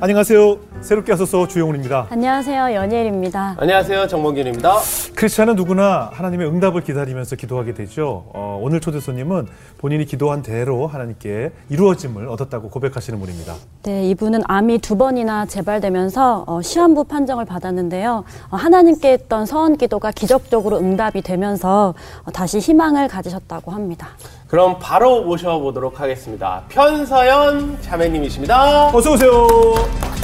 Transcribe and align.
안녕하세요. 0.00 0.58
새롭게 0.80 1.10
하소서 1.10 1.48
주영훈입니다. 1.48 2.06
안녕하세요. 2.10 2.72
연예일입니다. 2.72 3.56
안녕하세요. 3.58 4.06
정몽균입니다. 4.06 4.76
크리스찬은 5.16 5.56
누구나 5.56 6.08
하나님의 6.12 6.46
응답을 6.46 6.82
기다리면서 6.82 7.34
기도하게 7.34 7.74
되죠. 7.74 8.26
어, 8.32 8.60
오늘 8.62 8.78
초대 8.78 9.00
손님은 9.00 9.48
본인이 9.76 10.04
기도한 10.04 10.42
대로 10.42 10.86
하나님께 10.86 11.50
이루어짐을 11.68 12.28
얻었다고 12.28 12.70
고백하시는 12.70 13.18
분입니다. 13.18 13.54
네, 13.82 14.08
이분은 14.10 14.42
암이 14.46 14.78
두 14.78 14.96
번이나 14.96 15.46
재발되면서 15.46 16.44
어, 16.46 16.62
시한부 16.62 17.02
판정을 17.02 17.44
받았는데요. 17.44 18.22
어, 18.50 18.56
하나님께 18.56 19.10
했던 19.14 19.46
서원 19.46 19.76
기도가 19.76 20.12
기적적으로 20.12 20.78
응답이 20.78 21.22
되면서 21.22 21.94
어, 22.22 22.30
다시 22.30 22.60
희망을 22.60 23.08
가지셨다고 23.08 23.72
합니다. 23.72 24.10
그럼 24.48 24.78
바로 24.80 25.22
모셔보도록 25.24 26.00
하겠습니다. 26.00 26.64
편서연 26.70 27.82
자매님이십니다. 27.82 28.88
어서 28.88 29.12
오세요. 29.12 29.46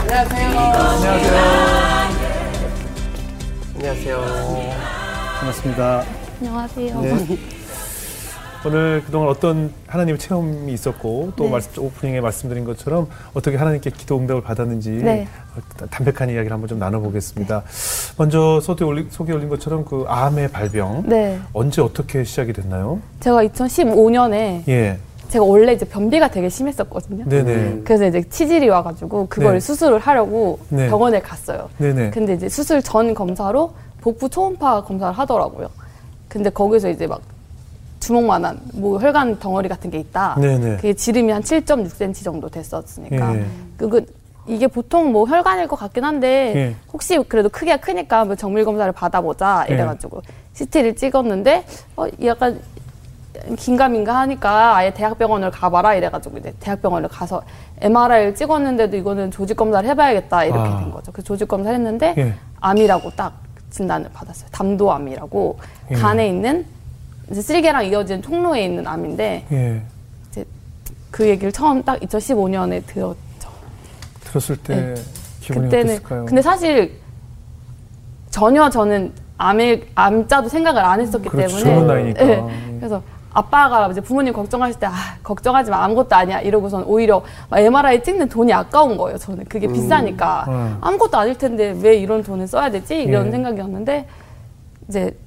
안녕하세요. 0.01 0.59
안녕하세요. 0.59 1.35
안녕하세요. 3.77 4.75
반갑습니다. 5.41 6.05
안녕하세요. 6.41 7.01
네. 7.03 7.54
오늘 8.67 9.03
그동안 9.05 9.29
어떤 9.29 9.73
하나님의 9.87 10.19
체험이 10.19 10.73
있었고 10.73 11.33
또 11.37 11.45
네. 11.45 11.51
말씀, 11.51 11.83
오프닝에 11.83 12.21
말씀드린 12.21 12.65
것처럼 12.65 13.09
어떻게 13.35 13.57
하나님께 13.57 13.91
기도 13.91 14.19
응답을 14.19 14.43
받았는지 14.43 14.91
네. 14.91 15.29
어, 15.55 15.87
담백한 15.91 16.31
이야기를 16.31 16.51
한번 16.51 16.69
좀 16.69 16.79
나눠보겠습니다. 16.79 17.63
먼저 18.17 18.61
소개 18.61 18.85
올린, 18.85 19.09
소개 19.11 19.33
올린 19.35 19.51
것처럼 19.51 19.85
그 19.85 20.07
암의 20.09 20.49
발병 20.49 21.05
네. 21.07 21.39
언제 21.53 21.83
어떻게 21.83 22.25
시작이 22.25 22.55
됐나요? 22.55 23.01
제가 23.21 23.45
2015년에 23.45 24.67
예, 24.69 24.99
제가 25.29 25.45
원래 25.45 25.73
이제 25.75 25.85
변비가 25.85 26.29
되게 26.29 26.49
심했었거든요. 26.49 27.25
네네, 27.29 27.83
그래서 27.85 28.07
이제 28.07 28.23
치질이 28.23 28.69
와가지고 28.71 29.27
그걸 29.29 29.55
네. 29.55 29.61
수술을 29.61 29.99
하려고 29.99 30.59
네. 30.71 30.89
병원에 30.89 31.21
갔어요. 31.21 31.69
네네. 31.77 32.11
근데 32.11 32.35
이제 32.35 32.49
수술 32.49 32.83
전 32.83 33.13
검사로 33.13 33.75
복부 34.01 34.31
초음파 34.31 34.85
검사를 34.85 35.13
하더라고요. 35.13 35.69
근데 36.29 36.51
거기서 36.51 36.89
이제 36.89 37.07
막 37.07 37.21
주먹만한 38.05 38.61
뭐 38.75 38.99
혈관 38.99 39.39
덩어리 39.39 39.69
같은 39.69 39.91
게 39.91 39.99
있다. 39.99 40.37
네네. 40.39 40.77
그게 40.77 40.93
지름이 40.93 41.33
한 41.33 41.43
7.6cm 41.43 42.23
정도 42.23 42.49
됐었으니까 42.49 43.37
예. 43.37 43.47
그거 43.79 44.01
이게 44.47 44.67
보통 44.67 45.11
뭐 45.11 45.25
혈관일 45.25 45.69
것 45.69 45.77
같긴 45.77 46.05
한데 46.05 46.53
예. 46.55 46.77
혹시 46.93 47.19
그래도 47.27 47.49
크기가 47.49 47.79
크니까 47.79 48.27
뭐 48.27 48.35
정밀 48.35 48.67
검사를 48.67 48.91
받아보자 48.93 49.65
예. 49.71 49.75
이래가지고 49.75 50.21
CT를 50.53 50.95
찍었는데 50.97 51.65
어 51.97 52.05
약간 52.25 52.61
긴가민가 53.57 54.19
하니까 54.19 54.77
아예 54.77 54.93
대학병원을 54.93 55.51
가봐라 55.51 55.95
이래가지고 55.95 56.39
이제 56.39 56.53
대학병원을 56.61 57.09
가서 57.09 57.43
MRI를 57.81 58.35
찍었는데도 58.35 58.99
이거는 58.99 59.31
조직 59.31 59.57
검사를 59.57 59.89
해봐야겠다 59.89 60.45
이렇게 60.45 60.61
아. 60.61 60.79
된 60.79 60.91
거죠. 60.91 61.11
그 61.11 61.23
조직 61.23 61.49
검사를 61.49 61.75
했는데 61.75 62.15
예. 62.19 62.35
암이라고 62.61 63.11
딱 63.17 63.33
진단을 63.71 64.11
받았어요. 64.13 64.51
담도암이라고 64.53 65.59
예. 65.91 65.95
간에 65.95 66.29
있는 66.29 66.67
이제 67.35 67.43
쓸개랑 67.43 67.87
이어진 67.87 68.23
통로에 68.23 68.65
있는 68.65 68.87
암인데 68.87 69.47
예. 69.51 69.83
이제 70.31 70.45
그 71.11 71.29
얘기를 71.29 71.51
처음 71.51 71.83
딱 71.83 71.99
2015년에 71.99 72.87
들었죠. 72.87 73.17
들었을 74.23 74.57
때 74.57 74.77
네. 74.77 74.95
기분이 75.41 75.67
그때는 75.67 75.85
어땠을까요? 75.95 76.25
근데 76.27 76.43
사실 76.43 76.93
전혀 78.31 78.71
저는 78.71 79.13
암일 79.37 79.89
암자도 79.97 80.49
생각을 80.49 80.85
안 80.85 81.01
했었기 81.01 81.29
그렇죠. 81.29 81.65
때문에. 81.65 82.13
네. 82.13 82.77
그래서 82.79 83.03
아빠가 83.33 83.89
이제 83.89 84.01
부모님 84.01 84.33
걱정하실 84.33 84.79
때 84.79 84.87
아, 84.87 84.93
걱정하지 85.25 85.73
마 85.73 85.83
아무것도 85.83 86.15
아니야 86.15 86.41
이러고선 86.41 86.85
오히려 86.85 87.21
막 87.51 87.59
MRI 87.59 88.05
찍는 88.05 88.29
돈이 88.29 88.53
아까운 88.53 88.97
거예요 88.97 89.19
저는 89.19 89.47
그게 89.47 89.67
비싸니까 89.67 90.45
음. 90.47 90.79
아무것도 90.81 91.19
아닐 91.19 91.37
텐데 91.37 91.77
왜 91.83 91.97
이런 91.97 92.23
돈을 92.23 92.47
써야 92.47 92.71
되지 92.71 93.03
이런 93.03 93.27
예. 93.27 93.31
생각이었는데 93.33 94.07
이제 94.89 95.11
그 95.11 95.24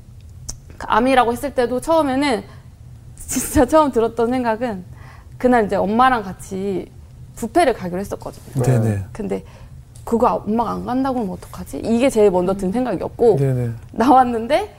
암이라고 0.79 1.31
했을 1.31 1.53
때도 1.53 1.81
처음에는 1.81 2.43
진짜 3.15 3.65
처음 3.65 3.91
들었던 3.91 4.29
생각은 4.29 4.83
그날 5.37 5.65
이제 5.65 5.75
엄마랑 5.75 6.23
같이 6.23 6.89
뷔페를 7.39 7.73
가기로 7.73 7.99
했었거든요. 7.99 8.63
네네. 8.63 9.05
근데 9.11 9.43
그거 10.03 10.43
엄마가 10.47 10.71
안 10.71 10.85
간다고 10.85 11.19
하면 11.19 11.33
어떡하지? 11.33 11.81
이게 11.83 12.09
제일 12.09 12.31
먼저 12.31 12.53
든 12.53 12.71
생각이었고 12.71 13.37
네네. 13.37 13.71
나왔는데 13.91 14.73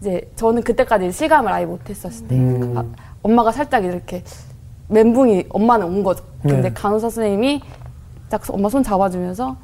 이제 0.00 0.30
저는 0.36 0.62
그때까지 0.62 1.12
실감을 1.12 1.52
아예 1.52 1.66
못했었을 1.66 2.26
때 2.26 2.34
음. 2.34 2.76
아, 2.76 2.84
엄마가 3.22 3.52
살짝 3.52 3.84
이렇게 3.84 4.24
멘붕이 4.88 5.46
엄마는 5.50 5.86
온 5.86 6.02
거죠. 6.02 6.24
근데 6.42 6.62
네. 6.62 6.72
간호사 6.72 7.10
선생님이 7.10 7.60
딱 8.30 8.42
엄마 8.48 8.68
손 8.68 8.82
잡아주면서 8.82 9.56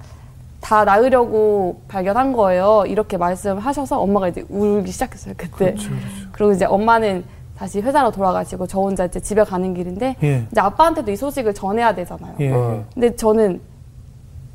다 0.67 0.85
나으려고 0.85 1.81
발견한 1.87 2.33
거예요. 2.33 2.83
이렇게 2.89 3.17
말씀하셔서 3.17 4.01
엄마가 4.01 4.27
이제 4.27 4.45
울기 4.49 4.91
시작했어요. 4.91 5.35
그때. 5.37 5.51
그렇죠, 5.75 5.91
그리고 6.33 6.53
이제 6.53 6.65
엄마는 6.65 7.25
다시 7.57 7.81
회사로 7.81 8.11
돌아가시고 8.11 8.67
저 8.67 8.81
혼자 8.81 9.05
이제 9.05 9.21
집에 9.21 9.45
가는 9.45 9.73
길인데 9.75 10.17
예. 10.25 10.45
이제 10.51 10.61
아빠한테도 10.61 11.13
이 11.13 11.15
소식을 11.17 11.55
전해야 11.55 11.95
되잖아요. 11.95 12.35
예. 12.41 12.51
어. 12.51 12.85
근데 12.93 13.15
저는 13.15 13.61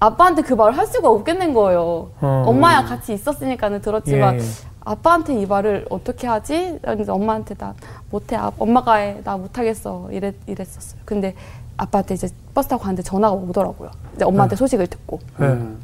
아빠한테 0.02 0.42
그 0.42 0.54
말을 0.54 0.78
할 0.78 0.86
수가 0.86 1.10
없겠는 1.10 1.54
거예요. 1.54 2.10
어. 2.20 2.44
엄마야 2.46 2.84
같이 2.84 3.14
있었으니까는 3.14 3.80
들었지만 3.80 4.36
예, 4.36 4.40
예. 4.40 4.44
아빠한테 4.82 5.40
이 5.40 5.46
말을 5.46 5.86
어떻게 5.90 6.28
하지? 6.28 6.78
그래서 6.82 7.14
엄마한테 7.14 7.56
나 7.56 7.74
못해. 8.10 8.36
아, 8.36 8.52
엄마가 8.60 8.96
해. 8.96 9.22
나 9.24 9.38
못하겠어. 9.38 10.10
이랬, 10.12 10.36
이랬었어요. 10.46 11.00
근데 11.06 11.36
아빠한테 11.78 12.16
이제 12.16 12.28
버스 12.54 12.68
타고 12.68 12.82
가는데 12.84 13.02
전화가 13.02 13.34
오더라고요. 13.34 13.92
이제 14.16 14.26
엄마한테 14.26 14.58
소식을 14.58 14.88
듣고. 14.88 15.20
네. 15.38 15.46
음. 15.46 15.80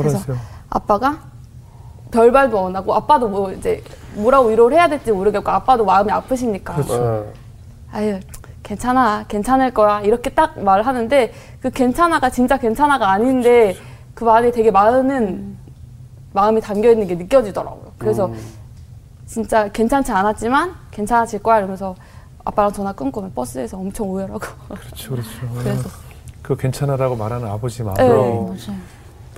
그래서 0.00 0.18
했어요? 0.18 0.36
아빠가 0.70 1.18
별말도 2.10 2.66
안 2.66 2.76
하고 2.76 2.94
아빠도 2.94 3.28
뭐 3.28 3.52
이제 3.52 3.82
뭐라고 4.14 4.48
위로를 4.48 4.76
해야 4.76 4.88
될지 4.88 5.12
모르겠고 5.12 5.50
아빠도 5.50 5.84
마음이 5.84 6.10
아프시니까 6.10 6.74
그렇죠. 6.74 6.94
어. 6.94 7.32
아유 7.92 8.20
괜찮아 8.62 9.24
괜찮을 9.28 9.72
거야 9.72 10.00
이렇게 10.02 10.30
딱 10.30 10.62
말을 10.62 10.86
하는데 10.86 11.32
그 11.60 11.70
괜찮아가 11.70 12.30
진짜 12.30 12.56
괜찮아가 12.58 13.10
아닌데 13.10 13.74
그 14.14 14.24
말이 14.24 14.52
되게 14.52 14.70
많은 14.70 15.56
마음이 16.32 16.60
담겨 16.60 16.90
있는 16.90 17.06
게 17.06 17.14
느껴지더라고요. 17.14 17.92
그래서 17.98 18.30
진짜 19.26 19.68
괜찮지 19.70 20.12
않았지만 20.12 20.74
괜찮아질 20.90 21.42
거야 21.42 21.58
이러면서 21.58 21.94
아빠랑 22.44 22.72
전화 22.72 22.92
끊고 22.92 23.28
버스에서 23.30 23.78
엄청 23.78 24.10
오열하고 24.10 24.40
그렇죠, 24.68 25.10
그렇죠. 25.12 25.30
그래서 25.58 25.88
그 26.42 26.56
괜찮아라고 26.56 27.16
말하는 27.16 27.48
아버지 27.48 27.82
마음. 27.82 27.94
네. 27.96 28.08
그럼. 28.08 28.56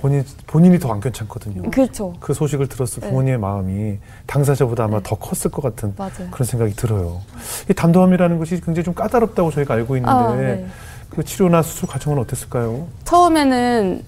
본인 0.05 0.23
본인이 0.45 0.77
더 0.77 0.91
안 0.93 0.99
괜찮거든요. 0.99 1.71
그렇죠. 1.71 2.13
그 2.19 2.33
소식을 2.35 2.67
들었을 2.67 3.01
네. 3.01 3.09
부모님의 3.09 3.39
마음이 3.39 3.97
당사자보다 4.27 4.83
아마 4.83 5.01
더 5.01 5.15
컸을 5.15 5.51
것 5.51 5.63
같은 5.63 5.93
맞아요. 5.97 6.29
그런 6.29 6.45
생각이 6.45 6.75
들어요. 6.75 7.21
이 7.69 7.73
담도암이라는 7.73 8.37
것이 8.37 8.61
굉장히 8.61 8.83
좀 8.83 8.93
까다롭다고 8.93 9.49
저희가 9.49 9.73
알고 9.73 9.95
있는데 9.97 10.11
아, 10.13 10.35
네. 10.35 10.67
그 11.09 11.23
치료나 11.23 11.63
수술 11.63 11.89
과정은 11.89 12.19
어땠을까요? 12.19 12.87
처음에는 13.03 14.03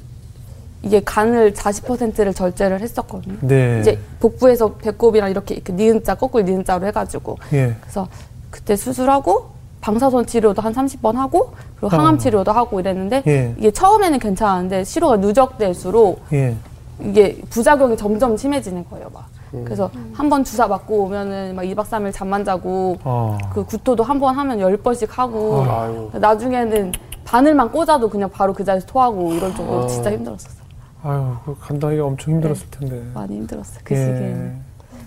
이게 0.83 1.01
간을 1.03 1.53
40%를 1.53 2.33
절제를 2.35 2.79
했었거든요. 2.81 3.37
네. 3.41 3.79
이제 3.81 3.99
복부에서 4.19 4.75
배꼽이랑 4.75 5.31
이렇게, 5.31 5.55
이렇게 5.55 5.73
니은자 5.73 6.13
거꾸로 6.15 6.43
니은자로 6.43 6.85
해가지고 6.85 7.39
예. 7.53 7.75
그래서 7.81 8.07
그때 8.51 8.75
수술하고 8.75 9.56
방사선 9.87 10.25
치료도 10.25 10.61
한 10.61 10.73
30번 10.73 11.13
하고 11.13 11.53
그리고 11.77 11.87
항암 11.95 12.15
어. 12.15 12.17
치료도 12.17 12.51
하고 12.51 12.77
이랬는데 12.81 13.23
예. 13.25 13.55
이게 13.57 13.71
처음에는 13.71 14.19
괜찮았는데 14.19 14.83
치료가 14.83 15.15
누적될수록 15.15 16.23
예. 16.33 16.57
이게 16.99 17.39
부작용이 17.49 17.95
점점 17.95 18.35
심해지는 18.35 18.83
거예요. 18.89 19.07
막 19.13 19.27
그래서 19.63 19.89
한 20.13 20.29
번 20.29 20.43
주사 20.43 20.67
맞고 20.67 21.03
오면은 21.05 21.55
막 21.55 21.61
2박 21.61 21.85
3일 21.85 22.11
잠만 22.11 22.43
자고 22.43 22.97
어. 23.05 23.37
그 23.53 23.63
구토도 23.63 24.03
한 24.03 24.19
번 24.19 24.35
하면 24.35 24.59
열 24.59 24.75
번씩 24.75 25.17
하고 25.17 25.63
아유. 25.63 26.09
나중에는 26.13 26.91
바늘만 27.23 27.71
꽂아도 27.71 28.09
그냥 28.09 28.29
바로 28.29 28.51
그 28.53 28.65
자리에서 28.65 28.85
토하고 28.87 29.31
이럴 29.35 29.55
정도로 29.55 29.83
어. 29.85 29.87
진짜 29.87 30.11
힘들었었어요. 30.11 30.63
아유, 31.03 31.33
그 31.45 31.55
감당하기가 31.61 32.05
엄청 32.05 32.33
힘들었을 32.33 32.69
텐데. 32.71 33.01
많이 33.13 33.37
힘들었어요. 33.37 33.79
그 33.85 33.93
예. 33.93 33.99
시기에는. 33.99 34.57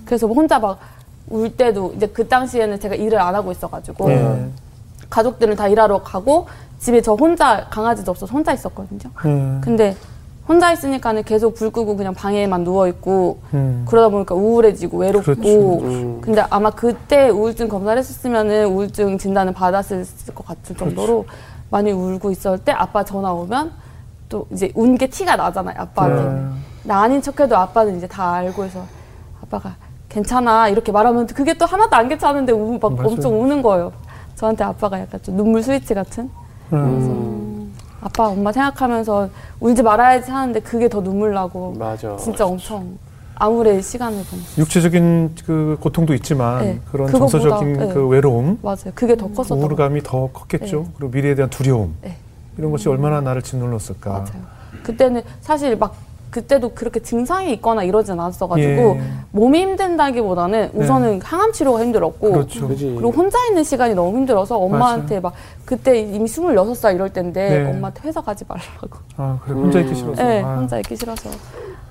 그래서 0.06 0.26
뭐 0.26 0.34
혼자 0.36 0.58
막 0.58 0.78
울 1.32 1.48
때도 1.56 1.92
이제 1.96 2.08
그 2.08 2.26
당시에는 2.26 2.80
제가 2.80 2.96
일을 2.96 3.20
안 3.20 3.32
하고 3.36 3.52
있어가지고 3.52 4.10
예. 4.10 4.48
가족들은 5.10 5.56
다 5.56 5.68
일하러 5.68 6.02
가고 6.02 6.46
집에 6.78 7.02
저 7.02 7.14
혼자 7.14 7.66
강아지도 7.68 8.10
없어서 8.12 8.32
혼자 8.32 8.52
있었거든요. 8.52 9.10
음. 9.26 9.60
근데 9.62 9.94
혼자 10.48 10.72
있으니까는 10.72 11.24
계속 11.24 11.54
불 11.54 11.70
끄고 11.70 11.96
그냥 11.96 12.14
방에만 12.14 12.64
누워 12.64 12.88
있고 12.88 13.40
음. 13.52 13.84
그러다 13.88 14.08
보니까 14.08 14.34
우울해지고 14.34 14.98
외롭고 14.98 15.24
그렇죠. 15.34 15.78
음. 15.84 16.20
근데 16.22 16.42
아마 16.48 16.70
그때 16.70 17.28
우울증 17.28 17.68
검사를 17.68 17.98
했었으면은 17.98 18.66
우울증 18.66 19.18
진단을 19.18 19.52
받았을 19.52 20.04
것 20.34 20.46
같은 20.46 20.76
정도로 20.76 21.26
많이 21.70 21.92
울고 21.92 22.30
있을 22.32 22.58
때 22.58 22.72
아빠 22.72 23.04
전화 23.04 23.32
오면 23.32 23.70
또 24.28 24.46
이제 24.52 24.72
운 24.74 24.96
게 24.96 25.06
티가 25.08 25.36
나잖아요 25.36 25.74
아빠한테 25.78 26.22
음. 26.22 26.64
나 26.84 27.02
아닌 27.02 27.20
척해도 27.20 27.56
아빠는 27.56 27.98
이제 27.98 28.06
다 28.08 28.32
알고 28.34 28.64
해서 28.64 28.82
아빠가 29.42 29.76
괜찮아 30.08 30.68
이렇게 30.68 30.90
말하면 30.90 31.26
그게 31.28 31.54
또 31.54 31.66
하나도 31.66 31.94
안 31.94 32.08
괜찮은데 32.08 32.52
우, 32.52 32.78
막 32.80 32.94
맞아요. 32.94 33.08
엄청 33.08 33.40
우는 33.40 33.62
거예요 33.62 33.92
저한테 34.36 34.64
아빠가 34.64 35.00
약간 35.00 35.20
좀 35.22 35.36
눈물 35.36 35.62
스위치 35.62 35.94
같은 35.94 36.30
음. 36.72 37.72
아빠 38.00 38.28
엄마 38.28 38.52
생각하면서 38.52 39.28
울지 39.60 39.82
말아야지 39.82 40.30
하는데 40.30 40.60
그게 40.60 40.88
더 40.88 41.02
눈물 41.02 41.34
나고 41.34 41.74
맞아. 41.78 42.16
진짜 42.16 42.46
엄청 42.46 42.98
암울의 43.34 43.82
시간을 43.82 44.22
보냈어요. 44.24 44.62
육체적인 44.62 45.34
그 45.46 45.78
고통도 45.80 46.12
있지만 46.14 46.62
네. 46.62 46.80
그런 46.90 47.10
정서적인 47.10 47.72
네. 47.72 47.88
그 47.88 48.06
외로움, 48.06 48.58
맞아요. 48.62 48.92
그게 48.94 49.16
더 49.16 49.28
같아요. 49.28 49.58
우울감이 49.58 50.02
더 50.02 50.28
컸겠죠. 50.28 50.88
그리고 50.96 51.10
미래에 51.10 51.34
대한 51.34 51.48
두려움 51.48 51.94
네. 52.02 52.16
이런 52.58 52.70
것이 52.70 52.88
얼마나 52.88 53.22
나를 53.22 53.40
짓눌렀을까. 53.42 54.10
맞아요. 54.10 54.60
그때는 54.82 55.22
사실 55.40 55.76
막 55.76 55.94
그때도 56.30 56.70
그렇게 56.74 57.00
증상이 57.00 57.52
있거나 57.54 57.82
이러진 57.82 58.12
않았어가지고 58.18 58.68
예. 58.70 59.00
몸이 59.32 59.60
힘든다기보다는 59.62 60.70
우선은 60.74 61.20
항암 61.22 61.52
치료가 61.52 61.80
힘들었고 61.80 62.32
그렇죠. 62.32 62.68
그리고 62.68 63.10
혼자 63.10 63.44
있는 63.46 63.64
시간이 63.64 63.94
너무 63.94 64.16
힘들어서 64.16 64.56
엄마한테 64.58 65.20
막 65.20 65.32
그때 65.64 65.98
이미 66.00 66.24
26살 66.26 66.94
이럴 66.94 67.12
때인데 67.12 67.48
네. 67.64 67.70
엄마한테 67.70 68.02
회사 68.06 68.20
가지 68.20 68.44
말라고. 68.46 68.98
아 69.16 69.38
그래 69.44 69.54
혼자 69.54 69.80
있기 69.80 69.90
음. 69.90 69.94
싫어서. 69.94 70.22
네, 70.22 70.42
아. 70.42 70.56
혼자 70.56 70.76
있기 70.78 70.96
싫어서. 70.96 71.30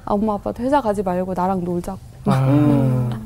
아, 0.06 0.14
엄마 0.14 0.34
아빠도 0.36 0.64
회사 0.64 0.82
가지 0.82 1.04
말고 1.04 1.34
나랑 1.36 1.64
놀자고. 1.64 2.00
아. 2.26 2.40
음. 2.48 3.26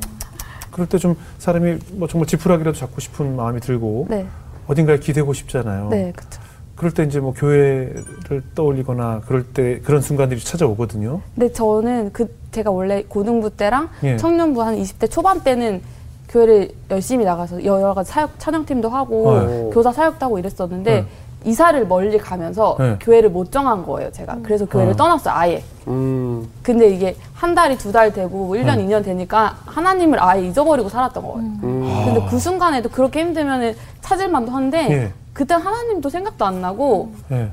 그럴 0.71 0.88
때 0.89 0.98
좀 0.98 1.16
사람이 1.38 1.77
뭐 1.94 2.07
정말 2.07 2.25
지푸라기라도 2.27 2.75
잡고 2.75 3.00
싶은 3.00 3.36
마음이 3.36 3.59
들고 3.59 4.07
네, 4.09 4.25
어딘가에 4.68 4.98
기대고 4.98 5.33
싶잖아요. 5.33 5.89
네, 5.89 6.12
그쵸. 6.16 6.42
그럴 6.75 6.91
때 6.91 7.03
이제 7.03 7.19
뭐 7.19 7.33
교회를 7.33 8.43
떠올리거나 8.55 9.21
그럴 9.27 9.43
때 9.43 9.79
그런 9.81 10.01
순간들이 10.01 10.39
찾아오거든요. 10.39 11.21
근데 11.35 11.51
저는 11.53 12.11
그 12.13 12.27
제가 12.51 12.71
원래 12.71 13.03
고등부 13.07 13.51
때랑 13.51 13.89
예. 14.03 14.17
청년부 14.17 14.61
한 14.63 14.75
20대 14.77 15.09
초반 15.09 15.41
때는 15.43 15.81
교회를 16.29 16.69
열심히 16.89 17.25
나가서 17.25 17.63
여러 17.63 17.93
가지 17.93 18.11
사역 18.11 18.39
찬양팀도 18.39 18.89
하고 18.89 19.39
네. 19.45 19.69
교사 19.71 19.91
사역도 19.91 20.25
하고 20.25 20.39
이랬었는데 20.39 21.01
네. 21.01 21.05
이사를 21.45 21.85
멀리 21.87 22.17
가면서 22.17 22.75
네. 22.79 22.97
교회를 23.01 23.29
못 23.29 23.51
정한 23.51 23.85
거예요, 23.85 24.11
제가. 24.11 24.37
그래서 24.43 24.65
교회를 24.65 24.93
어. 24.93 24.95
떠났어요, 24.95 25.33
아예. 25.35 25.61
음. 25.87 26.47
근데 26.63 26.89
이게 26.89 27.15
한 27.33 27.53
달이 27.53 27.77
두 27.77 27.91
달 27.91 28.13
되고 28.13 28.29
뭐 28.47 28.55
1년, 28.55 28.77
네. 28.77 28.87
2년 28.87 29.03
되니까 29.03 29.57
하나님을 29.65 30.23
아예 30.23 30.47
잊어버리고 30.47 30.87
살았던 30.89 31.21
거예요. 31.21 31.37
음. 31.63 32.01
근데 32.05 32.25
그 32.29 32.39
순간에도 32.39 32.89
그렇게 32.89 33.19
힘들면 33.19 33.75
찾을 34.01 34.29
만도 34.29 34.53
한데 34.53 34.87
예. 34.89 35.11
그때 35.33 35.53
하나님도 35.56 36.09
생각도 36.09 36.45
안 36.45 36.62
나고 36.62 37.12
예. 37.31 37.51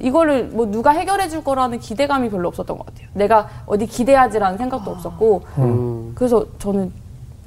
이거를 0.00 0.46
뭐 0.46 0.66
누가 0.66 0.90
해결해 0.92 1.28
줄 1.28 1.44
거라는 1.44 1.78
기대감이 1.78 2.30
별로 2.30 2.48
없었던 2.48 2.76
것 2.78 2.86
같아요. 2.86 3.08
내가 3.14 3.48
어디 3.66 3.86
기대하지라는 3.86 4.56
생각도 4.58 4.90
없었고 4.90 5.42
음. 5.58 6.12
그래서 6.14 6.46
저는 6.58 6.90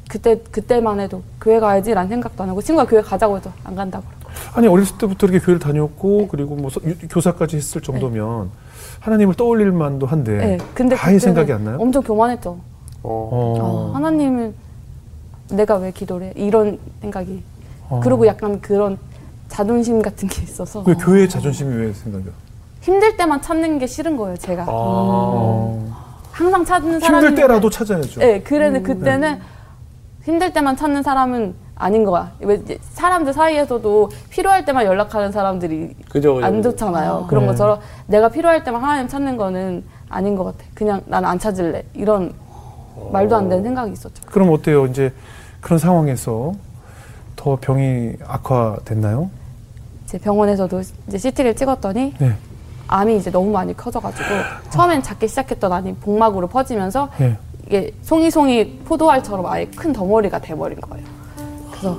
그때 0.07 0.37
그때만 0.51 0.99
해도 0.99 1.23
교회 1.41 1.59
가야지라는 1.59 2.09
생각도 2.09 2.43
안 2.43 2.49
하고 2.49 2.61
친구가 2.61 2.87
교회 2.87 3.01
가자고 3.01 3.37
해도 3.37 3.49
안 3.63 3.75
간다고 3.75 4.03
아니 4.53 4.67
어렸을 4.67 4.97
때부터 4.97 5.27
이렇게 5.27 5.43
교회를 5.43 5.59
다녔고 5.59 6.27
그리고 6.27 6.55
뭐 6.55 6.69
서- 6.69 6.81
유- 6.85 6.95
교사까지 7.09 7.55
했을 7.57 7.81
정도면 7.81 8.51
하나님을 8.99 9.33
떠올릴 9.33 9.71
만도 9.71 10.05
한데 10.05 10.37
네, 10.37 10.57
근데 10.75 10.95
아예 10.99 11.17
생각이 11.17 11.51
안 11.51 11.63
나요? 11.65 11.77
엄청 11.79 12.03
교만했죠. 12.03 12.51
어. 12.51 13.29
어. 13.31 13.91
아, 13.93 13.95
하나님은 13.97 14.53
내가 15.51 15.75
왜 15.77 15.91
기도를 15.91 16.27
해? 16.27 16.33
이런 16.35 16.77
생각이 17.01 17.41
어. 17.89 17.99
그리고 18.03 18.27
약간 18.27 18.61
그런 18.61 18.97
자존심 19.57 20.01
같은 20.01 20.27
게 20.27 20.41
있어서 20.41 20.83
그 20.83 20.95
교회의 20.97 21.29
자존심이 21.29 21.75
왜 21.75 21.93
생각이야? 21.93 22.31
힘들 22.81 23.15
때만 23.15 23.41
찾는 23.41 23.77
게 23.77 23.85
싫은 23.85 24.17
거예요 24.17 24.35
제가 24.37 24.65
어. 24.67 25.93
항상 26.31 26.65
찾는 26.65 26.99
사람이 26.99 27.27
힘들 27.27 27.35
때라도 27.43 27.69
찾아야죠. 27.69 28.19
네, 28.19 28.41
그래는 28.41 28.81
그때는 28.81 29.39
힘들 30.23 30.51
때만 30.51 30.75
찾는 30.75 31.03
사람은 31.03 31.53
아닌 31.75 32.03
거야. 32.03 32.31
왜 32.39 32.59
사람들 32.93 33.33
사이에서도 33.33 34.09
필요할 34.31 34.65
때만 34.65 34.85
연락하는 34.85 35.31
사람들이 35.31 35.93
그죠, 36.09 36.35
그죠. 36.35 36.45
안 36.45 36.63
좋잖아요. 36.63 37.27
그런 37.29 37.43
네. 37.43 37.47
것처럼 37.51 37.79
내가 38.07 38.29
필요할 38.29 38.63
때만 38.63 38.81
하나님 38.81 39.07
찾는 39.07 39.37
거는 39.37 39.83
아닌 40.09 40.35
것 40.35 40.45
같아. 40.45 40.57
그냥 40.73 41.01
난 41.05 41.23
안 41.25 41.37
찾을래. 41.37 41.83
이런 41.93 42.33
말도 43.11 43.35
안 43.35 43.49
되는 43.49 43.63
생각이 43.63 43.91
있었죠. 43.91 44.23
그럼 44.25 44.49
어때요? 44.51 44.87
이제 44.87 45.13
그런 45.61 45.77
상황에서 45.77 46.53
더 47.35 47.57
병이 47.61 48.13
악화됐나요? 48.25 49.29
이제 50.13 50.19
병원에서도 50.19 50.81
이제 51.07 51.17
CT를 51.17 51.55
찍었더니 51.55 52.13
네. 52.19 52.35
암이 52.87 53.17
이제 53.17 53.31
너무 53.31 53.49
많이 53.49 53.75
커져가지고 53.75 54.23
처음엔 54.69 55.01
작게 55.01 55.25
시작했던 55.25 55.73
암이 55.73 55.95
복막으로 55.95 56.47
퍼지면서 56.47 57.09
예. 57.21 57.35
이게 57.65 57.91
송이송이 58.03 58.81
포도알처럼 58.85 59.43
아예 59.47 59.65
큰 59.65 59.91
덩어리가 59.91 60.37
돼버린 60.39 60.79
거예요. 60.81 61.03
그래서 61.71 61.97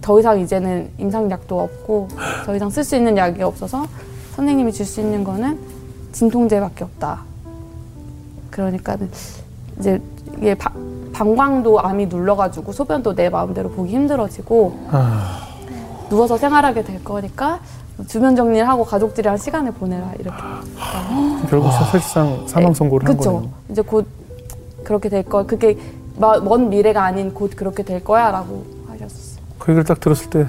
더 0.00 0.18
이상 0.18 0.40
이제는 0.40 0.90
임상약도 0.98 1.60
없고 1.60 2.08
더 2.44 2.56
이상 2.56 2.68
쓸 2.68 2.82
수 2.82 2.96
있는 2.96 3.16
약이 3.16 3.40
없어서 3.44 3.86
선생님이 4.34 4.72
줄 4.72 4.84
수 4.84 5.00
있는 5.00 5.22
거는 5.22 5.56
진통제밖에 6.10 6.82
없다. 6.82 7.20
그러니까는 8.50 9.08
이제 9.78 10.00
이게 10.38 10.54
바- 10.56 10.72
방광도 11.12 11.80
암이 11.80 12.06
눌러가지고 12.06 12.72
소변도 12.72 13.14
내 13.14 13.28
마음대로 13.28 13.70
보기 13.70 13.92
힘들어지고 13.92 14.86
아, 14.90 15.45
누워서 16.08 16.36
생활하게 16.36 16.82
될 16.84 17.02
거니까 17.02 17.60
주변 18.08 18.36
정리를 18.36 18.68
하고 18.68 18.84
가족들이랑 18.84 19.36
시간을 19.36 19.72
보내라 19.72 20.12
이렇게. 20.18 20.36
결국 21.48 21.70
사실상 21.72 22.46
사망 22.46 22.74
선고를 22.74 23.08
한 23.08 23.16
그쵸. 23.16 23.32
거네요. 23.34 23.50
이제 23.70 23.82
곧 23.82 24.06
그렇게 24.84 25.08
될 25.08 25.22
거. 25.22 25.46
그게 25.46 25.76
마- 26.18 26.38
먼 26.38 26.68
미래가 26.68 27.04
아닌 27.04 27.32
곧 27.32 27.52
그렇게 27.56 27.82
될 27.82 28.04
거야라고 28.04 28.64
하셨었어요. 28.88 29.44
그 29.58 29.72
얘기를 29.72 29.84
딱 29.84 29.98
들었을 30.00 30.30
때 30.30 30.46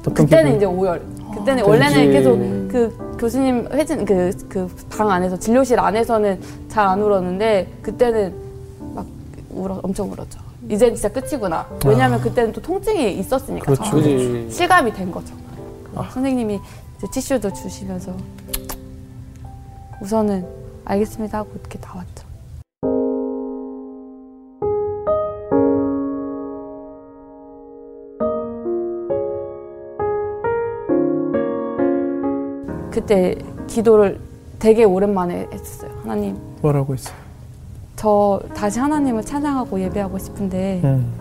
어떤 0.00 0.14
그때는 0.14 0.52
기분이- 0.52 0.56
이제 0.56 0.64
오열. 0.66 1.02
그때는 1.34 1.56
그치. 1.62 1.70
원래는 1.70 2.12
계속 2.12 2.36
그 2.68 3.16
교수님 3.18 3.68
회진 3.72 4.04
그 4.04 4.30
그 4.48 4.68
방 4.90 5.10
안에서 5.10 5.38
진료실 5.38 5.78
안에서는 5.78 6.40
잘 6.68 6.86
안 6.86 7.00
울었는데 7.00 7.72
그때는 7.82 8.34
막 8.94 9.06
울어 9.50 9.78
엄청 9.82 10.10
울었죠. 10.10 10.40
이제 10.68 10.92
진짜 10.92 11.08
끝이구나. 11.08 11.66
왜냐하면 11.86 12.20
그때는 12.20 12.52
또 12.52 12.60
통증이 12.60 13.18
있었으니까. 13.18 13.64
그렇죠. 13.74 14.50
실감이 14.50 14.92
된 14.92 15.10
거죠. 15.10 15.34
그래서 15.84 16.10
선생님이 16.10 16.60
이제 16.98 17.06
티슈도 17.12 17.52
주시면서 17.52 18.12
우선은 20.02 20.46
알겠습니다 20.84 21.38
하고 21.38 21.50
이렇게 21.54 21.78
나왔죠. 21.80 22.28
그때 32.90 33.36
기도를 33.68 34.20
되게 34.58 34.82
오랜만에 34.84 35.48
했었어요. 35.52 35.90
하나님, 36.02 36.36
뭐라고 36.60 36.94
했어요? 36.94 37.27
저 37.98 38.40
다시 38.54 38.78
하나님을 38.78 39.24
찬양하고 39.24 39.80
예배하고 39.80 40.18
싶은데 40.18 40.80
음. 40.84 41.12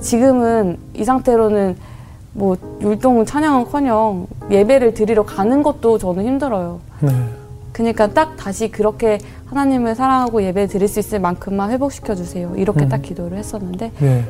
지금은 0.00 0.76
이 0.92 1.02
상태로는 1.02 1.74
뭐 2.34 2.56
율동 2.82 3.24
찬양은커녕 3.24 4.26
예배를 4.50 4.92
드리러 4.92 5.24
가는 5.24 5.62
것도 5.62 5.96
저는 5.96 6.26
힘들어요. 6.26 6.80
네. 7.00 7.08
그러니까 7.72 8.08
딱 8.08 8.36
다시 8.36 8.70
그렇게 8.70 9.18
하나님을 9.46 9.94
사랑하고 9.94 10.42
예배 10.42 10.66
드릴 10.66 10.86
수 10.86 11.00
있을 11.00 11.18
만큼만 11.18 11.70
회복시켜 11.70 12.14
주세요. 12.14 12.52
이렇게 12.56 12.84
음. 12.84 12.88
딱 12.90 13.00
기도를 13.00 13.38
했었는데 13.38 13.92
네. 13.98 14.24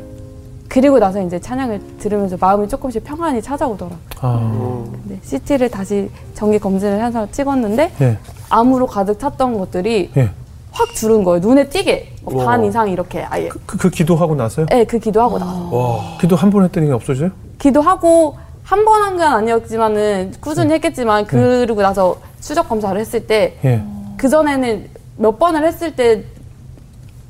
그리고 0.68 1.00
나서 1.00 1.20
이제 1.20 1.40
찬양을 1.40 1.98
들으면서 1.98 2.36
마음이 2.38 2.68
조금씩 2.68 3.02
평안이 3.02 3.42
찾아오더라고요. 3.42 3.98
아. 4.20 4.38
음. 4.38 5.00
근데 5.02 5.18
CT를 5.24 5.68
다시 5.68 6.08
정기 6.34 6.60
검진을 6.60 7.04
해서 7.04 7.26
찍었는데 7.32 7.90
예. 8.00 8.18
암으로 8.50 8.86
가득 8.86 9.18
찼던 9.18 9.58
것들이 9.58 10.12
예. 10.16 10.30
확 10.78 10.94
줄은 10.94 11.24
거예요. 11.24 11.40
눈에 11.40 11.68
띄게 11.68 12.12
뭐반 12.22 12.60
우와. 12.60 12.68
이상 12.68 12.88
이렇게 12.88 13.22
아예. 13.24 13.48
그, 13.48 13.76
그 13.76 13.90
기도하고 13.90 14.36
나서요? 14.36 14.66
네, 14.66 14.84
그 14.84 14.98
기도하고 15.00 15.38
나서. 15.38 15.68
와. 15.76 16.18
기도 16.20 16.36
한 16.36 16.50
번 16.50 16.62
했더니 16.64 16.90
없어져요? 16.92 17.30
기도하고 17.58 18.36
한 18.62 18.84
번 18.84 19.02
한 19.02 19.16
건 19.16 19.32
아니었지만은 19.32 20.34
꾸준히 20.40 20.74
했겠지만 20.74 21.26
그러고 21.26 21.82
나서 21.82 22.16
수적 22.40 22.68
검사를 22.68 22.98
했을 23.00 23.26
때 23.26 23.56
예. 23.64 23.82
그 24.16 24.28
전에는 24.28 24.88
몇 25.16 25.38
번을 25.38 25.66
했을 25.66 25.96
때 25.96 26.22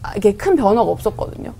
아, 0.02 0.12
이게 0.16 0.34
큰 0.34 0.54
변화가 0.56 0.90
없었거든요. 0.90 1.52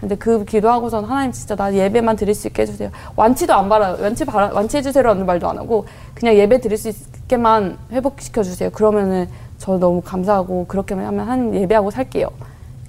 근데 0.00 0.14
그 0.14 0.44
기도하고선 0.44 1.04
하나님 1.04 1.32
진짜 1.32 1.54
나 1.56 1.72
예배만 1.74 2.16
드릴 2.16 2.34
수 2.34 2.46
있게 2.48 2.62
해주세요. 2.62 2.90
완치도 3.16 3.52
안 3.52 3.68
바라요. 3.68 3.96
완치 4.00 4.24
바라, 4.24 4.50
완치해주세요라는 4.54 5.26
말도 5.26 5.48
안 5.48 5.58
하고 5.58 5.86
그냥 6.14 6.34
예배 6.36 6.60
드릴 6.60 6.78
수 6.78 6.88
있게만 6.88 7.76
회복시켜 7.92 8.42
주세요. 8.42 8.70
그러면은 8.70 9.28
저 9.58 9.78
너무 9.78 10.00
감사하고 10.02 10.66
그렇게만 10.66 11.06
하면 11.06 11.28
한 11.28 11.54
예배하고 11.54 11.90
살게요. 11.90 12.28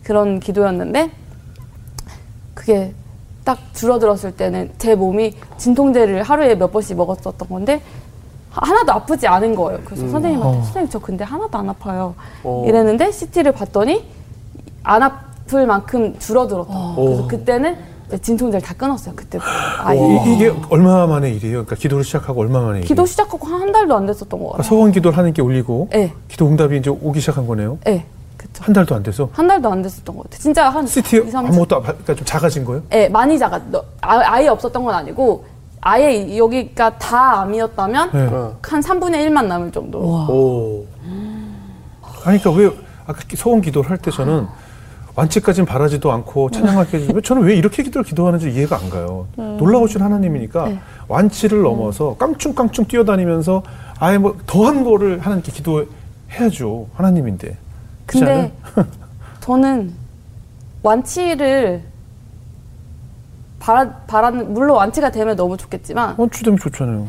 그런 0.04 0.40
기도였는데 0.40 1.12
그게 2.54 2.94
딱 3.44 3.58
줄어들었을 3.74 4.36
때는 4.36 4.72
제 4.78 4.96
몸이 4.96 5.34
진통제를 5.58 6.24
하루에 6.24 6.56
몇 6.56 6.72
번씩 6.72 6.98
먹었었던 6.98 7.48
건데 7.48 7.82
하- 8.52 8.68
하나도 8.70 8.92
아프지 8.94 9.28
않은 9.28 9.56
거예요. 9.56 9.80
그래서 9.86 10.08
선생님한테 10.10 10.58
어. 10.58 10.62
선생님 10.64 10.90
저 10.90 11.00
근데 11.00 11.24
하나도 11.24 11.58
안 11.58 11.70
아파요. 11.70 12.14
어. 12.44 12.64
이랬는데 12.68 13.12
CT를 13.12 13.52
봤더니 13.54 14.06
안 14.84 15.04
아플 15.04 15.66
만큼 15.66 16.18
줄어들었다. 16.20 16.94
그래서 16.96 17.24
오. 17.24 17.28
그때는 17.28 17.78
진통제를 18.22 18.62
다 18.66 18.74
끊었어요 18.78 19.14
그때도. 19.16 19.44
아예. 19.84 20.00
이, 20.00 20.34
이게 20.36 20.54
얼마 20.70 21.06
만의 21.08 21.36
일이에요? 21.36 21.66
그러니까 21.66 21.76
기도를 21.76 22.04
시작하고 22.06 22.42
얼마 22.42 22.60
만의 22.60 22.72
일이에요? 22.82 22.88
기도 22.88 23.06
시작하고 23.06 23.46
한, 23.48 23.62
한 23.62 23.72
달도 23.74 23.96
안 23.98 24.06
됐었던 24.06 24.30
것 24.30 24.38
그러니까 24.38 24.58
같아요. 24.58 24.70
서원 24.70 24.92
기도를 24.94 25.18
하나님께 25.18 25.42
올리고 25.42 25.90
네, 25.92 26.14
기도 26.30 26.48
응답이 26.48 26.78
이제 26.78 26.90
오기 26.90 27.20
시작한 27.20 27.46
거네요. 27.48 27.78
네, 27.84 28.06
그쵸. 28.38 28.64
한 28.64 28.74
달도 28.74 28.96
안 28.96 29.04
돼서 29.04 29.28
한 29.34 29.48
달도 29.48 29.70
안 29.70 29.82
됐었던 29.82 30.16
것 30.16 30.24
같아요. 30.24 30.40
진짜 30.40 30.70
한 30.70 30.88
CT 30.88 31.18
2, 31.18 31.20
3주. 31.32 31.36
아무것도 31.36 31.76
안- 31.76 31.82
그러니까 31.84 32.16
좀 32.16 32.26
작아진 32.26 32.64
거예요? 32.64 32.82
예, 32.94 33.10
많이. 33.10 33.38
너- 33.38 33.84
아, 34.02 34.20
아 34.34 34.42
예 34.42 34.48
없었던 34.48 34.84
건 34.84 34.96
아니고 34.96 35.44
아예 35.82 36.38
여기가 36.38 36.98
다 36.98 37.42
암이었다면 37.42 38.10
네. 38.14 38.28
어. 38.32 38.56
한 38.62 38.82
3분의 38.82 39.16
1만 39.28 39.46
남을 39.48 39.72
정도. 39.72 40.00
오. 40.00 40.86
아니 42.26 42.40
그러니까 42.42 42.52
왜 42.52 42.72
아까 43.06 43.20
기- 43.28 43.36
소원 43.36 43.62
기도를 43.62 43.90
할 43.90 43.98
때 43.98 44.12
저는 44.12 44.48
완치까지는 45.22 45.66
바라지도 45.66 46.12
않고 46.12 46.52
찬양하게 46.52 47.08
왜 47.16 47.22
저는 47.22 47.42
왜 47.42 47.56
이렇게 47.56 47.82
기도를 47.82 48.06
기도하는지 48.06 48.52
이해가 48.52 48.78
안 48.78 48.90
가요. 48.92 49.26
놀라우신 49.36 50.00
하나님이니까 50.02 50.68
네. 50.70 50.80
완치를 51.08 51.64
넘어서 51.64 52.16
깡충깡충 52.20 52.86
뛰어다니면서 52.86 53.64
아예 54.00 54.20
뭐 54.20 54.38
더한 54.46 54.84
거를 54.84 55.20
하나님께 55.20 55.52
기도해야죠. 55.52 56.88
하나님인데. 56.94 57.58
근데 58.06 58.54
저는 59.42 59.92
완치를 60.84 61.82
바라, 63.60 63.90
바라는 64.06 64.54
물론 64.54 64.78
완치가 64.78 65.10
되면 65.10 65.36
너무 65.36 65.58
좋겠지만 65.58 66.14
완치되면 66.18 66.60
좋잖아요. 66.60 67.08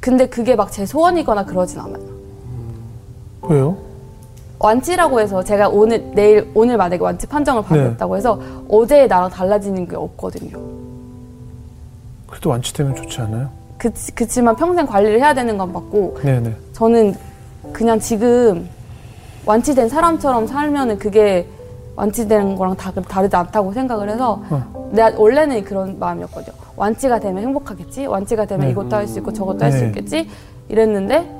근데 0.00 0.28
그게 0.28 0.54
막 0.54 0.70
제 0.70 0.84
소원이거나 0.84 1.46
그러진 1.46 1.80
않아요. 1.80 2.04
왜요? 3.42 3.78
완치라고 4.58 5.20
해서 5.20 5.42
제가 5.42 5.68
오늘 5.68 6.10
내일 6.14 6.50
오늘 6.54 6.76
만약에 6.76 7.02
완치 7.02 7.26
판정을 7.26 7.62
네. 7.62 7.68
받았다고 7.68 8.16
해서 8.16 8.40
어제의 8.68 9.06
나랑 9.08 9.30
달라지는 9.30 9.86
게 9.86 9.96
없거든요. 9.96 10.58
그래도 12.26 12.50
완치되면 12.50 12.94
좋지 12.96 13.20
않아요? 13.22 13.48
그, 13.78 13.90
그치만 14.14 14.56
평생 14.56 14.86
관리를 14.86 15.18
해야 15.20 15.32
되는 15.32 15.56
건 15.56 15.72
맞고 15.72 16.18
네네. 16.22 16.52
저는 16.72 17.14
그냥 17.72 18.00
지금 18.00 18.68
완치된 19.46 19.88
사람처럼 19.88 20.46
살면은 20.46 20.98
그게 20.98 21.46
완치된 21.94 22.56
거랑 22.56 22.76
다, 22.76 22.90
다르지 22.92 23.34
않다고 23.34 23.72
생각을 23.72 24.10
해서 24.10 24.42
어. 24.50 24.90
내가 24.92 25.12
원래는 25.18 25.64
그런 25.64 25.98
마음이었거든요. 25.98 26.54
완치가 26.76 27.18
되면 27.18 27.42
행복하겠지. 27.42 28.06
완치가 28.06 28.44
되면 28.44 28.66
네. 28.66 28.72
이것도 28.72 28.94
할 28.94 29.06
수 29.08 29.18
있고 29.18 29.32
저것도 29.32 29.64
할수 29.64 29.80
네. 29.82 29.86
있겠지. 29.88 30.28
이랬는데 30.68 31.37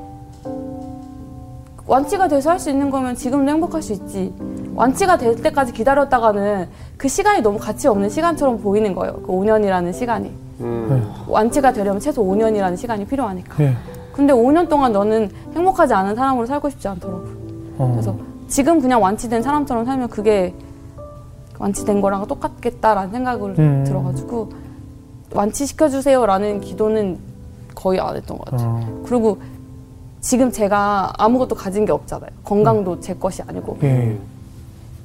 완치가 1.88 2.28
돼서 2.28 2.50
할 2.50 2.59
수 2.59 2.71
있는 2.71 2.90
거면 2.90 3.14
지금도 3.16 3.50
행복할 3.50 3.83
수 3.83 3.92
있지. 3.95 4.33
완치가 4.75 5.16
될 5.16 5.35
때까지 5.37 5.73
기다렸다가는 5.73 6.68
그 6.97 7.09
시간이 7.09 7.40
너무 7.40 7.59
가치 7.59 7.88
없는 7.88 8.11
시간처럼 8.11 8.61
보이는 8.61 8.95
거예요. 8.95 9.14
그 9.23 9.28
5년이라는 9.33 9.92
시간이. 9.92 10.30
음. 10.61 11.12
완치가 11.26 11.73
되려면 11.73 12.00
최소 12.00 12.23
5년이라는 12.23 12.76
시간이 12.76 13.07
필요하니까. 13.07 13.64
예. 13.64 13.75
근데 14.12 14.33
5년 14.33 14.68
동안 14.68 14.92
너는 14.92 15.30
행복하지 15.54 15.95
않은 15.95 16.14
사람으로 16.14 16.47
살고 16.47 16.68
싶지 16.71 16.87
않더라고. 16.88 17.25
어. 17.78 17.90
그래서 17.92 18.14
지금 18.49 18.80
그냥 18.80 19.02
완치된 19.02 19.42
사람처럼 19.42 19.85
살면 19.85 20.09
그게 20.09 20.54
완치된 21.59 22.00
거랑 22.00 22.26
똑같겠다라는 22.26 23.11
생각을 23.11 23.54
음. 23.59 23.85
들어가지고 23.87 24.50
완치시켜주세요라는 25.33 26.61
기도는 26.61 27.18
거의 27.75 28.00
안 28.00 28.16
했던 28.16 28.37
것 28.38 28.50
같아요. 28.50 28.68
어. 28.68 29.02
그리고 29.07 29.38
지금 30.20 30.50
제가 30.50 31.12
아무것도 31.16 31.54
가진 31.54 31.84
게 31.84 31.92
없잖아요. 31.92 32.30
건강도 32.44 33.00
제 33.00 33.14
것이 33.14 33.42
아니고. 33.42 33.78
예. 33.82 34.16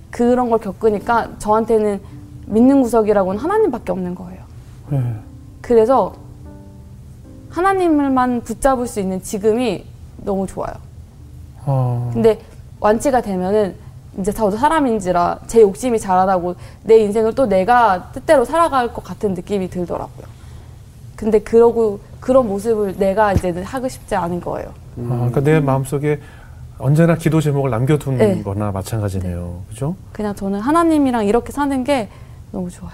그런 0.10 0.50
걸 0.50 0.60
겪으니까 0.60 1.30
저한테는 1.40 2.00
믿는 2.46 2.82
구석이라고는 2.82 3.40
하나님밖에 3.40 3.92
없는 3.92 4.16
거예요. 4.16 4.42
예. 4.94 5.02
그래서 5.62 6.14
하나님을만 7.50 8.42
붙잡을 8.42 8.88
수 8.88 9.00
있는 9.00 9.22
지금이 9.22 9.86
너무 10.18 10.48
좋아요. 10.48 10.74
어. 11.66 12.10
근데 12.14 12.40
완치가 12.80 13.22
되면은 13.22 13.76
이제 14.20 14.32
저도 14.32 14.58
사람인지라 14.58 15.40
제 15.48 15.62
욕심이 15.62 16.00
자라나고 16.00 16.56
내 16.84 16.98
인생을 16.98 17.34
또 17.34 17.46
내가 17.46 18.12
뜻대로 18.12 18.46
살아갈 18.46 18.94
것 18.94 19.04
같은 19.04 19.34
느낌이 19.34 19.70
들더라고요. 19.70 20.28
근데 21.16 21.40
그러고 21.40 22.00
그런 22.24 22.48
모습을 22.48 22.96
내가 22.98 23.34
이제 23.34 23.52
하고 23.64 23.90
싶지 23.90 24.16
않은 24.16 24.40
거예요. 24.40 24.70
아, 24.70 25.10
그러니까 25.10 25.42
내 25.42 25.60
마음속에 25.60 26.22
언제나 26.80 27.16
기도 27.16 27.42
제목을 27.42 27.70
남겨둔 27.70 28.18
네. 28.18 28.42
거나 28.42 28.72
마찬가지네요. 28.72 29.64
그죠? 29.68 29.94
그냥 30.14 30.34
저는 30.34 30.62
하나님이랑 30.62 31.26
이렇게 31.26 31.52
사는 31.52 31.84
게 31.84 32.08
너무 32.54 32.70
좋아요. 32.70 32.94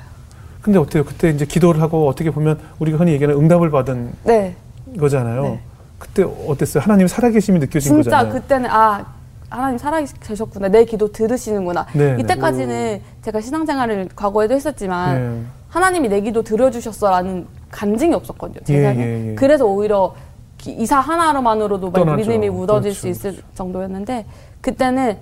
근데 0.63 0.79
어때요? 0.79 1.05
그때 1.05 1.29
이제 1.29 1.45
기도를 1.45 1.79
하고 1.79 2.07
어떻게 2.07 2.31
보면 2.31 2.59
우리가 2.79 2.97
흔히 2.97 3.11
얘기하는 3.11 3.39
응답을 3.39 3.69
받은 3.69 4.13
네. 4.23 4.55
거잖아요. 4.99 5.43
네. 5.43 5.59
그때 5.99 6.23
어땠어요? 6.23 6.81
하나님 6.81 7.07
살아계심이 7.07 7.59
느껴진 7.59 8.01
진짜 8.01 8.09
거잖아요. 8.09 8.33
그때는 8.33 8.69
아 8.71 9.05
하나님 9.49 9.77
살아 9.77 10.01
계셨구나 10.01 10.69
내 10.69 10.85
기도 10.85 11.11
들으시는구나 11.11 11.85
네, 11.93 12.15
네. 12.15 12.21
이때까지는 12.21 13.01
제가 13.21 13.41
신앙생활을 13.41 14.09
과거에도 14.15 14.55
했었지만 14.55 15.15
네. 15.15 15.45
하나님이 15.69 16.09
내 16.09 16.21
기도 16.21 16.41
들어주셨어라는 16.41 17.58
간증이 17.71 18.13
없었거든요 18.13 18.59
제 18.65 18.73
예, 18.75 18.95
예, 18.97 19.31
예. 19.31 19.35
그래서 19.35 19.65
오히려 19.65 20.13
기- 20.57 20.73
이사 20.73 20.99
하나로만으로도 20.99 21.91
막. 21.91 22.15
믿음이 22.15 22.49
묻어질 22.49 22.91
그렇죠, 22.91 22.99
수 22.99 23.07
있을 23.07 23.37
정도였는데 23.55 24.25
그때는 24.61 25.17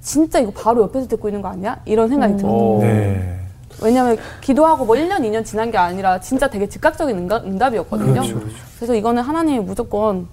진짜 0.00 0.38
이거 0.38 0.50
바로 0.52 0.82
옆에서 0.82 1.06
듣고 1.08 1.28
있는 1.28 1.42
거 1.42 1.48
아니야? 1.48 1.78
이런 1.84 2.08
생각이 2.08 2.36
들어요 2.36 2.52
오. 2.52 2.78
네. 2.80 3.40
왜냐면 3.82 4.16
기도하고 4.40 4.84
뭐 4.86 4.96
1년, 4.96 5.18
2년 5.20 5.44
지난 5.44 5.70
게 5.70 5.76
아니라 5.78 6.18
진짜 6.20 6.48
되게 6.48 6.66
즉각적인 6.68 7.16
응답, 7.16 7.44
응답 7.44 7.74
이었거든요 7.74 8.12
그렇죠, 8.14 8.34
그렇죠. 8.38 8.56
그래서 8.76 8.94
이거는 8.94 9.22
하나님이 9.22 9.60
무조건 9.60 10.26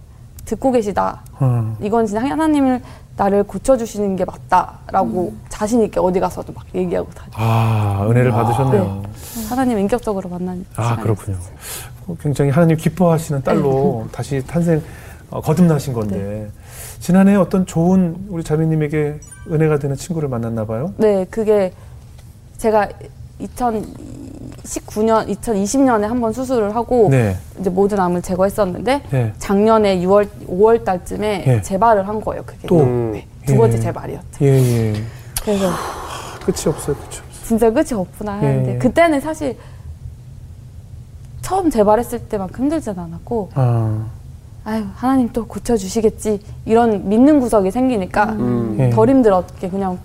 듣고 0.45 0.71
계시다 0.71 1.21
어. 1.39 1.75
이건 1.81 2.05
진짜 2.05 2.21
하나님을 2.23 2.81
나를 3.15 3.43
고쳐주시는 3.43 4.15
게 4.15 4.25
맞다라고 4.25 5.29
음. 5.33 5.41
자신 5.49 5.83
있게 5.83 5.99
어디 5.99 6.19
가서도 6.19 6.51
막 6.53 6.63
얘기하고 6.73 7.09
다녀. 7.11 7.29
아, 7.35 8.07
은혜를 8.09 8.31
받으셨네요. 8.31 9.02
하나님 9.49 9.79
인격적으로 9.79 10.29
만난 10.29 10.65
아, 10.75 10.95
그렇군요. 10.97 11.37
어, 12.07 12.15
굉장히 12.21 12.51
하나님 12.51 12.77
기뻐하시는 12.77 13.41
딸로 13.43 14.07
다시 14.11 14.43
탄생, 14.45 14.81
어, 15.29 15.41
거듭나신 15.41 15.93
건데. 15.93 16.49
지난해 16.99 17.35
어떤 17.35 17.65
좋은 17.65 18.15
우리 18.29 18.43
자매님에게 18.43 19.19
은혜가 19.51 19.77
되는 19.79 19.95
친구를 19.95 20.29
만났나 20.29 20.65
봐요? 20.65 20.93
네, 20.97 21.25
그게 21.29 21.73
제가 22.57 22.87
2019년, 23.41 25.27
2020년에 25.27 26.01
한 26.03 26.21
번 26.21 26.31
수술을 26.31 26.75
하고 26.75 27.09
네. 27.11 27.35
이제 27.59 27.69
모든 27.69 27.99
암을 27.99 28.21
제거했었는데 28.21 29.01
네. 29.11 29.33
작년에 29.37 29.97
6월, 29.99 30.29
5월 30.47 30.85
달쯤에 30.85 31.43
예. 31.47 31.61
재발을 31.61 32.07
한 32.07 32.21
거예요. 32.21 32.43
그게 32.45 32.67
또? 32.67 32.79
음. 32.81 33.21
두 33.45 33.57
번째 33.57 33.77
예. 33.77 33.81
재발이었죠. 33.81 34.45
예, 34.45 34.47
예. 34.47 34.93
그래서 35.43 35.69
끝이 36.45 36.67
없어요, 36.67 36.95
없어요. 37.05 37.22
진짜 37.43 37.71
끝이 37.71 37.93
없구나 37.93 38.33
하는데 38.33 38.75
예. 38.75 38.77
그때는 38.77 39.21
사실 39.21 39.57
처음 41.41 41.69
재발했을 41.69 42.19
때만큼 42.27 42.65
힘들진 42.65 42.97
않았고 42.97 43.49
아, 43.53 44.05
아유 44.63 44.85
하나님 44.95 45.29
또 45.33 45.45
고쳐주시겠지 45.45 46.39
이런 46.65 47.07
믿는 47.09 47.39
구석이 47.39 47.69
생기니까 47.71 48.31
음. 48.33 48.77
예. 48.79 48.89
덜 48.89 49.09
힘들었게 49.09 49.69
그냥 49.69 49.99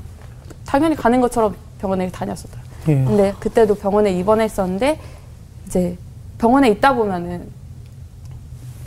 당연히 0.66 0.96
가는 0.96 1.20
것처럼 1.20 1.54
병원에 1.80 2.10
다녔었어요. 2.10 2.60
예. 2.88 3.04
근데 3.04 3.34
그때도 3.38 3.76
병원에 3.76 4.12
입원했었는데 4.12 4.98
이제 5.66 5.96
병원에 6.38 6.68
있다 6.70 6.94
보면은 6.94 7.46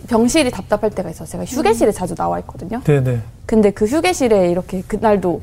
병실이 0.07 0.51
답답할 0.51 0.89
때가 0.91 1.09
있어요. 1.09 1.27
제가 1.27 1.45
휴게실에 1.45 1.91
자주 1.93 2.15
나와 2.15 2.39
있거든요. 2.39 2.81
네네. 2.83 3.21
근데 3.45 3.71
그 3.71 3.85
휴게실에 3.85 4.51
이렇게 4.51 4.81
그날도 4.81 5.41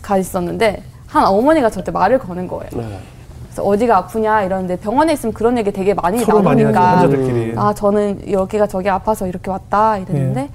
가 0.00 0.16
있었는데 0.16 0.82
한 1.10 1.26
어머니가 1.26 1.70
저한테 1.70 1.90
말을 1.92 2.18
거는 2.18 2.46
거예요. 2.46 2.70
네. 2.72 2.98
그래서 3.44 3.64
어디가 3.64 3.96
아프냐 3.96 4.42
이러는데 4.44 4.76
병원에 4.76 5.12
있으면 5.12 5.32
그런 5.32 5.58
얘기 5.58 5.72
되게 5.72 5.92
많이 5.92 6.20
서로 6.20 6.40
많이 6.40 6.62
하죠, 6.62 6.78
나누니까 6.78 6.98
환자들끼리. 6.98 7.54
아 7.56 7.74
저는 7.74 8.30
여기가 8.30 8.68
저기 8.68 8.88
아파서 8.88 9.26
이렇게 9.26 9.50
왔다 9.50 9.98
이랬는데 9.98 10.40
예. 10.42 10.50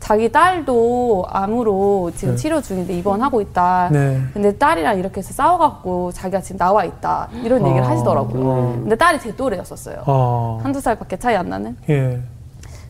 자기 0.00 0.32
딸도 0.32 1.26
암으로 1.28 2.12
지금 2.16 2.34
네. 2.34 2.40
치료 2.40 2.62
중인데 2.62 2.96
입원하고 2.96 3.42
있다. 3.42 3.90
네. 3.92 4.22
근데 4.32 4.56
딸이랑 4.56 4.98
이렇게 4.98 5.18
해서 5.18 5.34
싸워갖고 5.34 6.12
자기가 6.12 6.40
지금 6.40 6.56
나와 6.56 6.84
있다 6.84 7.28
이런 7.44 7.66
얘기를 7.66 7.84
아. 7.84 7.90
하시더라고요. 7.90 8.42
음. 8.42 8.80
근데 8.80 8.96
딸이 8.96 9.20
제 9.20 9.36
또래였었어요. 9.36 10.04
아, 10.06 10.58
한두 10.62 10.80
살밖에 10.80 11.18
차이 11.18 11.36
안 11.36 11.50
나는. 11.50 11.76
예. 11.90 12.18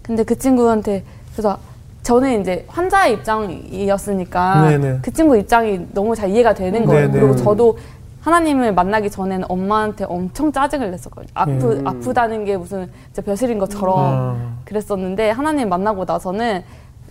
근데 0.03 0.23
그 0.23 0.39
친구한테 0.39 1.03
그래서 1.33 1.59
저는 2.09 2.41
이제 2.41 2.65
환자의 2.69 3.13
입장이었으니까 3.13 4.71
네네. 4.71 4.99
그 5.03 5.13
친구 5.13 5.37
입장이 5.37 5.89
너무 5.93 6.17
잘 6.17 6.31
이해가 6.31 6.55
되는 6.55 6.87
거예요. 6.87 7.09
네네. 7.09 7.21
그리고 7.21 7.37
저도 7.37 7.77
하나님을 8.23 8.73
만나기 8.73 9.11
전에는 9.11 9.45
엄마한테 9.47 10.07
엄청 10.09 10.51
짜증을 10.51 10.91
냈었거든요. 10.91 11.31
아프, 11.35 11.73
음. 11.81 11.87
아프다는 11.87 12.47
게 12.47 12.57
무슨 12.57 12.89
진짜 13.13 13.21
벼슬인 13.21 13.59
것처럼 13.59 13.99
아. 13.99 14.37
그랬었는데 14.65 15.29
하나님 15.29 15.69
만나고 15.69 16.07
나서는 16.07 16.63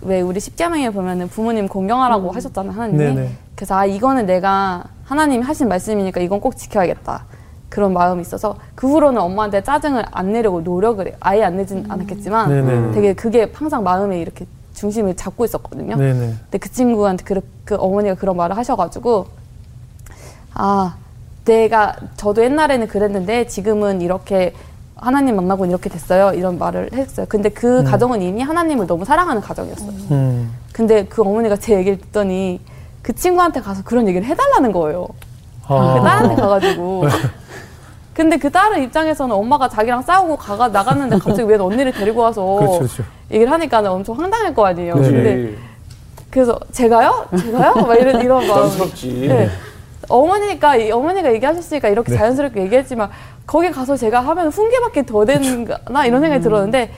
왜 0.01 0.22
우리 0.22 0.39
십자명에 0.39 0.89
보면은 0.89 1.27
부모님 1.27 1.68
공경하라고 1.68 2.32
하셨잖아요, 2.32 2.72
하나님이. 2.72 2.98
네네. 2.98 3.30
그래서 3.56 3.75
아 3.75 3.86
이거는 3.86 4.25
내가 4.25 4.84
하나님이 5.04 5.44
하신 5.44 5.68
말씀이니까 5.68 6.22
이건 6.22 6.42
꼭 6.42 6.58
지켜야겠다. 6.58 7.25
그런 7.70 7.94
마음이 7.94 8.22
있어서 8.22 8.56
그 8.74 8.88
후로는 8.88 9.22
엄마한테 9.22 9.62
짜증을 9.62 10.06
안 10.10 10.34
내려고 10.34 10.62
노력을 10.62 11.06
해요. 11.06 11.16
아예 11.20 11.44
안 11.44 11.58
내진 11.58 11.86
않았겠지만 11.88 12.50
네네. 12.50 12.92
되게 12.94 13.13
그게 13.13 13.51
항상 13.54 13.84
마음에 13.84 14.20
이렇게 14.20 14.48
중심을 14.78 15.16
잡고 15.16 15.44
있었거든요. 15.46 15.96
네네. 15.96 16.36
근데 16.44 16.58
그 16.60 16.72
친구한테 16.72 17.24
그, 17.24 17.42
그 17.66 17.76
어머니가 17.76 18.16
그런 18.16 18.38
말을 18.38 18.56
하셔가지고 18.56 19.26
아 20.54 20.96
내가 21.46 21.96
저도 22.16 22.44
옛날에는 22.44 22.88
그랬는데 22.88 23.48
지금은 23.48 24.02
이렇게 24.02 24.54
하나님 24.96 25.36
만나고 25.36 25.66
이렇게 25.66 25.90
됐어요 25.90 26.34
이런 26.34 26.60
말을 26.60 26.92
했어요. 26.94 27.26
근데 27.28 27.50
그 27.50 27.84
가정은 27.84 28.22
이미 28.22 28.42
하나님을 28.42 28.86
너무 28.88 29.04
사랑하는 29.04 29.42
가정이었어요. 29.42 29.92
음. 30.12 30.54
근데 30.72 31.06
그 31.06 31.24
어머니가 31.24 31.58
제 31.58 31.76
얘기를 31.76 31.98
듣더니 31.98 32.62
그 33.02 33.14
친구한테 33.14 33.62
가서 33.62 33.84
그런 33.84 34.08
얘기를 34.08 34.28
해달라는 34.28 34.72
거예요. 34.72 35.08
그 35.68 35.74
아. 35.74 36.02
딸한테 36.04 36.36
가가지고. 36.42 37.06
근데 38.18 38.36
그 38.36 38.50
딸의 38.50 38.84
입장에서는 38.86 39.36
엄마가 39.36 39.70
자기랑 39.70 40.02
싸우고 40.02 40.38
가가 40.38 40.70
나갔는데 40.70 41.20
갑자기 41.20 41.44
왜 41.48 41.56
언니를 41.56 41.92
데리고 41.92 42.22
와서 42.22 42.44
그렇죠, 42.56 42.78
그렇죠. 42.80 43.04
얘기를 43.32 43.52
하니까 43.54 43.80
엄청 43.94 44.18
황당할 44.18 44.56
거 44.56 44.66
아니에요. 44.66 44.96
그치. 44.96 45.12
근데 45.12 45.54
그래서 46.32 46.60
제가요? 46.72 47.28
제가요? 47.40 47.74
막 47.76 47.94
이런 47.96 48.20
이런 48.24 48.40
마음. 48.48 48.64
부담스럽지. 48.64 49.28
네. 49.28 49.50
어머니가 50.10 50.78
이- 50.78 50.90
어머니가 50.90 51.32
얘기하셨으니까 51.32 51.90
이렇게 51.90 52.12
네. 52.12 52.18
자연스럽게 52.18 52.60
얘기했지만 52.64 53.10
거기 53.46 53.70
가서 53.70 53.96
제가 53.96 54.20
하면 54.22 54.48
훈계받기 54.48 55.06
더 55.06 55.24
되는가 55.24 56.06
이런 56.08 56.20
생각이 56.20 56.42
들었는데 56.42 56.92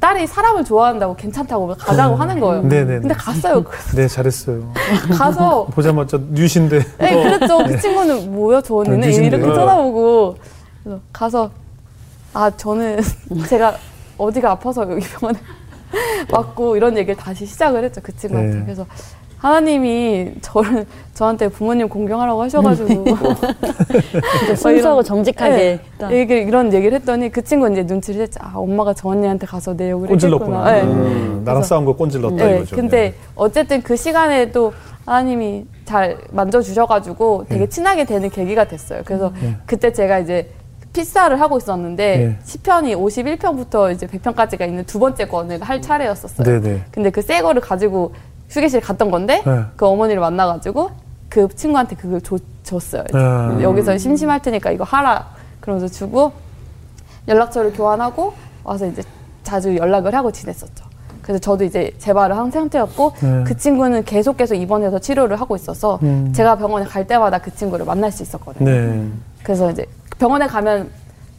딸이 0.00 0.26
사람을 0.26 0.64
좋아한다고 0.64 1.14
괜찮다고 1.14 1.68
가자고 1.78 2.16
하는 2.16 2.40
거예요. 2.40 2.62
음. 2.62 2.68
네네네. 2.68 3.00
근데 3.02 3.14
갔어요. 3.14 3.62
그래서 3.62 3.96
네, 3.96 4.08
잘했어요. 4.08 4.72
가서 5.16 5.66
보자마자 5.70 6.18
뉴신데. 6.32 6.80
네, 6.98 7.22
그랬죠. 7.22 7.58
그 7.58 7.78
친구는 7.80 8.34
뭐야 8.34 8.60
저 8.62 8.74
언니는. 8.74 9.12
이렇게 9.12 9.44
쳐다보고 9.44 10.36
그래서 10.86 11.00
가서 11.12 11.50
아 12.32 12.48
저는 12.48 13.00
제가 13.50 13.74
어디가 14.16 14.52
아파서 14.52 14.88
여기 14.88 15.04
병원에 15.04 15.38
왔고 16.30 16.76
이런 16.76 16.96
얘기를 16.96 17.16
다시 17.16 17.44
시작을 17.44 17.82
했죠 17.82 18.00
그 18.02 18.16
친구한테 18.16 18.58
네. 18.58 18.62
그래서 18.62 18.86
하나님이 19.38 20.34
저를 20.40 20.86
저한테 21.12 21.48
부모님 21.48 21.88
공경하라고 21.88 22.40
하셔가지고 22.42 23.04
순수하고 24.56 25.02
정직하게 25.02 25.80
딱. 25.98 26.08
네, 26.08 26.22
이게 26.22 26.38
이런 26.42 26.72
얘기를 26.72 26.98
했더니 26.98 27.30
그 27.30 27.42
친구 27.42 27.68
는 27.68 27.72
이제 27.72 27.82
눈치를 27.82 28.22
했죠 28.22 28.38
아 28.42 28.52
엄마가 28.54 28.94
저 28.94 29.08
언니한테 29.08 29.46
가서 29.46 29.76
내 29.76 29.90
욕을 29.90 30.08
꼰질렀구나. 30.08 30.70
네. 30.72 30.82
음, 30.82 31.42
나랑 31.44 31.64
싸운 31.64 31.84
거 31.84 31.94
꼰질렀다 31.96 32.36
네, 32.36 32.56
이거죠. 32.56 32.76
근데 32.76 33.14
어쨌든 33.34 33.82
그 33.82 33.96
시간에 33.96 34.52
또 34.52 34.72
하나님이 35.04 35.66
잘 35.84 36.18
만져주셔가지고 36.32 37.46
되게 37.48 37.64
네. 37.64 37.68
친하게 37.68 38.04
되는 38.04 38.30
계기가 38.30 38.64
됐어요. 38.66 39.02
그래서 39.04 39.32
네. 39.40 39.56
그때 39.66 39.92
제가 39.92 40.18
이제 40.20 40.48
피사를 41.00 41.38
하고 41.40 41.58
있었는데 41.58 42.16
네. 42.16 42.38
시편이 42.44 42.94
51편부터 42.96 43.92
이제 43.92 44.06
100편까지가 44.06 44.66
있는 44.66 44.84
두 44.86 44.98
번째 44.98 45.26
권을 45.26 45.62
할 45.62 45.82
차례였었어요. 45.82 46.60
네네. 46.60 46.84
근데 46.90 47.10
그 47.10 47.20
새 47.22 47.42
거를 47.42 47.60
가지고 47.60 48.14
휴게실 48.48 48.80
갔던 48.80 49.10
건데 49.10 49.42
네. 49.44 49.62
그 49.76 49.84
어머니를 49.86 50.20
만나가지고 50.20 50.90
그 51.28 51.48
친구한테 51.54 51.96
그걸 51.96 52.20
줘, 52.22 52.38
줬어요. 52.62 53.04
아. 53.12 53.58
여기서 53.60 53.98
심심할 53.98 54.40
테니까 54.40 54.70
이거 54.70 54.84
하라 54.84 55.26
그러면서 55.60 55.88
주고 55.92 56.32
연락처를 57.28 57.72
교환하고 57.72 58.32
와서 58.64 58.86
이제 58.86 59.02
자주 59.42 59.76
연락을 59.76 60.14
하고 60.14 60.30
지냈었죠. 60.32 60.86
그래서 61.22 61.40
저도 61.40 61.64
이제 61.64 61.92
재발을 61.98 62.36
한 62.36 62.50
상태였고 62.52 63.12
네. 63.20 63.44
그 63.44 63.56
친구는 63.56 64.04
계속해서 64.04 64.54
입원해서 64.54 65.00
치료를 65.00 65.40
하고 65.40 65.56
있어서 65.56 65.98
음. 66.04 66.32
제가 66.32 66.56
병원에 66.56 66.86
갈 66.86 67.06
때마다 67.06 67.38
그 67.38 67.52
친구를 67.54 67.84
만날 67.84 68.12
수 68.12 68.22
있었거든요. 68.22 68.70
네. 68.70 69.08
그래서 69.42 69.70
이제 69.72 69.84
병원에 70.18 70.46
가면 70.46 70.90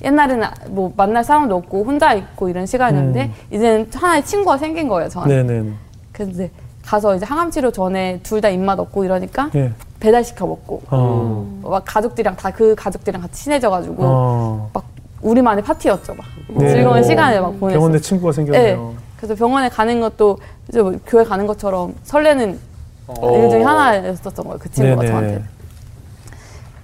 옛날에는 0.04 0.48
뭐 0.70 0.94
만날 0.96 1.24
사람도 1.24 1.56
없고 1.56 1.84
혼자 1.84 2.14
있고 2.14 2.50
이런 2.50 2.66
시간이었는데 2.66 3.32
이제는 3.52 3.90
하나의 3.94 4.24
친구가 4.26 4.58
생긴 4.58 4.88
거예요 4.88 5.10
저한테. 5.10 5.42
음. 5.42 5.48
네네. 5.48 5.72
그래서 6.12 6.32
이제 6.32 6.52
가서 6.86 7.16
이제 7.16 7.26
항암 7.26 7.52
치료 7.52 7.72
전에 7.72 8.20
둘 8.24 8.40
다 8.42 8.50
입맛 8.50 8.80
없고 8.80 9.04
이러니까 9.04 9.50
예. 9.56 9.72
배달 10.00 10.24
시켜 10.24 10.46
먹고 10.46 10.84
어. 10.92 11.60
막 11.64 11.84
가족들이랑 11.86 12.36
다 12.36 12.52
그 12.52 12.76
가족들이랑 12.76 13.22
같이 13.24 13.44
친해져가지고 13.46 13.96
어. 14.00 14.70
막 14.74 14.86
우리만의 15.22 15.64
파티였죠 15.64 16.14
막 16.14 16.26
네. 16.50 16.70
즐거운 16.70 17.04
시간을 17.04 17.42
막 17.42 17.60
보냈어요. 17.60 17.80
병원 17.80 17.92
내 17.92 18.00
친구가 18.00 18.32
네. 18.32 18.36
생겼네요. 18.36 18.94
그래서 19.18 19.34
병원에 19.36 19.68
가는 19.70 20.00
것도 20.00 20.38
이제 20.70 20.82
뭐 20.82 20.94
교회 21.08 21.24
가는 21.24 21.48
것처럼 21.48 21.96
설레는 22.04 22.60
어. 23.08 23.36
일 23.38 23.50
중에 23.50 23.64
하나였었던 23.64 24.46
거예요. 24.46 24.60
그 24.60 24.72
친구가 24.72 25.02
네네. 25.02 25.08
저한테. 25.12 25.44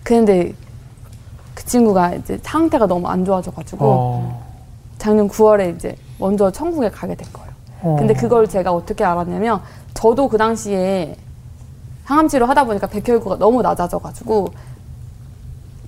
근데 0.04 0.54
그 1.64 1.68
친구가 1.68 2.16
이제 2.16 2.38
상태가 2.44 2.86
너무 2.88 3.08
안 3.08 3.24
좋아져가지고 3.24 3.86
어. 3.86 4.44
작년 4.98 5.30
9월에 5.30 5.76
이제 5.76 5.96
먼저 6.20 6.52
천국에 6.52 6.90
가게 6.90 7.16
된 7.16 7.26
거예요. 7.32 7.50
어. 7.82 7.96
근데 7.98 8.14
그걸 8.14 8.48
제가 8.48 8.72
어떻게 8.74 9.04
알았냐면 9.04 9.62
저도 9.94 10.28
그 10.28 10.38
당시에 10.38 11.16
항암 12.04 12.28
치료 12.28 12.46
하다 12.46 12.66
보니까 12.66 12.88
백혈구가 12.88 13.38
너무 13.38 13.62
낮아져가지고 13.62 14.50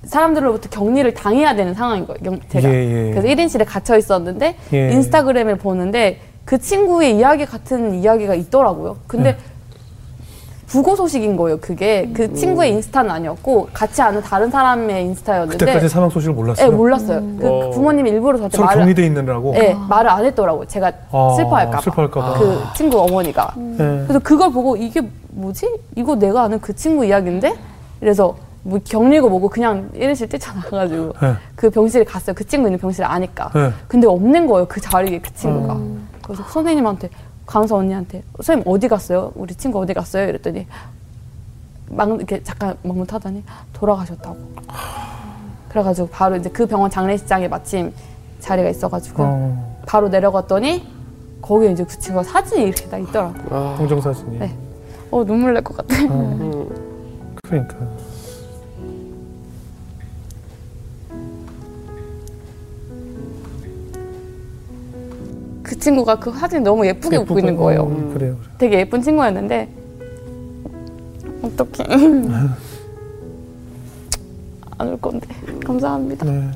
사람들로부터 0.05 0.69
격리를 0.69 1.13
당해야 1.13 1.55
되는 1.55 1.73
상황인 1.73 2.05
거예요. 2.07 2.19
경- 2.23 2.39
제가 2.47 2.69
예, 2.69 2.73
예. 2.73 3.11
그래서 3.11 3.27
1인실에 3.27 3.65
갇혀 3.67 3.97
있었는데 3.97 4.55
예. 4.73 4.91
인스타그램을 4.93 5.57
보는데 5.57 6.21
그 6.45 6.57
친구의 6.57 7.17
이야기 7.17 7.45
같은 7.45 7.95
이야기가 7.95 8.35
있더라고요. 8.35 8.97
근데 9.07 9.33
네. 9.33 9.37
부고 10.67 10.95
소식인 10.95 11.35
거예요. 11.35 11.57
그게 11.59 12.09
그 12.13 12.33
친구의 12.33 12.71
인스타는 12.71 13.11
아니었고 13.11 13.69
같이 13.71 14.01
아는 14.01 14.21
다른 14.21 14.49
사람의 14.49 15.03
인스타였는데 15.05 15.57
그때까지 15.57 15.89
사망 15.89 16.09
소식을 16.09 16.33
몰랐어요. 16.33 16.69
네, 16.69 16.75
몰랐어요. 16.75 17.21
그 17.39 17.47
어. 17.47 17.69
부모님이 17.69 18.09
일부러 18.09 18.37
저한테 18.37 18.57
서로 18.57 18.67
말을 18.67 18.81
격리돼 18.81 19.05
있느라고. 19.05 19.51
네, 19.53 19.75
말을 19.87 20.09
안 20.09 20.25
했더라고요. 20.25 20.65
제가 20.65 20.91
아, 21.11 21.33
슬퍼할까 21.37 21.71
봐. 21.71 21.81
슬퍼할까 21.81 22.21
봐. 22.21 22.39
그 22.39 22.59
친구 22.75 22.99
어머니가. 22.99 23.53
예. 23.57 23.77
그래서 23.77 24.19
그걸 24.19 24.51
보고 24.51 24.75
이게 24.75 25.01
뭐지? 25.29 25.69
이거 25.95 26.15
내가 26.15 26.43
아는 26.43 26.59
그 26.59 26.73
친구 26.75 27.05
이야기인데? 27.05 27.55
그래서 27.99 28.35
뭐 28.63 28.79
격리고 28.83 29.29
뭐고 29.29 29.49
그냥 29.49 29.89
1인실 29.95 30.29
뛰쳐나가가지고 30.31 31.13
네. 31.21 31.33
그 31.55 31.69
병실에 31.69 32.03
갔어요. 32.03 32.33
그 32.35 32.43
친구 32.47 32.67
있는 32.67 32.79
병실을 32.79 33.05
아니까. 33.05 33.51
네. 33.53 33.71
근데 33.87 34.07
없는 34.07 34.47
거예요. 34.47 34.65
그 34.67 34.81
자리에 34.81 35.19
그 35.19 35.31
친구가. 35.35 35.77
그래서 36.23 36.43
선생님한테 36.49 37.09
강사 37.45 37.75
언니한테 37.75 38.23
선생님 38.37 38.63
어디 38.67 38.87
갔어요? 38.87 39.31
우리 39.35 39.53
친구 39.55 39.79
어디 39.79 39.93
갔어요? 39.93 40.27
이랬더니 40.29 40.65
막 41.89 42.09
이렇게 42.09 42.41
잠깐 42.43 42.75
머뭇하더니 42.81 43.43
돌아가셨다고. 43.73 44.37
그래가지고 45.69 46.07
바로 46.09 46.35
이제 46.35 46.49
그 46.49 46.65
병원 46.65 46.89
장례식장에 46.89 47.47
마침 47.47 47.93
자리가 48.39 48.69
있어가지고 48.69 49.23
어. 49.23 49.77
바로 49.85 50.09
내려갔더니 50.09 50.87
거기에 51.41 51.71
이제 51.71 51.83
그 51.83 51.99
친구가 51.99 52.23
사진이 52.23 52.63
이렇게 52.63 52.87
다 52.89 52.97
있더라고요. 52.97 53.43
아, 53.51 53.75
동정 53.77 54.01
사진이. 54.01 54.39
네. 54.39 54.55
어 55.11 55.23
눈물 55.23 55.53
날 55.53 55.61
것 55.63 55.77
같아. 55.77 55.95
음. 56.05 56.67
그러니까. 57.43 57.75
친구가 65.85 66.15
그 66.15 66.31
사진 66.31 66.63
너무 66.63 66.83
예쁘게 66.87 67.17
웃고 67.17 67.37
있는 67.37 67.55
거예요. 67.55 67.83
음, 67.83 68.11
그래요. 68.11 68.35
되게 68.57 68.79
예쁜 68.79 69.03
친구였는데 69.03 69.69
어떡해. 71.43 71.85
안올 74.79 74.99
건데. 74.99 75.27
감사합니다. 75.63 76.25
네. 76.25 76.49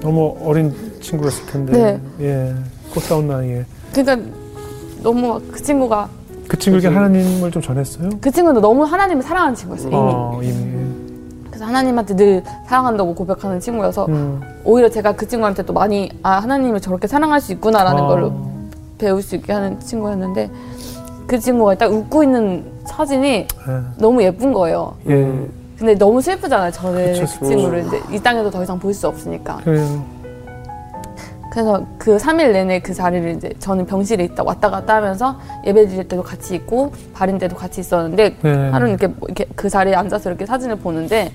너무 0.00 0.34
어린 0.40 0.74
친구였을 1.02 1.44
텐데. 1.46 1.72
네. 1.72 2.00
예. 2.26 2.54
꽃다운 2.94 3.28
나이에. 3.28 3.66
그러니까 3.92 4.30
너무 5.02 5.34
막그 5.34 5.62
친구가 5.62 6.08
그 6.48 6.58
친구에게 6.58 6.88
하나님을 6.88 7.50
좀 7.50 7.60
전했어요? 7.60 8.08
그 8.22 8.30
친구도 8.30 8.60
너무 8.60 8.84
하나님을 8.84 9.22
사랑하는 9.22 9.54
친구였어요. 9.54 9.88
이미. 9.90 9.96
어, 9.98 10.40
이미. 10.42 10.81
그래서 11.62 11.66
하나님한테 11.66 12.16
늘 12.16 12.42
사랑한다고 12.66 13.14
고백하는 13.14 13.60
친구여서 13.60 14.06
음. 14.06 14.40
오히려 14.64 14.88
제가 14.88 15.12
그 15.12 15.28
친구한테 15.28 15.62
또 15.62 15.72
많이 15.72 16.10
아 16.22 16.32
하나님을 16.38 16.80
저렇게 16.80 17.06
사랑할 17.06 17.40
수 17.40 17.52
있구나라는 17.52 18.02
아. 18.02 18.06
걸로 18.06 18.32
배울 18.98 19.22
수 19.22 19.36
있게 19.36 19.52
하는 19.52 19.78
친구였는데 19.78 20.50
그 21.26 21.38
친구가 21.38 21.76
딱 21.76 21.92
웃고 21.92 22.24
있는 22.24 22.64
사진이 22.84 23.28
예. 23.28 23.46
너무 23.98 24.22
예쁜 24.22 24.52
거예요. 24.52 24.94
예. 25.08 25.48
근데 25.78 25.94
너무 25.94 26.20
슬프잖아요. 26.20 26.72
저는 26.72 27.12
그쵸, 27.20 27.26
그 27.40 27.46
친구를 27.46 27.86
이제 27.86 28.00
이 28.10 28.18
땅에도 28.20 28.50
더 28.50 28.62
이상 28.62 28.78
볼 28.78 28.92
수 28.92 29.06
없으니까. 29.06 29.58
그래요. 29.64 30.04
그래서 31.52 31.84
그 31.98 32.16
3일 32.16 32.52
내내 32.52 32.80
그 32.80 32.94
자리를 32.94 33.30
이제 33.36 33.52
저는 33.58 33.86
병실에 33.86 34.24
있다 34.24 34.42
왔다 34.42 34.70
갔다 34.70 34.96
하면서 34.96 35.38
예배 35.66 35.86
드릴 35.86 36.08
때도 36.08 36.22
같이 36.22 36.54
있고 36.54 36.92
발인 37.12 37.38
때도 37.38 37.56
같이 37.56 37.80
있었는데 37.80 38.36
네. 38.40 38.70
하루는 38.70 38.88
이렇게, 38.94 39.06
뭐 39.06 39.28
이렇게 39.28 39.44
그 39.54 39.68
자리에 39.68 39.94
앉아서 39.94 40.30
이렇게 40.30 40.46
사진을 40.46 40.76
보는데 40.76 41.30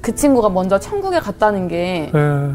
그 0.00 0.14
친구가 0.14 0.48
먼저 0.48 0.78
천국에 0.78 1.18
갔다는 1.20 1.68
게 1.68 2.10
예. 2.14 2.50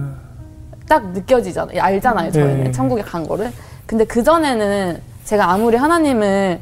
딱 0.88 1.12
느껴지잖아요. 1.12 1.82
알잖아요. 1.82 2.32
저희는 2.32 2.64
네. 2.66 2.72
천국에 2.72 3.02
간 3.02 3.28
거를. 3.28 3.52
근데 3.86 4.06
그 4.06 4.24
전에는 4.24 5.00
제가 5.26 5.52
아무리 5.52 5.78
하나님을 5.78 6.60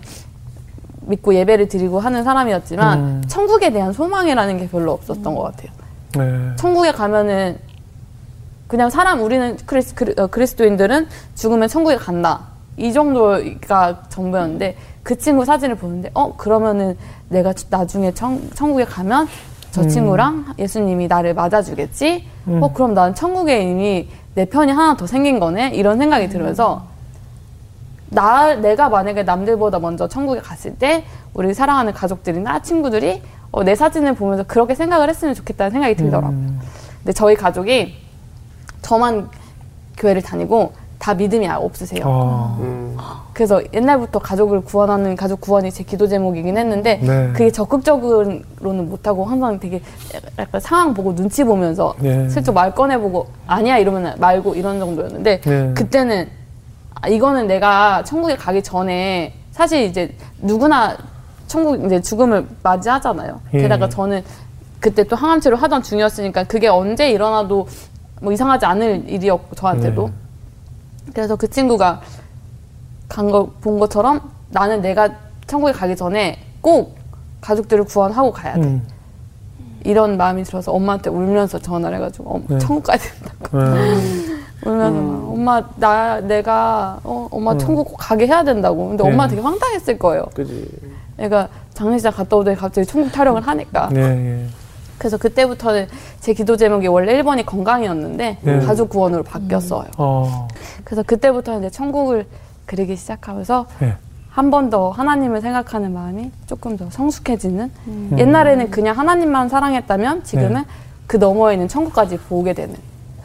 믿고 1.01 1.35
예배를 1.35 1.67
드리고 1.67 1.99
하는 1.99 2.23
사람이었지만 2.23 2.99
음. 2.99 3.23
천국에 3.27 3.71
대한 3.71 3.91
소망이라는 3.91 4.57
게 4.57 4.69
별로 4.69 4.93
없었던 4.93 5.35
것 5.35 5.41
같아요. 5.43 5.71
네. 6.15 6.55
천국에 6.57 6.91
가면은 6.91 7.57
그냥 8.67 8.89
사람 8.89 9.21
우리는 9.21 9.57
크리스, 9.65 9.93
그리, 9.93 10.13
어, 10.17 10.27
그리스 10.27 10.55
도인들은 10.55 11.07
죽으면 11.35 11.67
천국에 11.67 11.97
간다 11.97 12.53
이 12.77 12.91
정도가 12.91 14.03
전부였는데 14.09 14.75
그 15.03 15.17
친구 15.17 15.45
사진을 15.45 15.75
보는데 15.75 16.09
어 16.13 16.35
그러면은 16.37 16.97
내가 17.29 17.53
나중에 17.69 18.13
천, 18.13 18.49
천국에 18.53 18.85
가면 18.85 19.27
저 19.73 19.87
친구랑 19.87 20.53
예수님이 20.59 21.07
나를 21.07 21.33
맞아주겠지? 21.33 22.27
어 22.61 22.71
그럼 22.73 22.93
난 22.93 23.15
천국에 23.15 23.63
이미 23.63 24.07
내 24.35 24.45
편이 24.45 24.71
하나 24.71 24.95
더 24.95 25.07
생긴 25.07 25.39
거네? 25.39 25.71
이런 25.73 25.97
생각이 25.97 26.29
들면서 26.29 26.83
나 28.11 28.53
내가 28.53 28.89
만약에 28.89 29.23
남들보다 29.23 29.79
먼저 29.79 30.07
천국에 30.07 30.41
갔을 30.41 30.75
때 30.75 31.05
우리 31.33 31.55
사랑하는 31.55 31.91
가족들이나 31.93 32.61
친구들이 32.61 33.23
어, 33.51 33.63
내 33.63 33.73
사진을 33.73 34.13
보면서 34.13 34.43
그렇게 34.43 34.75
생각을 34.75 35.09
했으면 35.09 35.33
좋겠다는 35.33 35.71
생각이 35.71 35.95
들더라고요. 35.95 36.39
근데 36.99 37.11
저희 37.11 37.33
가족이 37.35 37.95
저만 38.83 39.27
교회를 39.97 40.21
다니고 40.21 40.73
다 41.03 41.13
믿음이 41.13 41.45
없으세요. 41.49 42.01
아, 42.05 42.55
음. 42.61 42.97
그래서 43.33 43.61
옛날부터 43.73 44.19
가족을 44.19 44.61
구원하는 44.61 45.17
가족 45.17 45.41
구원이 45.41 45.69
제 45.69 45.83
기도 45.83 46.07
제목이긴 46.07 46.57
했는데 46.57 46.95
네. 47.03 47.29
그게 47.33 47.51
적극적으로는 47.51 48.89
못하고 48.89 49.25
항상 49.25 49.59
되게 49.59 49.81
약간 50.39 50.61
상황 50.61 50.93
보고 50.93 51.13
눈치 51.13 51.43
보면서 51.43 51.93
네. 51.99 52.29
슬쩍 52.29 52.53
말 52.53 52.73
꺼내보고 52.73 53.27
아니야 53.47 53.79
이러면 53.79 54.15
말고 54.17 54.55
이런 54.55 54.79
정도였는데 54.79 55.41
네. 55.41 55.73
그때는 55.73 56.29
아, 57.01 57.09
이거는 57.09 57.47
내가 57.47 58.01
천국에 58.05 58.37
가기 58.37 58.63
전에 58.63 59.33
사실 59.51 59.81
이제 59.81 60.15
누구나 60.39 60.95
천국 61.47 61.83
이제 61.83 61.99
죽음을 61.99 62.47
맞이하잖아요. 62.63 63.41
예. 63.55 63.61
게다가 63.63 63.89
저는 63.89 64.23
그때 64.79 65.03
또 65.03 65.17
항암치료 65.17 65.57
하던 65.57 65.83
중이었으니까 65.83 66.45
그게 66.45 66.69
언제 66.69 67.11
일어나도 67.11 67.67
뭐 68.21 68.31
이상하지 68.31 68.65
않을 68.65 69.09
일이었고 69.09 69.53
저한테도. 69.53 70.07
네. 70.07 70.22
그래서 71.11 71.35
그 71.35 71.49
친구가 71.49 72.01
간 73.09 73.27
거 73.31 73.45
본 73.61 73.79
것처럼 73.79 74.21
나는 74.49 74.81
내가 74.81 75.09
천국에 75.47 75.71
가기 75.73 75.95
전에 75.95 76.39
꼭 76.61 76.97
가족들을 77.41 77.83
구원하고 77.85 78.31
가야 78.31 78.53
돼. 78.55 78.61
음, 78.61 78.87
이런 79.83 80.15
마음이 80.17 80.43
들어서 80.43 80.71
엄마한테 80.71 81.09
울면서 81.09 81.59
전화를 81.59 81.97
해가지고 81.97 82.29
엄마 82.35 82.45
네. 82.47 82.57
천국 82.59 82.83
가야 82.83 82.97
된다. 82.97 83.33
네. 83.51 84.33
울면서 84.65 85.01
막, 85.01 85.31
엄마 85.33 85.63
나 85.75 86.21
내가 86.21 86.99
어, 87.03 87.27
엄마 87.31 87.57
천국 87.57 87.89
꼭 87.89 87.97
가게 87.97 88.25
해야 88.27 88.43
된다고. 88.43 88.87
근데 88.89 89.03
네. 89.03 89.09
엄마 89.11 89.27
되게 89.27 89.41
황당했을 89.41 89.99
거예요. 89.99 90.23
그지. 90.33 90.69
애가 91.17 91.49
장례식장 91.73 92.13
갔다 92.13 92.37
오더니 92.37 92.55
갑자기 92.55 92.87
천국 92.87 93.11
타령을 93.11 93.41
하니까. 93.45 93.89
네, 93.91 93.99
예. 94.01 94.47
그래서 95.03 95.17
그때부터는 95.17 95.87
제 96.21 96.33
기도 96.33 96.55
제목이 96.55 96.87
원래 96.87 97.21
1번이 97.21 97.45
건강이었는데 97.45 98.37
네. 98.41 98.59
가족 98.59 98.87
구원으로 98.87 99.23
바뀌었어요. 99.23 99.91
어, 99.97 100.47
그래서 100.85 101.03
그때부터 101.03 101.59
이제 101.59 101.69
천국을 101.69 102.25
그리기 102.65 102.95
시작하면서 102.95 103.65
예. 103.81 103.97
한번 104.29 104.69
더 104.69 104.91
하나님을 104.91 105.41
생각하는 105.41 105.93
마음이 105.93 106.31
조금 106.45 106.77
더 106.77 106.89
성숙해지는 106.89 107.69
옛날에는 108.17 108.71
그냥 108.71 108.97
하나님만 108.97 109.49
사랑했다면 109.49 110.23
지금은 110.23 110.53
네. 110.53 110.65
그 111.05 111.17
너머에 111.17 111.55
있는 111.55 111.67
천국까지 111.67 112.17
보게 112.29 112.53
되는 112.53 112.73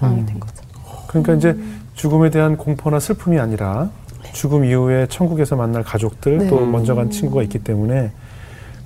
상황이 0.01 0.27
된 0.27 0.41
거죠. 0.41 0.65
그러니까 1.07 1.35
이제 1.35 1.57
죽음에 1.95 2.31
대한 2.31 2.57
공포나 2.57 2.99
슬픔이 2.99 3.39
아니라 3.39 3.89
죽음 4.33 4.65
이후에 4.65 5.07
천국에서 5.07 5.55
만날 5.55 5.85
가족들 5.85 6.39
네. 6.39 6.49
또 6.49 6.59
먼저 6.67 6.97
간 6.97 7.09
친구가 7.09 7.45
있기 7.45 7.61
때문에 7.61 8.11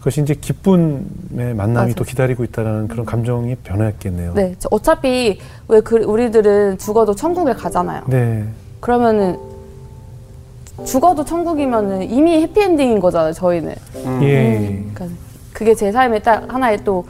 그것이 0.03 0.21
이제 0.21 0.35
기쁨의 0.35 1.55
만남이 1.55 1.75
맞아요. 1.75 1.95
또 1.95 2.03
기다리고 2.03 2.43
있다는 2.43 2.89
그런 2.89 3.07
감정이 3.07 3.55
변화했겠네요. 3.55 4.35
네, 4.35 4.57
저 4.59 4.69
어차피 4.73 5.39
왜 5.69 5.81
그, 5.81 6.03
우리들은 6.03 6.79
죽어도 6.79 7.15
천국에 7.15 7.53
가잖아요. 7.53 8.03
네. 8.09 8.45
그러면은 8.81 9.39
죽어도 10.85 11.25
천국이면은 11.25 12.11
이미 12.11 12.43
해피엔딩인 12.43 12.99
거잖아요. 12.99 13.33
저희는. 13.33 13.75
예. 14.23 14.85
그러니까 14.93 15.07
그게 15.53 15.73
제 15.77 15.93
삶의 15.93 16.25
딱 16.25 16.53
하나의 16.53 16.79
또 16.83 17.05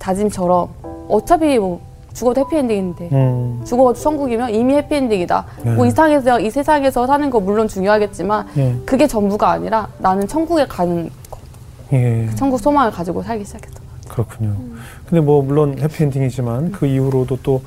다짐처럼 0.00 0.68
어차피 1.08 1.56
뭐 1.56 1.80
죽어도 2.14 2.40
해피엔딩인데 2.40 3.10
음. 3.12 3.62
죽어도 3.64 3.94
천국이면 3.94 4.52
이미 4.52 4.74
해피엔딩이다. 4.74 5.44
네. 5.62 5.74
뭐이 5.76 5.90
세상에서 5.90 6.40
이 6.40 6.50
세상에서 6.50 7.06
사는 7.06 7.30
거 7.30 7.38
물론 7.38 7.68
중요하겠지만 7.68 8.48
예. 8.56 8.74
그게 8.84 9.06
전부가 9.06 9.52
아니라 9.52 9.86
나는 9.98 10.26
천국에 10.26 10.66
가는 10.66 11.08
거, 11.27 11.27
예. 11.92 12.28
천국 12.36 12.58
소망을 12.60 12.90
가지고 12.90 13.22
살기 13.22 13.44
시작했다. 13.44 13.80
그렇군요. 14.08 14.56
근데 15.06 15.20
뭐 15.20 15.42
물론 15.42 15.78
해피엔딩이지만 15.78 16.72
그 16.72 16.86
이후로도 16.86 17.38
또 17.42 17.62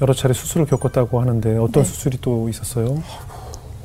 여러 0.00 0.14
차례 0.14 0.32
수술을 0.34 0.66
겪었다고 0.66 1.20
하는데 1.20 1.56
어떤 1.56 1.82
네. 1.82 1.88
수술이 1.88 2.18
또 2.20 2.48
있었어요? 2.48 3.02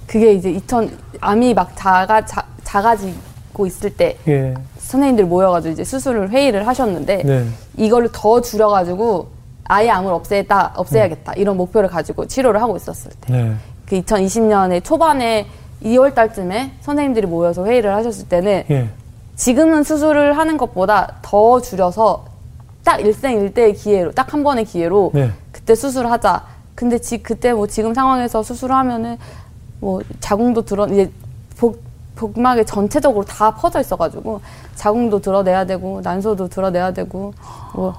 그게 0.05 0.33
이제 0.33 0.51
2000 0.51 0.95
암이 1.21 1.53
막 1.53 1.71
작아 1.75 2.25
자, 2.25 2.45
작아지고 2.63 3.65
있을 3.65 3.89
때 3.95 4.17
예. 4.27 4.53
선생님들 4.77 5.25
모여가지고 5.25 5.73
이제 5.73 5.83
수술을 5.83 6.29
회의를 6.29 6.67
하셨는데 6.67 7.23
네. 7.23 7.45
이거를 7.77 8.09
더 8.11 8.41
줄여가지고 8.41 9.29
아예 9.65 9.89
암을 9.89 10.11
없애다 10.11 10.73
없애야겠다 10.75 11.33
이런 11.33 11.57
목표를 11.57 11.89
가지고 11.89 12.27
치료를 12.27 12.61
하고 12.61 12.75
있었을 12.75 13.11
때. 13.21 13.33
네. 13.33 13.55
그 13.85 13.99
2020년에 14.01 14.83
초반에 14.83 15.47
2월 15.83 16.13
달쯤에 16.13 16.73
선생님들이 16.81 17.27
모여서 17.27 17.65
회의를 17.65 17.93
하셨을 17.95 18.27
때는 18.27 18.63
예. 18.69 18.89
지금은 19.35 19.83
수술을 19.83 20.37
하는 20.37 20.57
것보다 20.57 21.15
더 21.21 21.59
줄여서 21.61 22.25
딱 22.83 22.99
일생일대의 23.01 23.73
기회로 23.75 24.11
딱 24.11 24.33
한 24.33 24.43
번의 24.43 24.65
기회로 24.65 25.11
네. 25.13 25.31
그때 25.51 25.75
수술하자. 25.75 26.43
근데 26.75 26.97
지 26.97 27.21
그때 27.21 27.53
뭐 27.53 27.67
지금 27.67 27.93
상황에서 27.93 28.41
수술을 28.43 28.75
하면은 28.75 29.17
뭐 29.79 30.01
자궁도 30.19 30.63
드러 30.63 30.87
이제 30.87 31.11
복 31.57 31.81
복막에 32.15 32.63
전체적으로 32.63 33.25
다 33.25 33.51
퍼져 33.55 33.79
있어가지고 33.79 34.39
자궁도 34.75 35.19
드러내야 35.19 35.65
되고 35.65 35.99
난소도 36.01 36.47
드러내야 36.47 36.93
되고 36.93 37.33
뭐 37.73 37.93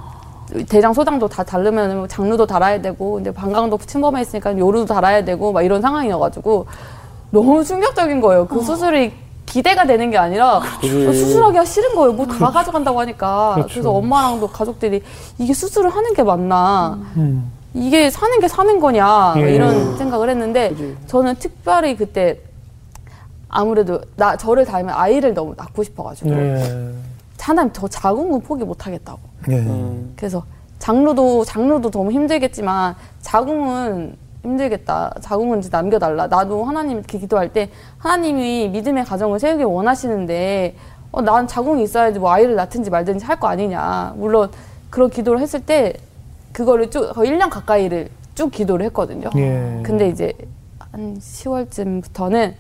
대장 0.68 0.92
소장도 0.92 1.28
다 1.28 1.42
다르면 1.42 1.96
뭐 1.96 2.06
장루도 2.06 2.46
달아야 2.46 2.80
되고 2.80 3.14
근데 3.14 3.30
방광도 3.32 3.78
침범해 3.78 4.22
있으니까 4.22 4.56
요루도 4.56 4.86
달아야 4.92 5.24
되고 5.24 5.52
막 5.52 5.62
이런 5.62 5.80
상황이어가지고 5.80 6.66
너무 7.30 7.64
충격적인 7.64 8.20
거예요. 8.20 8.46
그 8.46 8.62
수술이 8.62 9.12
기대가 9.54 9.86
되는 9.86 10.10
게 10.10 10.18
아니라 10.18 10.60
그지. 10.80 11.06
어, 11.06 11.12
수술하기가 11.12 11.64
싫은 11.64 11.94
거예요. 11.94 12.12
뭐 12.12 12.26
다 12.26 12.50
가져간다고 12.50 12.98
하니까. 12.98 13.52
그렇죠. 13.54 13.72
그래서 13.72 13.90
엄마랑도 13.92 14.48
가족들이 14.48 15.00
이게 15.38 15.54
수술을 15.54 15.90
하는 15.90 16.12
게 16.12 16.24
맞나? 16.24 16.98
음. 17.16 17.52
이게 17.72 18.10
사는 18.10 18.40
게 18.40 18.48
사는 18.48 18.80
거냐? 18.80 19.34
예. 19.36 19.54
이런 19.54 19.96
생각을 19.96 20.28
했는데 20.28 20.70
그지. 20.70 20.96
저는 21.06 21.36
특별히 21.36 21.96
그때 21.96 22.40
아무래도 23.48 24.00
나 24.16 24.36
저를 24.36 24.64
닮은 24.64 24.90
아이를 24.92 25.34
너무 25.34 25.54
낳고 25.56 25.84
싶어가지고 25.84 26.30
네. 26.30 26.92
하나님 27.38 27.72
저 27.72 27.86
자궁은 27.86 28.40
포기 28.40 28.64
못 28.64 28.84
하겠다고. 28.84 29.20
예. 29.50 29.54
음. 29.54 30.14
그래서 30.16 30.42
장루도 30.80 31.44
장루도 31.44 31.92
너무 31.92 32.10
힘들겠지만 32.10 32.96
자궁은 33.22 34.16
힘들겠다. 34.44 35.14
자궁은 35.20 35.58
이제 35.60 35.68
남겨달라. 35.72 36.26
나도 36.28 36.64
하나님 36.64 36.98
이렇게 36.98 37.18
기도할 37.18 37.52
때 37.52 37.70
하나님이 37.98 38.68
믿음의 38.68 39.04
가정을 39.06 39.40
세우기 39.40 39.64
원하시는데 39.64 40.76
어, 41.12 41.22
난 41.22 41.46
자궁이 41.46 41.82
있어야지 41.82 42.18
뭐 42.18 42.30
아이를 42.30 42.54
낳든지 42.54 42.90
말든지 42.90 43.24
할 43.24 43.38
거 43.40 43.48
아니냐. 43.48 44.14
물론 44.16 44.50
그런 44.90 45.10
기도를 45.10 45.40
했을 45.40 45.60
때 45.60 45.94
그거를 46.52 46.90
쭉 46.90 47.10
거의 47.14 47.30
1년 47.32 47.48
가까이를 47.50 48.08
쭉 48.34 48.50
기도를 48.50 48.84
했거든요. 48.86 49.30
예. 49.36 49.80
근데 49.82 50.08
이제 50.08 50.32
한 50.92 51.16
10월쯤부터는 51.18 52.54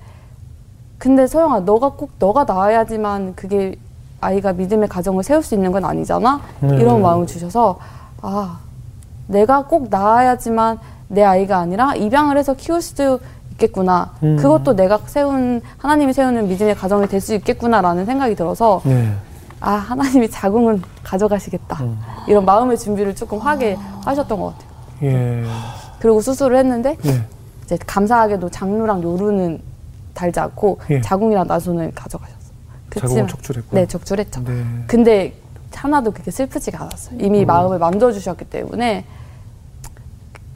근데 0.98 1.26
소영아 1.26 1.60
너가 1.60 1.90
꼭 1.90 2.10
너가 2.18 2.44
낳아야지만 2.44 3.34
그게 3.36 3.76
아이가 4.20 4.52
믿음의 4.54 4.88
가정을 4.88 5.22
세울 5.22 5.42
수 5.42 5.54
있는 5.54 5.70
건 5.70 5.84
아니잖아 5.84 6.40
네. 6.60 6.76
이런 6.76 7.02
마음을 7.02 7.26
주셔서 7.26 7.78
아 8.22 8.58
내가 9.26 9.66
꼭 9.66 9.88
낳아야지만 9.90 10.78
내 11.08 11.22
아이가 11.22 11.58
아니라 11.58 11.94
입양을 11.94 12.36
해서 12.38 12.54
키울 12.54 12.80
수도 12.82 13.20
있겠구나 13.52 14.12
음. 14.22 14.36
그것도 14.36 14.74
내가 14.74 14.98
세운 15.06 15.60
하나님이 15.78 16.12
세우는 16.12 16.48
믿음의 16.48 16.74
가정이 16.74 17.06
될 17.08 17.20
수 17.20 17.34
있겠구나라는 17.34 18.04
생각이 18.06 18.34
들어서 18.34 18.80
네. 18.84 19.12
아 19.60 19.72
하나님이 19.72 20.28
자궁은 20.30 20.82
가져가시겠다 21.04 21.82
음. 21.84 21.98
이런 22.26 22.44
마음의 22.44 22.78
준비를 22.78 23.14
조금 23.14 23.38
하게 23.38 23.76
하셨던 24.04 24.40
것 24.40 24.54
같아요 24.54 24.70
예. 25.02 25.44
그리고 26.00 26.20
수술을 26.20 26.56
했는데 26.58 26.96
예. 27.06 27.22
이제 27.64 27.78
감사하게도 27.86 28.50
장루랑 28.50 29.02
요루는 29.02 29.60
달지 30.14 30.38
않고 30.40 30.78
예. 30.90 31.00
자궁이랑 31.00 31.46
나소는 31.46 31.92
가져가셨어요. 31.94 32.44
자궁을 32.94 33.22
그치만- 33.24 33.28
척출했고요. 33.28 33.80
네, 33.80 33.86
적출했죠. 33.86 34.40
네. 34.44 34.64
근데 34.86 35.34
하나도 35.74 36.12
그렇게 36.12 36.30
슬프지가 36.30 36.82
않았어요. 36.82 37.18
이미 37.20 37.40
음. 37.42 37.46
마음을 37.46 37.78
만져주셨기 37.78 38.44
때문에 38.44 39.04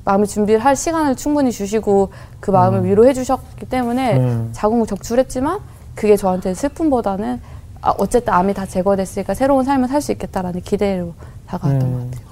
마음의 0.08 0.26
준비를 0.26 0.60
할 0.64 0.74
시간을 0.74 1.16
충분히 1.16 1.52
주시고 1.52 2.08
그 2.40 2.50
마음을 2.50 2.84
위로해 2.86 3.12
주셨기 3.12 3.66
때문에 3.66 4.16
음. 4.16 4.48
자궁을 4.52 4.86
적출했지만 4.86 5.58
그게 5.94 6.16
저한테 6.16 6.54
슬픔보다는 6.54 7.38
아, 7.82 7.94
어쨌든 7.98 8.32
암이 8.32 8.54
다 8.54 8.64
제거됐으니까 8.64 9.34
새로운 9.34 9.64
삶을 9.64 9.88
살 9.88 10.00
수 10.00 10.10
있겠다라는 10.12 10.62
기대로 10.62 11.12
다가왔던 11.46 11.82
음. 11.88 11.92
것 11.92 11.98
같아요. 12.10 12.28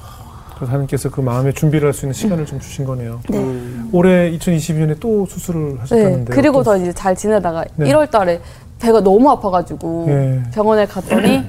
그래서 0.54 0.72
하나님께서 0.72 1.10
그 1.10 1.20
마음의 1.20 1.52
준비를 1.52 1.86
할 1.88 1.92
수 1.92 2.06
있는 2.06 2.14
시간을 2.14 2.46
좀 2.46 2.58
주신 2.60 2.86
거네요. 2.86 3.20
네. 3.28 3.36
음. 3.36 3.90
올해 3.92 4.30
2022년에 4.38 4.98
또 4.98 5.26
수술을 5.26 5.74
네. 5.74 5.80
하셨다는데 5.80 6.32
그리고 6.32 6.62
더 6.62 6.78
이제 6.78 6.94
잘 6.94 7.14
지내다가 7.14 7.66
네. 7.74 7.92
1월 7.92 8.10
달에 8.10 8.40
배가 8.78 9.00
너무 9.02 9.30
아파가지고 9.30 10.06
예. 10.08 10.42
병원에 10.54 10.86
갔더니 10.86 11.44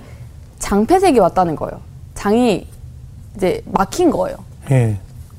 장폐색이 0.60 1.20
왔다는 1.20 1.56
거예요. 1.56 1.80
장이 2.16 2.68
이제 3.38 3.62
막힌 3.66 4.12
거예요. 4.12 4.38
예. 4.72 4.98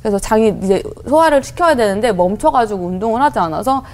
그래서 0.08 0.18
장이 0.18 0.54
이제 0.62 0.82
소화를 1.06 1.42
시켜야 1.42 1.76
되는데 1.76 2.12
멈춰가지고 2.12 2.86
운동을 2.86 3.20
하지 3.20 3.38
않아서 3.38 3.84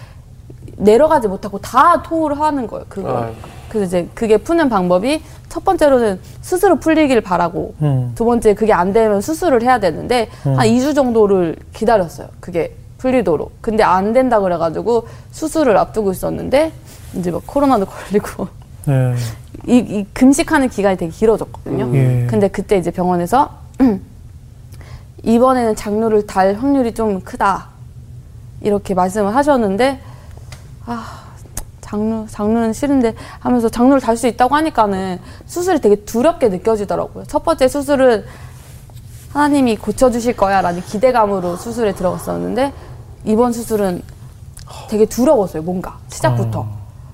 내려가지 0.76 1.26
못하고 1.26 1.58
다 1.58 2.02
토를 2.02 2.38
하는 2.38 2.68
거예요. 2.68 2.84
그거. 2.88 3.30
그래서 3.68 3.86
이제 3.86 4.08
그게 4.14 4.36
푸는 4.36 4.68
방법이 4.68 5.20
첫 5.48 5.64
번째로는 5.64 6.20
스스로 6.40 6.76
풀리길 6.76 7.20
바라고 7.20 7.74
음. 7.82 8.12
두 8.14 8.24
번째 8.24 8.54
그게 8.54 8.72
안 8.72 8.92
되면 8.92 9.20
수술을 9.20 9.62
해야 9.62 9.80
되는데 9.80 10.28
한 10.44 10.56
2주 10.56 10.94
정도를 10.94 11.56
기다렸어요. 11.72 12.28
그게 12.38 12.76
풀리도록. 12.98 13.52
근데 13.60 13.82
안 13.82 14.12
된다 14.12 14.38
그래가지고 14.38 15.08
수술을 15.32 15.76
앞두고 15.76 16.12
있었는데 16.12 16.70
이제 17.16 17.32
막 17.32 17.42
코로나도 17.44 17.86
걸리고 17.90 18.46
예. 18.88 19.14
이, 19.66 19.78
이 19.78 20.06
금식하는 20.12 20.68
기간이 20.68 20.96
되게 20.96 21.10
길어졌거든요. 21.10 21.90
예. 21.94 22.26
근데 22.30 22.46
그때 22.46 22.76
이제 22.76 22.92
병원에서 22.92 23.50
이번에는 25.24 25.74
장루를 25.74 26.26
달 26.26 26.54
확률이 26.54 26.94
좀 26.94 27.20
크다 27.20 27.68
이렇게 28.60 28.94
말씀을 28.94 29.34
하셨는데 29.34 30.00
아 30.86 31.24
장루 31.80 32.26
장루는 32.28 32.72
싫은데 32.72 33.14
하면서 33.40 33.68
장루를 33.68 34.00
달 34.00 34.16
수 34.16 34.26
있다고 34.26 34.54
하니까는 34.56 35.18
수술이 35.46 35.80
되게 35.80 35.96
두렵게 35.96 36.48
느껴지더라고요. 36.48 37.24
첫 37.26 37.44
번째 37.44 37.68
수술은 37.68 38.24
하나님이 39.32 39.76
고쳐주실 39.76 40.36
거야라는 40.36 40.82
기대감으로 40.82 41.56
수술에 41.56 41.92
들어갔었는데 41.94 42.72
이번 43.24 43.52
수술은 43.52 44.02
되게 44.88 45.04
두려웠어요. 45.06 45.62
뭔가 45.62 45.98
시작부터 46.08 46.66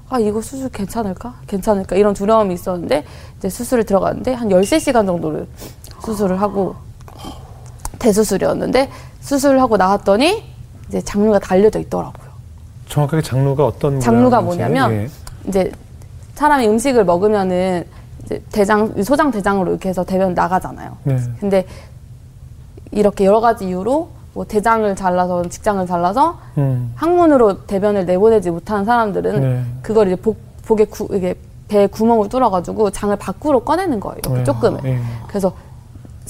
아 0.08 0.18
이거 0.18 0.40
수술 0.42 0.68
괜찮을까? 0.70 1.34
괜찮을까? 1.46 1.96
이런 1.96 2.14
두려움이 2.14 2.54
있었는데 2.54 3.04
이제 3.38 3.48
수술을 3.48 3.84
들어갔는데 3.84 4.34
한 4.34 4.48
13시간 4.48 5.06
정도를 5.06 5.46
수술을 6.04 6.40
하고 6.40 6.74
대수술이었는데 8.00 8.90
수술을 9.20 9.60
하고 9.60 9.76
나왔더니 9.76 10.42
이제 10.88 11.00
장루가 11.00 11.38
달려져 11.38 11.78
있더라고요. 11.78 12.30
정확하게 12.88 13.22
장르가 13.22 13.66
어떤 13.66 14.00
장르가? 14.00 14.40
뭐냐면 14.40 14.92
예. 14.92 15.08
이제 15.46 15.70
사람이 16.34 16.66
음식을 16.66 17.04
먹으면은 17.04 17.84
이제 18.24 18.42
대장 18.50 19.00
소장 19.02 19.30
대장으로 19.30 19.70
이렇게 19.70 19.88
해서 19.88 20.02
대변 20.04 20.34
나가잖아요. 20.34 20.96
네. 21.04 21.18
근데 21.38 21.64
이렇게 22.90 23.24
여러 23.24 23.40
가지 23.40 23.68
이유로 23.68 24.08
뭐 24.32 24.44
대장을 24.44 24.94
잘라서 24.96 25.48
직장을 25.48 25.86
잘라서 25.86 26.38
음. 26.58 26.92
항문으로 26.96 27.66
대변을 27.66 28.06
내보내지 28.06 28.50
못하는 28.50 28.84
사람들은 28.84 29.40
네. 29.40 29.64
그걸 29.82 30.08
이제 30.08 30.16
복, 30.16 30.38
복에 30.64 30.86
구, 30.86 31.08
이게 31.12 31.34
배 31.68 31.86
구멍을 31.86 32.28
뚫어가지고 32.28 32.90
장을 32.90 33.14
밖으로 33.16 33.60
꺼내는 33.60 34.00
거예요. 34.00 34.18
이렇게 34.18 34.38
네. 34.38 34.44
조금을. 34.44 34.80
예. 34.84 34.98
그래서 35.28 35.52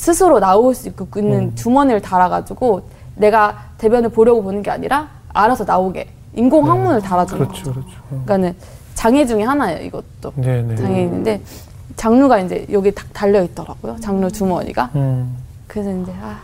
스스로 0.05 0.41
나올 0.41 0.75
수 0.75 0.89
있고 0.89 1.07
있는 1.21 1.39
음. 1.51 1.55
주머니를 1.55 2.01
달아가지고 2.01 2.89
내가 3.17 3.67
대변을 3.77 4.09
보려고 4.09 4.43
보는 4.43 4.63
게 4.63 4.71
아니라 4.71 5.09
알아서 5.29 5.65
나오게 5.65 6.09
인공 6.37 6.71
항문을 6.71 7.03
달아주는 7.03 7.47
그렇죠, 7.47 7.65
거죠. 7.65 7.73
그렇죠. 7.75 7.91
어. 8.05 8.23
그러니까는 8.25 8.57
장애 8.95 9.27
중에 9.27 9.43
하나예요. 9.43 9.83
이것도 9.85 10.33
네, 10.37 10.63
네. 10.63 10.75
장애 10.77 11.03
있는데 11.03 11.43
장루가 11.97 12.39
이제 12.39 12.67
여기 12.73 12.91
딱 12.95 13.13
달려 13.13 13.43
있더라고요. 13.43 13.97
장루 14.01 14.31
주머니가. 14.33 14.89
음. 14.95 15.37
그래서 15.67 15.93
이제 15.95 16.11
아 16.23 16.39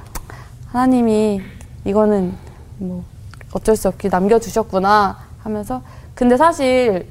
하나님이 0.73 1.41
이거는 1.87 2.35
뭐 2.77 3.05
어쩔 3.53 3.75
수 3.75 3.89
없게 3.89 4.11
남겨주셨구나 4.11 5.17
하면서 5.43 5.81
근데 6.15 6.37
사실 6.37 7.07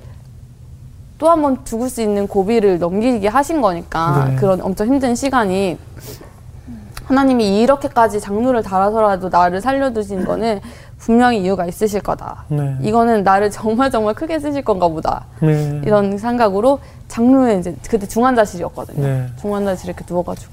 또 1.17 1.27
한 1.27 1.41
번 1.41 1.65
죽을 1.65 1.89
수 1.89 2.01
있는 2.03 2.27
고비를 2.27 2.77
넘기게 2.77 3.29
하신 3.29 3.61
거니까 3.61 4.27
네. 4.29 4.35
그런 4.35 4.61
엄청 4.61 4.85
힘든 4.87 5.15
시간이 5.15 5.79
하나님이 7.07 7.61
이렇게까지 7.61 8.19
장루를 8.19 8.63
달아서라도 8.63 9.29
나를 9.29 9.61
살려두신 9.61 10.25
거는 10.25 10.59
분명히 10.97 11.41
이유가 11.41 11.65
있으실 11.65 12.01
거다. 12.01 12.45
네. 12.47 12.77
이거는 12.81 13.23
나를 13.23 13.51
정말 13.51 13.91
정말 13.91 14.15
크게 14.15 14.39
쓰실 14.39 14.63
건가 14.63 14.87
보다. 14.87 15.25
네. 15.39 15.81
이런 15.85 16.17
생각으로 16.17 16.79
장루에 17.07 17.59
이제 17.59 17.75
그때 17.87 18.07
중환자실이었거든요. 18.07 19.05
네. 19.05 19.27
중환자실에 19.39 19.93
이렇게 19.93 20.05
누워가지고 20.11 20.51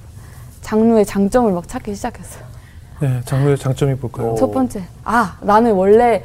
장루의 0.60 1.06
장점을 1.06 1.50
막 1.52 1.66
찾기 1.66 1.94
시작했어요. 1.94 2.44
네, 3.00 3.20
장르의 3.24 3.56
장점이 3.56 3.94
뭘까요? 3.94 4.32
오. 4.32 4.34
첫 4.36 4.52
번째, 4.52 4.84
아 5.04 5.36
나는 5.40 5.72
원래 5.72 6.22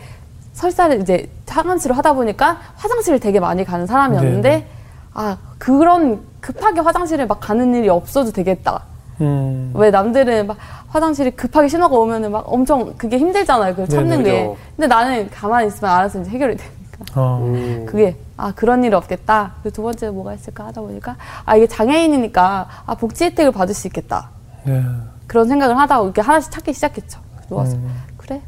설사를 0.54 1.02
이제 1.02 1.30
상암치료 1.46 1.96
하다 1.96 2.13
보니까 2.13 2.60
화장실을 2.76 3.20
되게 3.20 3.40
많이 3.40 3.63
가는 3.63 3.88
사람이었는데 3.88 4.50
네. 4.50 4.68
아 5.13 5.38
그런 5.58 6.22
급하게 6.42 6.82
화장실에 6.82 7.26
막 7.26 7.40
가는 7.40 7.74
일이 7.74 7.90
없어도 7.90 8.32
되겠다. 8.32 8.84
음. 9.21 9.71
왜 9.73 9.89
남들은 9.89 10.47
막 10.47 10.58
화장실에 10.89 11.32
급하게 11.32 11.67
신호가 11.67 11.95
오면은 11.95 12.32
막 12.32 12.43
엄청 12.51 12.93
그게 12.97 13.17
힘들잖아요. 13.17 13.73
그걸 13.73 13.88
참는 13.89 14.23
네네. 14.23 14.23
게. 14.23 14.56
근데 14.75 14.88
나는 14.88 15.30
가만히 15.30 15.67
있으면 15.67 15.93
알아서 15.93 16.21
이제 16.21 16.30
해결이 16.32 16.56
되니까. 16.58 16.75
어. 17.15 17.39
음. 17.41 17.86
그게 17.88 18.15
아 18.38 18.51
그런 18.56 18.84
일이 18.84 18.93
없겠다. 18.95 19.53
그리고 19.62 19.75
두 19.75 19.82
번째 19.82 20.10
뭐가 20.10 20.34
있을까 20.34 20.65
하다 20.67 20.82
보니까 20.82 21.15
아 21.45 21.56
이게 21.56 21.67
장애인이니까 21.67 22.67
아 22.86 22.95
복지 22.95 23.25
혜택을 23.25 23.51
받을 23.51 23.73
수 23.73 23.88
있겠다. 23.88 24.30
네. 24.63 24.84
그런 25.25 25.47
생각을 25.47 25.77
하다가 25.77 26.03
이렇게 26.03 26.21
하나씩 26.21 26.51
찾기 26.51 26.73
시작했죠. 26.73 27.19
누워서 27.49 27.75
음. 27.75 27.91
그래 28.17 28.41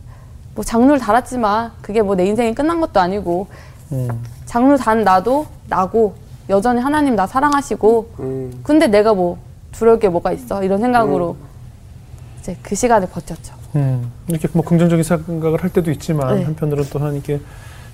뭐 0.56 0.64
장르를 0.64 1.00
달았지만 1.00 1.72
그게 1.82 2.02
뭐 2.02 2.16
내 2.16 2.26
인생이 2.26 2.54
끝난 2.54 2.80
것도 2.82 3.00
아니고 3.00 3.48
음. 3.92 4.08
장르 4.46 4.78
단 4.78 5.04
나도 5.04 5.46
나고 5.68 6.16
여전히 6.50 6.82
하나님 6.82 7.16
나 7.16 7.28
사랑하시고 7.28 8.12
음. 8.20 8.60
근데 8.64 8.88
내가 8.88 9.14
뭐 9.14 9.38
두려울 9.72 10.00
게 10.00 10.10
뭐가 10.10 10.32
있어 10.32 10.64
이런 10.64 10.80
생각으로 10.80 11.36
이제 12.40 12.58
그 12.62 12.76
시간을 12.76 13.08
버텼죠. 13.10 13.54
음. 13.76 14.12
이렇게 14.28 14.48
뭐 14.54 14.64
긍정적인 14.64 15.04
생각을 15.04 15.62
할 15.64 15.70
때도 15.72 15.92
있지만 15.92 16.36
네. 16.38 16.44
한편으로는 16.44 16.90
또 16.90 17.00
하나님께 17.00 17.40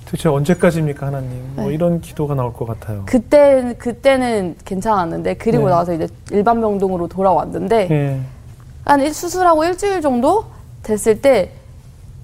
도대체 0.05 0.29
언제까지입니까 0.29 1.07
하나님? 1.07 1.29
뭐 1.55 1.67
네. 1.67 1.73
이런 1.73 1.99
기도가 1.99 2.35
나올 2.35 2.53
것 2.53 2.65
같아요. 2.67 3.03
그때 3.05 3.75
그때는 3.77 4.55
괜찮았는데 4.63 5.35
그리고 5.35 5.65
네. 5.65 5.71
나서 5.71 5.93
이제 5.93 6.07
일반 6.31 6.61
병동으로 6.61 7.07
돌아왔는데 7.07 7.87
예. 7.91 8.19
한 8.85 9.01
일- 9.01 9.13
수술하고 9.13 9.65
일주일 9.65 10.01
정도 10.01 10.45
됐을 10.83 11.19
때 11.21 11.51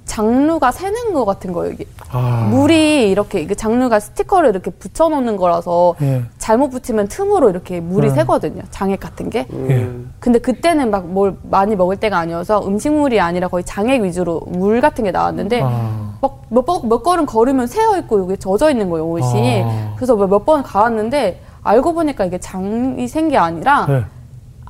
장루가 0.05 0.71
새는 0.71 1.13
것 1.13 1.25
같은 1.25 1.53
거예요. 1.53 1.73
이게 1.73 1.85
아. 2.11 2.47
물이 2.51 3.09
이렇게 3.09 3.45
그 3.45 3.55
장루가 3.55 3.99
스티커를 3.99 4.49
이렇게 4.49 4.69
붙여놓는 4.71 5.37
거라서 5.37 5.95
예. 6.01 6.23
잘못 6.37 6.69
붙이면 6.69 7.07
틈으로 7.07 7.49
이렇게 7.49 7.79
물이 7.79 8.09
음. 8.09 8.15
새거든요. 8.15 8.63
장액 8.71 8.99
같은 8.99 9.29
게. 9.29 9.47
음. 9.51 10.11
근데 10.19 10.39
그때는 10.39 10.91
막 10.91 11.05
뭘 11.05 11.35
많이 11.43 11.75
먹을 11.75 11.95
때가 11.97 12.17
아니어서 12.17 12.65
음식물이 12.65 13.19
아니라 13.19 13.47
거의 13.47 13.63
장액 13.63 14.03
위주로 14.03 14.41
물 14.47 14.81
같은 14.81 15.03
게 15.03 15.11
나왔는데 15.11 15.61
아. 15.63 16.17
막몇 16.21 16.65
번, 16.65 16.89
몇 16.89 17.03
걸음 17.03 17.25
걸으면 17.25 17.67
새어 17.67 17.97
있고 17.99 18.19
여기 18.21 18.37
젖어 18.37 18.69
있는 18.69 18.89
거예요, 18.89 19.07
옷이. 19.07 19.63
아. 19.65 19.93
그래서 19.95 20.15
몇번 20.15 20.63
갈았는데 20.63 21.41
알고 21.63 21.93
보니까 21.93 22.25
이게 22.25 22.37
장이 22.37 23.07
센게 23.07 23.37
아니라 23.37 23.85
네. 23.87 24.03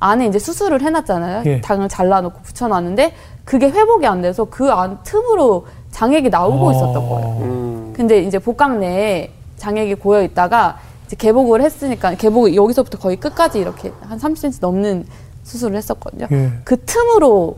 안에 0.02 0.26
이제 0.26 0.38
수술을 0.40 0.82
해놨잖아요. 0.82 1.42
예. 1.46 1.60
장을 1.60 1.88
잘라놓고 1.88 2.40
붙여놨는데 2.42 3.14
그게 3.44 3.70
회복이 3.70 4.04
안 4.06 4.20
돼서 4.20 4.44
그 4.46 4.68
안 4.72 4.98
틈으로 5.04 5.66
장액이 5.92 6.28
나오고 6.28 6.68
아. 6.68 6.72
있었던 6.72 7.08
거예요. 7.08 7.28
음. 7.42 7.92
근데 7.96 8.20
이제 8.22 8.38
복강 8.40 8.80
내에 8.80 9.30
장액이 9.58 9.94
고여 9.96 10.22
있다가 10.24 10.78
이제 11.06 11.14
개복을 11.16 11.62
했으니까 11.62 12.14
개복 12.14 12.52
여기서부터 12.54 12.98
거의 12.98 13.16
끝까지 13.16 13.60
이렇게 13.60 13.92
한 14.00 14.18
30cm 14.18 14.58
넘는 14.60 15.06
수술을 15.44 15.76
했었거든요. 15.76 16.26
예. 16.32 16.50
그 16.64 16.76
틈으로 16.84 17.56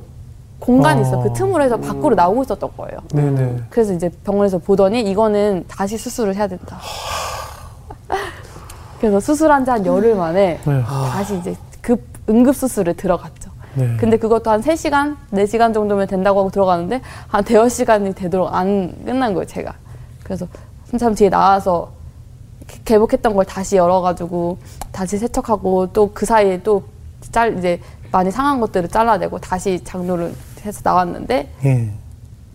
공간이 0.58 1.00
있어. 1.02 1.18
어. 1.18 1.22
그 1.22 1.32
틈으로 1.32 1.62
해서 1.62 1.78
밖으로 1.78 2.14
나오고 2.14 2.42
있었던 2.42 2.70
거예요. 2.76 2.98
네네. 3.14 3.56
그래서 3.70 3.92
이제 3.94 4.10
병원에서 4.24 4.58
보더니 4.58 5.00
이거는 5.02 5.64
다시 5.68 5.96
수술을 5.96 6.34
해야 6.36 6.46
된다. 6.46 6.78
그래서 9.00 9.18
수술한 9.20 9.64
지 9.64 9.70
한 9.70 9.84
열흘 9.86 10.14
만에 10.14 10.58
네. 10.64 10.82
다시 11.10 11.36
이제 11.38 11.50
급 11.52 11.73
응급 12.28 12.54
수술에 12.56 12.92
들어갔죠. 12.94 13.50
네. 13.74 13.96
근데 13.98 14.16
그것도 14.16 14.50
한 14.50 14.60
3시간, 14.60 15.16
4시간 15.32 15.74
정도면 15.74 16.06
된다고 16.06 16.40
하고 16.40 16.50
들어가는데 16.50 17.00
한 17.28 17.44
대여 17.44 17.68
시간이 17.68 18.14
되도록 18.14 18.54
안 18.54 18.94
끝난 19.04 19.34
거예요, 19.34 19.46
제가. 19.46 19.74
그래서 20.22 20.46
한참 20.90 21.14
뒤에 21.14 21.28
나와서 21.28 21.90
개- 22.68 22.80
개복했던 22.84 23.34
걸 23.34 23.44
다시 23.44 23.76
열어가지고 23.76 24.58
다시 24.92 25.18
세척하고 25.18 25.92
또 25.92 26.10
그 26.14 26.24
사이에 26.24 26.62
또 26.62 26.84
짤, 27.32 27.58
이제 27.58 27.80
많이 28.12 28.30
상한 28.30 28.60
것들을 28.60 28.88
잘라내고 28.88 29.38
다시 29.40 29.82
장로를 29.82 30.32
해서 30.64 30.80
나왔는데 30.84 31.52
예. 31.64 31.90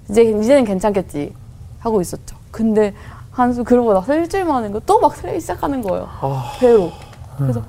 이제 0.09 0.23
이제는 0.23 0.63
괜찮겠지 0.63 1.33
하고 1.79 1.99
있었죠. 2.01 2.35
근데 2.49 2.93
한수 3.31 3.63
그러고 3.63 3.93
나서 3.93 4.15
일주일 4.15 4.45
만에 4.45 4.71
또막 4.85 5.15
새기 5.17 5.39
시작하는 5.41 5.81
거예요. 5.81 6.07
아. 6.21 6.53
배로. 6.59 6.91
그래서 7.37 7.61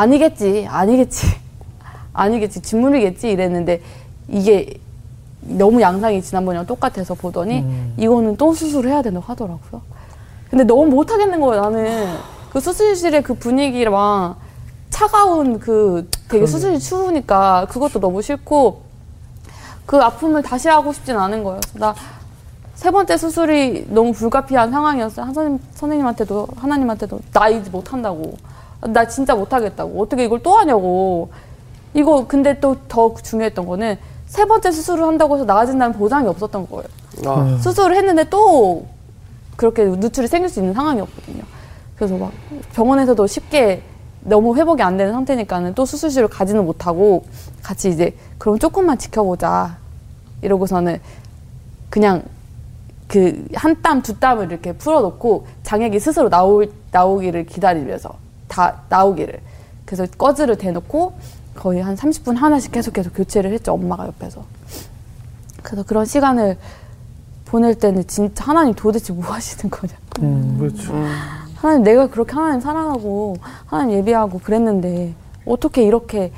아니겠지, 0.00 0.66
아니겠지, 0.68 1.26
아니겠지, 2.12 2.60
진물이겠지 2.60 3.30
이랬는데 3.30 3.82
이게 4.28 4.78
너무 5.40 5.80
양상이 5.80 6.22
지난번이랑 6.22 6.66
똑같아서 6.66 7.14
보더니 7.14 7.64
이거는 7.96 8.36
또 8.36 8.52
수술을 8.52 8.90
해야 8.90 9.02
된다고 9.02 9.24
하더라고요. 9.26 9.82
근데 10.50 10.64
너무 10.64 10.86
못하겠는 10.86 11.40
거예요, 11.40 11.62
나는. 11.62 12.16
그 12.50 12.60
수술실의 12.60 13.22
그 13.22 13.34
분위기랑 13.34 14.36
차가운 14.90 15.58
그 15.58 16.08
되게 16.28 16.46
수술이 16.46 16.78
추우니까 16.78 17.66
그것도 17.70 18.00
너무 18.00 18.22
싫고 18.22 18.82
그 19.84 19.98
아픔을 19.98 20.42
다시 20.42 20.68
하고 20.68 20.92
싶진 20.92 21.16
않은 21.16 21.44
거예요. 21.44 21.60
나 21.74 21.94
세 22.76 22.90
번째 22.90 23.16
수술이 23.16 23.86
너무 23.88 24.12
불가피한 24.12 24.70
상황이었어요. 24.70 25.26
한 25.26 25.34
선생님, 25.34 25.60
선생님한테도 25.74 26.46
하나님한테도 26.56 27.20
나 27.32 27.48
이제 27.48 27.70
못한다고. 27.70 28.36
나 28.82 29.06
진짜 29.06 29.34
못하겠다고. 29.34 30.00
어떻게 30.02 30.24
이걸 30.24 30.42
또 30.42 30.56
하냐고. 30.58 31.30
이거 31.94 32.26
근데 32.26 32.58
또 32.60 32.76
더 32.88 33.14
중요했던 33.14 33.66
거는 33.66 33.96
세 34.26 34.44
번째 34.44 34.70
수술을 34.70 35.04
한다고 35.04 35.36
해서 35.36 35.44
나아진다는 35.44 35.96
보장이 35.98 36.26
없었던 36.28 36.68
거예요. 36.68 36.84
아, 37.26 37.58
수술을 37.62 37.96
했는데 37.96 38.24
또 38.28 38.86
그렇게 39.56 39.84
누출이 39.84 40.26
생길 40.28 40.48
수 40.50 40.60
있는 40.60 40.74
상황이었거든요. 40.74 41.42
그래서 41.96 42.16
막 42.18 42.32
병원에서도 42.74 43.26
쉽게 43.26 43.82
너무 44.20 44.54
회복이 44.56 44.82
안 44.82 44.96
되는 44.98 45.12
상태니까는 45.12 45.74
또 45.74 45.86
수술실을 45.86 46.28
가지는 46.28 46.64
못하고 46.66 47.24
같이 47.62 47.88
이제 47.88 48.14
그럼 48.38 48.58
조금만 48.58 48.98
지켜보자 48.98 49.78
이러고서는 50.42 51.00
그냥 51.88 52.22
그 53.08 53.46
한 53.54 53.80
땀 53.82 54.02
두 54.02 54.18
땀을 54.18 54.50
이렇게 54.50 54.72
풀어놓고 54.72 55.46
장액이 55.62 55.98
스스로 56.00 56.28
나올 56.28 56.70
나오기를 56.90 57.46
기다리면서 57.46 58.10
다 58.48 58.82
나오기를. 58.88 59.40
그래서 59.84 60.06
꺼즈를 60.18 60.56
대놓고 60.56 61.14
거의 61.54 61.80
한 61.80 61.96
30분 61.96 62.36
하나씩 62.36 62.72
계속 62.72 62.92
계속 62.94 63.14
교체를 63.14 63.52
했죠 63.52 63.72
엄마가 63.72 64.06
옆에서. 64.06 64.44
그래서 65.62 65.82
그런 65.84 66.04
시간을 66.04 66.56
보낼 67.46 67.74
때는 67.74 68.06
진짜 68.06 68.44
하나님 68.44 68.74
도대체 68.74 69.12
뭐 69.12 69.24
하시는 69.24 69.70
거냐. 69.70 69.92
음, 70.20 70.56
그렇죠. 70.58 70.92
하나님 71.56 71.82
내가 71.82 72.08
그렇게 72.08 72.32
하나님 72.32 72.60
사랑하고 72.60 73.36
하나님 73.66 73.96
예비하고 73.98 74.40
그랬는데 74.40 75.14
어떻게 75.46 75.82
이렇게 75.82 76.32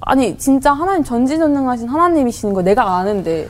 아니 0.00 0.36
진짜 0.38 0.72
하나님 0.72 1.02
전지전능하신 1.02 1.88
하나님이시는 1.88 2.54
거 2.54 2.62
내가 2.62 2.96
아는데 2.98 3.48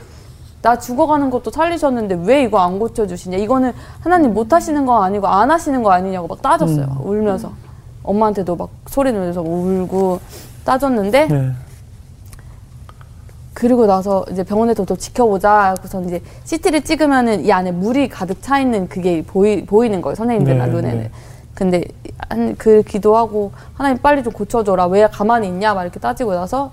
나 0.61 0.77
죽어가는 0.77 1.29
것도 1.29 1.51
살리셨는데 1.51 2.21
왜 2.25 2.43
이거 2.43 2.59
안 2.59 2.79
고쳐주시냐 2.79 3.37
이거는 3.37 3.73
하나님 3.99 4.33
못 4.33 4.51
하시는 4.51 4.85
거 4.85 5.03
아니고 5.03 5.27
안 5.27 5.51
하시는 5.51 5.81
거 5.83 5.91
아니냐고 5.91 6.27
막 6.27 6.41
따졌어요 6.41 6.97
울면서 7.01 7.51
엄마한테도 8.03 8.55
막 8.55 8.69
소리 8.87 9.11
내면서 9.11 9.41
울고 9.41 10.19
따졌는데 10.65 11.27
네. 11.27 11.51
그리고 13.53 13.87
나서 13.87 14.23
이제 14.31 14.43
병원에서 14.43 14.85
또 14.85 14.95
지켜보자. 14.95 15.73
그래서 15.79 15.99
이제 16.03 16.21
CT를 16.43 16.83
찍으면은 16.83 17.43
이 17.43 17.51
안에 17.51 17.71
물이 17.71 18.07
가득 18.07 18.39
차 18.43 18.59
있는 18.59 18.87
그게 18.87 19.23
보이, 19.23 19.65
보이는 19.65 19.99
거예요. 19.99 20.13
선생님들 20.13 20.59
네, 20.59 20.65
눈에는. 20.67 20.97
네. 20.99 21.11
근데 21.55 21.83
한 22.29 22.55
그 22.55 22.83
기도하고 22.83 23.51
하나님 23.73 23.97
빨리 23.97 24.23
좀 24.23 24.31
고쳐줘라. 24.31 24.85
왜 24.87 25.07
가만히 25.07 25.47
있냐? 25.47 25.73
막 25.73 25.81
이렇게 25.81 25.99
따지고 25.99 26.35
나서 26.35 26.71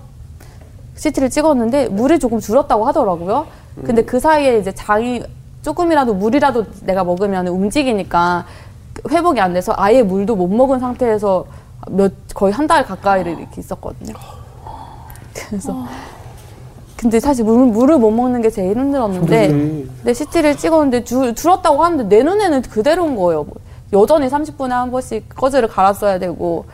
CT를 0.95 1.31
찍었는데 1.31 1.89
물이 1.89 2.19
조금 2.19 2.39
줄었다고 2.39 2.85
하더라고요. 2.85 3.47
근데 3.83 4.03
그 4.03 4.19
사이에 4.19 4.57
이제 4.59 4.71
장이 4.71 5.23
조금이라도 5.63 6.13
물이라도 6.13 6.65
내가 6.81 7.03
먹으면 7.03 7.47
움직이니까 7.47 8.45
회복이 9.09 9.39
안 9.41 9.53
돼서 9.53 9.73
아예 9.75 10.03
물도 10.03 10.35
못 10.35 10.47
먹은 10.47 10.79
상태에서 10.79 11.45
몇 11.89 12.13
거의 12.33 12.53
한 12.53 12.67
달 12.67 12.85
가까이를 12.85 13.37
이렇게 13.39 13.59
있었거든요. 13.59 14.13
그래서 15.33 15.85
근데 16.95 17.19
사실 17.19 17.43
물, 17.43 17.65
물을 17.67 17.97
못 17.97 18.09
먹는 18.11 18.41
게 18.41 18.49
제일 18.49 18.77
힘들었는데 18.77 19.49
음. 19.49 19.91
내 20.03 20.13
CT를 20.13 20.55
찍었는데 20.57 21.03
줄, 21.03 21.35
줄었다고 21.35 21.83
하는데 21.83 22.03
내 22.15 22.23
눈에는 22.23 22.61
그대로인 22.63 23.15
거예요. 23.15 23.43
뭐 23.43 23.55
여전히 23.93 24.27
30분에 24.27 24.69
한 24.69 24.91
번씩 24.91 25.35
꺼즈를 25.35 25.67
갈았어야 25.67 26.17
되고 26.19 26.65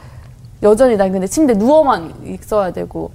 여전히 0.63 0.95
난 0.95 1.11
근데 1.11 1.25
침대 1.27 1.55
누워만 1.55 2.13
있어야 2.25 2.71
되고 2.71 3.09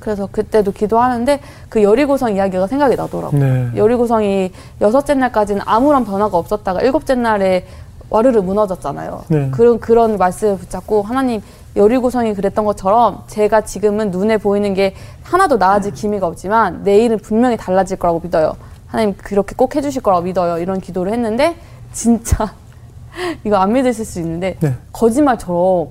그래서 0.00 0.28
그때도 0.30 0.72
기도하는데 0.72 1.40
그 1.68 1.82
여리고성 1.82 2.34
이야기가 2.34 2.66
생각이 2.66 2.96
나더라고요. 2.96 3.40
네. 3.40 3.70
여리고성이 3.76 4.52
여섯째 4.80 5.14
날까지는 5.14 5.62
아무런 5.64 6.04
변화가 6.04 6.36
없었다가 6.36 6.80
일곱째 6.82 7.14
날에 7.14 7.66
와르르 8.10 8.40
무너졌잖아요. 8.40 9.24
네. 9.28 9.50
그런 9.50 9.80
그런 9.80 10.16
말씀을 10.16 10.56
붙잡고 10.56 11.02
하나님 11.02 11.42
여리고성이 11.76 12.34
그랬던 12.34 12.64
것처럼 12.64 13.22
제가 13.26 13.62
지금은 13.62 14.10
눈에 14.10 14.38
보이는 14.38 14.72
게 14.74 14.94
하나도 15.22 15.58
나아질 15.58 15.92
기미가 15.92 16.26
없지만 16.26 16.82
내일은 16.82 17.18
분명히 17.18 17.56
달라질 17.56 17.98
거라고 17.98 18.20
믿어요. 18.20 18.56
하나님 18.86 19.14
그렇게 19.16 19.54
꼭 19.54 19.76
해주실 19.76 20.02
거라고 20.02 20.24
믿어요. 20.24 20.58
이런 20.58 20.80
기도를 20.80 21.12
했는데 21.12 21.56
진짜 21.92 22.54
이거 23.44 23.56
안 23.56 23.72
믿으실 23.72 24.04
수 24.04 24.20
있는데 24.20 24.56
네. 24.60 24.74
거짓말처럼 24.92 25.88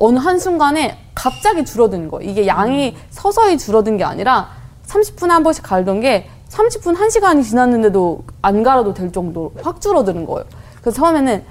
어느 0.00 0.18
한순간에 0.18 0.98
갑자기 1.14 1.64
줄어드는 1.64 2.08
거예요. 2.08 2.28
이게 2.28 2.46
양이 2.46 2.96
서서히 3.10 3.58
줄어든 3.58 3.98
게 3.98 4.04
아니라 4.04 4.48
30분에 4.86 5.28
한 5.28 5.42
번씩 5.42 5.62
갈던 5.62 6.00
게 6.00 6.28
30분, 6.48 6.96
1시간이 6.96 7.44
지났는데도 7.44 8.24
안 8.42 8.62
갈아도 8.62 8.92
될 8.94 9.12
정도로 9.12 9.52
확 9.62 9.80
줄어드는 9.80 10.24
거예요. 10.24 10.44
그래서 10.80 10.96
처음에는 10.96 11.44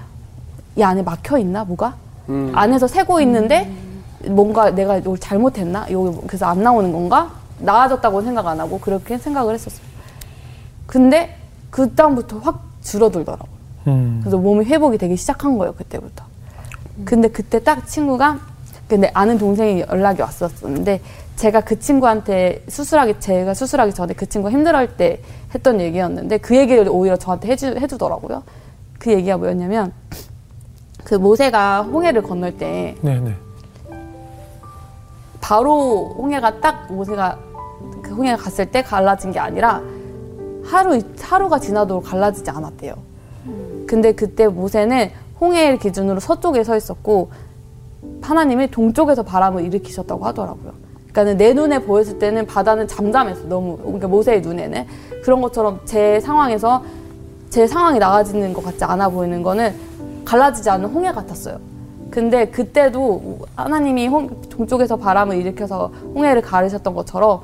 이 0.76 0.82
안에 0.82 1.02
막혀 1.02 1.38
있나 1.38 1.64
뭐가? 1.64 1.94
음. 2.28 2.52
안에서 2.54 2.86
새고 2.88 3.20
있는데 3.20 3.72
뭔가 4.26 4.70
내가 4.70 4.96
이걸 4.96 5.16
잘못했나? 5.16 5.86
여기 5.90 6.18
그래서 6.26 6.46
안 6.46 6.62
나오는 6.62 6.92
건가? 6.92 7.30
나아졌다고 7.60 8.22
생각 8.22 8.46
안 8.48 8.58
하고 8.58 8.80
그렇게 8.80 9.16
생각을 9.16 9.54
했었어요. 9.54 9.86
근데 10.86 11.36
그 11.70 11.94
다음부터 11.94 12.38
확 12.38 12.64
줄어들더라고요. 12.82 13.60
음. 13.86 14.18
그래서 14.20 14.36
몸이 14.38 14.64
회복이 14.64 14.98
되기 14.98 15.16
시작한 15.16 15.56
거예요 15.56 15.72
그때부터. 15.74 16.29
근데 17.04 17.28
그때 17.28 17.62
딱 17.62 17.86
친구가 17.86 18.38
근데 18.88 19.10
아는 19.14 19.38
동생이 19.38 19.84
연락이 19.88 20.20
왔었는데 20.20 21.00
제가 21.36 21.60
그 21.60 21.78
친구한테 21.78 22.64
수술하기 22.68 23.20
제가 23.20 23.54
수술하기 23.54 23.94
전에 23.94 24.14
그 24.14 24.28
친구가 24.28 24.52
힘들어할 24.52 24.96
때 24.96 25.22
했던 25.54 25.80
얘기였는데 25.80 26.38
그 26.38 26.56
얘기를 26.56 26.88
오히려 26.88 27.16
저한테 27.16 27.48
해주, 27.48 27.76
해주더라고요. 27.78 28.42
그 28.98 29.12
얘기가 29.12 29.38
뭐였냐면 29.38 29.92
그 31.04 31.14
모세가 31.14 31.82
홍해를 31.82 32.22
건널 32.22 32.56
때 32.58 32.94
네, 33.00 33.20
네. 33.20 33.34
바로 35.40 36.14
홍해가 36.18 36.60
딱 36.60 36.92
모세가 36.92 37.38
그 38.02 38.14
홍해가 38.14 38.36
갔을 38.36 38.66
때 38.66 38.82
갈라진 38.82 39.32
게 39.32 39.38
아니라 39.38 39.80
하루 40.64 41.00
하루가 41.20 41.58
지나도록 41.58 42.04
갈라지지 42.04 42.50
않았대요. 42.50 42.94
근데 43.86 44.12
그때 44.12 44.46
모세는 44.46 45.10
홍해를 45.40 45.78
기준으로 45.78 46.20
서쪽에 46.20 46.64
서 46.64 46.76
있었고 46.76 47.30
하나님이 48.20 48.70
동쪽에서 48.70 49.22
바람을 49.22 49.64
일으키셨다고 49.64 50.24
하더라고요. 50.24 50.72
그러니까 51.12 51.36
내 51.36 51.52
눈에 51.52 51.80
보였을 51.80 52.18
때는 52.18 52.46
바다는 52.46 52.86
잠잠했어 52.86 53.48
너무 53.48 53.76
그러니까 53.78 54.08
모세의 54.08 54.42
눈에는 54.42 54.86
그런 55.22 55.40
것처럼 55.40 55.80
제 55.84 56.20
상황에서 56.20 56.84
제 57.50 57.66
상황이 57.66 57.98
나아지는 57.98 58.52
것 58.52 58.64
같지 58.64 58.84
않아 58.84 59.08
보이는 59.08 59.42
거는 59.42 59.74
갈라지지 60.24 60.70
않는 60.70 60.88
홍해 60.90 61.12
같았어요. 61.12 61.58
근데 62.10 62.46
그때도 62.46 63.38
하나님이 63.56 64.08
홍, 64.08 64.28
동쪽에서 64.48 64.96
바람을 64.96 65.36
일으켜서 65.36 65.92
홍해를 66.14 66.42
가르셨던 66.42 66.94
것처럼 66.94 67.40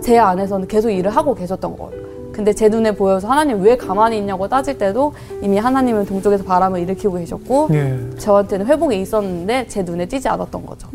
제 0.00 0.18
안에서는 0.18 0.68
계속 0.68 0.90
일을 0.90 1.10
하고 1.10 1.34
계셨던 1.34 1.76
거예요. 1.76 2.00
근데 2.32 2.52
제 2.52 2.68
눈에 2.68 2.92
보여서 2.92 3.28
하나님 3.28 3.60
왜 3.62 3.76
가만히 3.76 4.18
있냐고 4.18 4.48
따질 4.48 4.78
때도 4.78 5.12
이미 5.42 5.58
하나님은 5.58 6.06
동쪽에서 6.06 6.44
바람을 6.44 6.80
일으키고 6.80 7.14
계셨고 7.14 7.68
예. 7.72 7.98
저한테는 8.18 8.66
회복이 8.66 9.00
있었는데 9.00 9.66
제 9.68 9.82
눈에 9.82 10.06
띄지 10.06 10.28
않았던 10.28 10.64
거죠. 10.64 10.88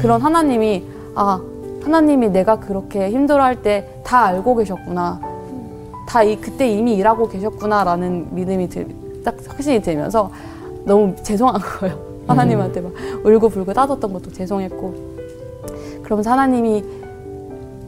그런 0.00 0.20
하나님이 0.20 0.84
아 1.14 1.40
하나님이 1.82 2.28
내가 2.28 2.60
그렇게 2.60 3.10
힘들어할 3.10 3.62
때 3.62 3.88
다 4.12 4.26
알고 4.26 4.56
계셨구나. 4.56 5.20
다 6.06 6.22
이, 6.22 6.36
그때 6.36 6.68
이미 6.68 6.96
일하고 6.96 7.30
계셨구나라는 7.30 8.34
믿음이 8.34 8.68
들, 8.68 8.86
딱 9.24 9.34
확신이 9.48 9.80
들면서 9.80 10.30
너무 10.84 11.14
죄송한 11.22 11.58
거예요. 11.62 11.98
하나님한테 12.26 12.82
막 12.82 12.92
울고 13.24 13.48
불고 13.48 13.72
따졌던 13.72 14.12
것도 14.12 14.30
죄송했고 14.32 14.94
그러면서 16.02 16.30
하나님이 16.30 16.84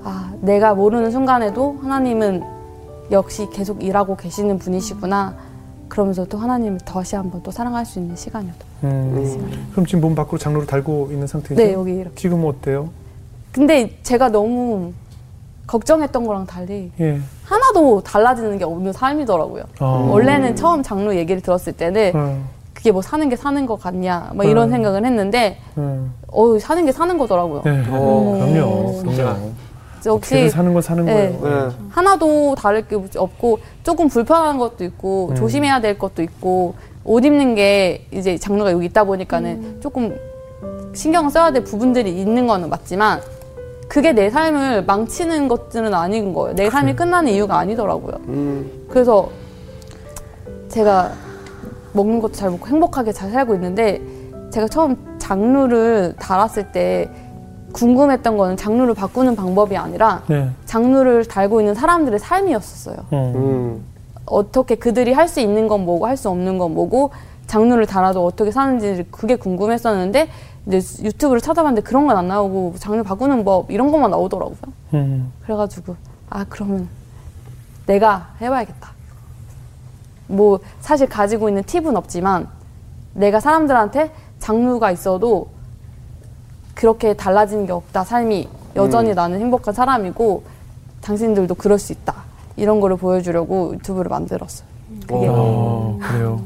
아 0.02 0.32
내가 0.40 0.74
모르는 0.74 1.10
순간에도 1.10 1.76
하나님은 1.82 2.42
역시 3.10 3.46
계속 3.52 3.82
일하고 3.82 4.16
계시는 4.16 4.58
분이시구나. 4.58 5.34
그러면서 5.88 6.24
또 6.24 6.38
하나님을 6.38 6.80
다시 6.80 7.14
한번 7.14 7.42
또 7.42 7.50
사랑할 7.50 7.86
수 7.86 7.98
있는 8.00 8.16
시간이었던 8.16 8.66
음. 8.84 9.68
그럼 9.72 9.86
지금 9.86 10.00
몸 10.00 10.14
밖으로 10.14 10.38
장로를 10.38 10.66
달고 10.66 11.10
있는 11.12 11.26
상태죠? 11.26 11.54
네, 11.54 11.72
여기 11.72 11.92
이렇게. 11.92 12.14
지금은 12.16 12.48
어때요? 12.48 12.88
근데 13.52 13.96
제가 14.02 14.30
너무 14.30 14.92
걱정했던 15.66 16.26
거랑 16.26 16.46
달리 16.46 16.90
예. 17.00 17.20
하나도 17.44 18.02
달라지는 18.02 18.58
게 18.58 18.64
없는 18.64 18.92
삶이더라고요. 18.92 19.62
어. 19.80 20.08
원래는 20.10 20.56
처음 20.56 20.82
장로 20.82 21.14
얘기를 21.14 21.40
들었을 21.40 21.72
때는 21.74 22.12
어. 22.14 22.42
그게 22.72 22.90
뭐 22.90 23.00
사는 23.00 23.26
게 23.28 23.36
사는 23.36 23.64
것 23.64 23.80
같냐 23.80 24.32
막 24.34 24.44
이런 24.44 24.68
음. 24.68 24.70
생각을 24.72 25.06
했는데 25.06 25.58
음. 25.78 26.12
어 26.28 26.58
사는 26.58 26.84
게 26.84 26.92
사는 26.92 27.16
거더라고요. 27.16 27.62
네. 27.64 27.84
어, 27.88 28.38
그럼요. 28.52 28.92
진짜. 29.00 29.22
그럼요. 29.22 29.52
역시 30.06 30.48
사는 30.50 30.72
건 30.72 30.82
사는 30.82 31.04
네. 31.04 31.36
거예요. 31.38 31.68
네. 31.68 31.74
하나도 31.90 32.54
다를 32.56 32.86
게 32.86 32.96
없고 33.16 33.58
조금 33.82 34.08
불편한 34.08 34.58
것도 34.58 34.84
있고 34.84 35.28
음. 35.30 35.34
조심해야 35.34 35.80
될 35.80 35.98
것도 35.98 36.22
있고 36.22 36.74
옷 37.04 37.24
입는 37.24 37.54
게 37.54 38.06
이제 38.10 38.36
장르가 38.38 38.72
여기 38.72 38.86
있다 38.86 39.04
보니까는 39.04 39.80
조금 39.80 40.16
신경 40.94 41.28
써야 41.28 41.50
될 41.50 41.64
부분들이 41.64 42.10
있는 42.10 42.46
거는 42.46 42.70
맞지만 42.70 43.20
그게 43.88 44.12
내 44.12 44.30
삶을 44.30 44.84
망치는 44.84 45.48
것들은 45.48 45.92
아닌 45.94 46.32
거예요. 46.32 46.54
내 46.54 46.70
삶이 46.70 46.96
끝나는 46.96 47.32
이유가 47.32 47.58
아니더라고요. 47.58 48.14
음, 48.28 48.86
그래서 48.88 49.30
제가 50.68 51.12
먹는 51.92 52.20
것도 52.20 52.32
잘 52.32 52.50
먹고 52.50 52.66
행복하게 52.66 53.12
잘 53.12 53.30
살고 53.30 53.54
있는데 53.54 54.00
제가 54.50 54.68
처음 54.68 54.96
장르를 55.18 56.14
달았을 56.18 56.72
때 56.72 57.08
궁금했던 57.74 58.38
거는 58.38 58.56
장르를 58.56 58.94
바꾸는 58.94 59.36
방법이 59.36 59.76
아니라 59.76 60.22
네. 60.28 60.48
장르를 60.64 61.26
달고 61.26 61.60
있는 61.60 61.74
사람들의 61.74 62.18
삶이었었어요. 62.18 62.96
음. 63.12 63.32
음. 63.34 63.84
어떻게 64.24 64.74
그들이 64.76 65.12
할 65.12 65.28
수 65.28 65.40
있는 65.40 65.68
건 65.68 65.84
뭐고 65.84 66.06
할 66.06 66.16
수 66.16 66.30
없는 66.30 66.56
건 66.56 66.72
뭐고 66.72 67.10
장르를 67.46 67.84
달아도 67.84 68.24
어떻게 68.24 68.50
사는지 68.50 69.04
그게 69.10 69.36
궁금했었는데 69.36 70.28
이제 70.66 71.04
유튜브를 71.04 71.42
찾아봤는데 71.42 71.82
그런 71.82 72.06
건 72.06 72.16
안 72.16 72.26
나오고 72.28 72.74
장르 72.78 73.02
바꾸는 73.02 73.44
법 73.44 73.70
이런 73.70 73.90
것만 73.92 74.10
나오더라고요. 74.10 74.56
음. 74.94 75.30
그래가지고 75.42 75.96
아 76.30 76.46
그러면 76.48 76.88
내가 77.86 78.28
해봐야겠다. 78.40 78.92
뭐 80.28 80.58
사실 80.80 81.06
가지고 81.06 81.48
있는 81.50 81.62
팁은 81.64 81.96
없지만 81.98 82.48
내가 83.12 83.40
사람들한테 83.40 84.10
장르가 84.38 84.90
있어도 84.90 85.48
그렇게 86.74 87.14
달라지는 87.14 87.66
게 87.66 87.72
없다. 87.72 88.04
삶이 88.04 88.48
여전히 88.76 89.10
음. 89.10 89.14
나는 89.14 89.40
행복한 89.40 89.72
사람이고 89.74 90.42
당신들도 91.00 91.54
그럴 91.54 91.78
수 91.78 91.92
있다. 91.92 92.14
이런 92.56 92.80
거를 92.80 92.96
보여주려고 92.96 93.74
유튜브를 93.74 94.08
만들었어요. 94.08 94.66
그게 95.06 95.26
어, 95.28 95.98
그래요. 96.00 96.40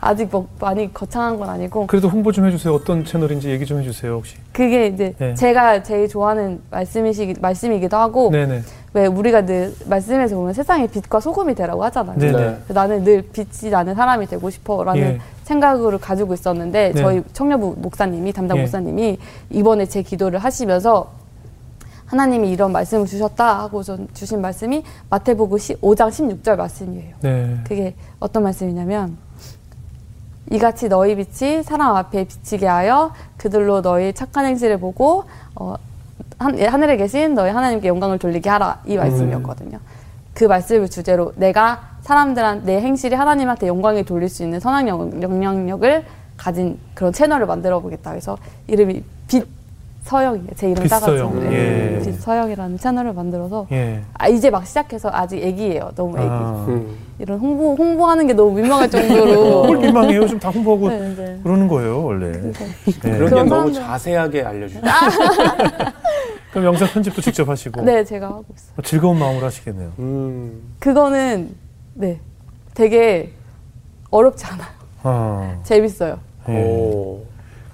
아직 0.00 0.28
뭐 0.30 0.48
많이 0.58 0.92
거창한 0.92 1.38
건 1.38 1.48
아니고 1.48 1.86
그래도 1.86 2.08
홍보 2.08 2.32
좀 2.32 2.46
해주세요. 2.46 2.74
어떤 2.74 3.04
채널인지 3.04 3.50
얘기 3.50 3.66
좀 3.66 3.80
해주세요, 3.80 4.14
혹시. 4.14 4.36
그게 4.52 4.86
이제 4.86 5.14
네. 5.18 5.34
제가 5.34 5.82
제일 5.82 6.08
좋아하는 6.08 6.60
말씀이시 6.70 7.36
말씀이기도 7.40 7.96
하고 7.96 8.30
네네. 8.30 8.62
왜 8.92 9.06
우리가 9.06 9.46
늘 9.46 9.72
말씀에서 9.86 10.34
보면 10.34 10.52
세상에 10.52 10.86
빛과 10.88 11.20
소금이 11.20 11.54
되라고 11.54 11.84
하잖아요. 11.84 12.18
네네. 12.18 12.38
네. 12.38 12.58
나는 12.68 13.04
늘 13.04 13.22
빛이 13.22 13.70
나는 13.70 13.94
사람이 13.94 14.26
되고 14.26 14.50
싶어라는 14.50 15.00
예. 15.00 15.18
생각을 15.44 15.98
가지고 15.98 16.34
있었는데 16.34 16.92
네. 16.92 17.00
저희 17.00 17.22
청년부 17.32 17.76
목사님이 17.78 18.32
담당 18.32 18.56
예. 18.58 18.62
목사님이 18.62 19.18
이번에 19.50 19.86
제 19.86 20.02
기도를 20.02 20.40
하시면서 20.40 21.12
하나님이 22.06 22.50
이런 22.50 22.72
말씀을 22.72 23.06
주셨다 23.06 23.60
하고 23.60 23.84
전 23.84 24.08
주신 24.12 24.40
말씀이 24.40 24.82
마태복음 25.08 25.56
5장 25.56 26.08
16절 26.08 26.56
말씀이에요. 26.56 27.14
네. 27.20 27.56
그게 27.62 27.94
어떤 28.18 28.42
말씀이냐면 28.42 29.16
이같이 30.50 30.88
너희 30.88 31.14
빛이 31.16 31.62
사람 31.62 31.94
앞에 31.96 32.24
비치게 32.24 32.66
하여 32.66 33.12
그들로 33.36 33.82
너희 33.82 34.12
착한 34.12 34.46
행실을 34.46 34.78
보고 34.80 35.24
어, 35.54 35.74
한, 36.38 36.58
하늘에 36.58 36.96
계신 36.96 37.34
너희 37.34 37.50
하나님께 37.50 37.88
영광을 37.88 38.18
돌리게 38.18 38.48
하라 38.50 38.80
이 38.86 38.96
말씀이었거든요. 38.96 39.78
그 40.34 40.44
말씀을 40.44 40.88
주제로 40.88 41.32
내가 41.36 41.90
사람들한 42.02 42.64
내 42.64 42.80
행실이 42.80 43.14
하나님한테 43.14 43.66
영광을 43.66 44.04
돌릴 44.04 44.28
수 44.28 44.42
있는 44.42 44.58
선한 44.58 44.88
영- 44.88 45.22
영향력을 45.22 46.04
가진 46.36 46.78
그런 46.94 47.12
채널을 47.12 47.46
만들어 47.46 47.80
보겠다. 47.80 48.10
그래서 48.10 48.38
이름이 48.66 48.94
빛 48.94 49.04
서영이에요. 50.10 50.46
제 50.56 50.70
이름. 50.70 50.86
따가지고 50.88 51.52
예. 51.52 52.00
빛서영이라는 52.04 52.78
채널을 52.78 53.12
만들어서 53.12 53.68
예. 53.70 54.00
아, 54.14 54.26
이제 54.26 54.50
막 54.50 54.66
시작해서 54.66 55.08
아직 55.12 55.38
애기예요. 55.40 55.92
너무 55.94 56.18
애기. 56.18 56.26
아. 56.28 56.64
음. 56.68 56.96
이런 57.20 57.38
홍보 57.38 57.74
홍보하는 57.76 58.26
게 58.26 58.32
너무 58.32 58.52
민망할 58.52 58.90
정도로 58.90 59.66
뭘 59.66 59.78
민망해요. 59.78 60.26
좀다 60.26 60.50
홍보하고 60.50 60.88
네, 60.88 61.14
네. 61.14 61.40
그러는 61.44 61.68
거예요, 61.68 62.04
원래. 62.04 62.32
네. 62.32 62.52
그런 63.00 63.28
게 63.28 63.42
너무 63.44 63.72
자세하게 63.72 64.42
알려주죠. 64.42 64.80
그럼 66.50 66.64
영상 66.64 66.88
편집도 66.88 67.20
직접 67.22 67.48
하시고 67.48 67.82
네 67.82 68.02
제가 68.02 68.26
하고 68.26 68.44
있어요. 68.52 68.82
즐거운 68.82 69.16
마음으로 69.18 69.46
하시겠네요. 69.46 69.92
음. 70.00 70.74
그거는 70.80 71.54
네 71.94 72.18
되게 72.74 73.30
어렵지 74.10 74.44
않아요. 74.46 74.68
아, 75.04 75.56
재밌어요. 75.62 76.18
예. 76.48 76.62
오. 76.64 77.29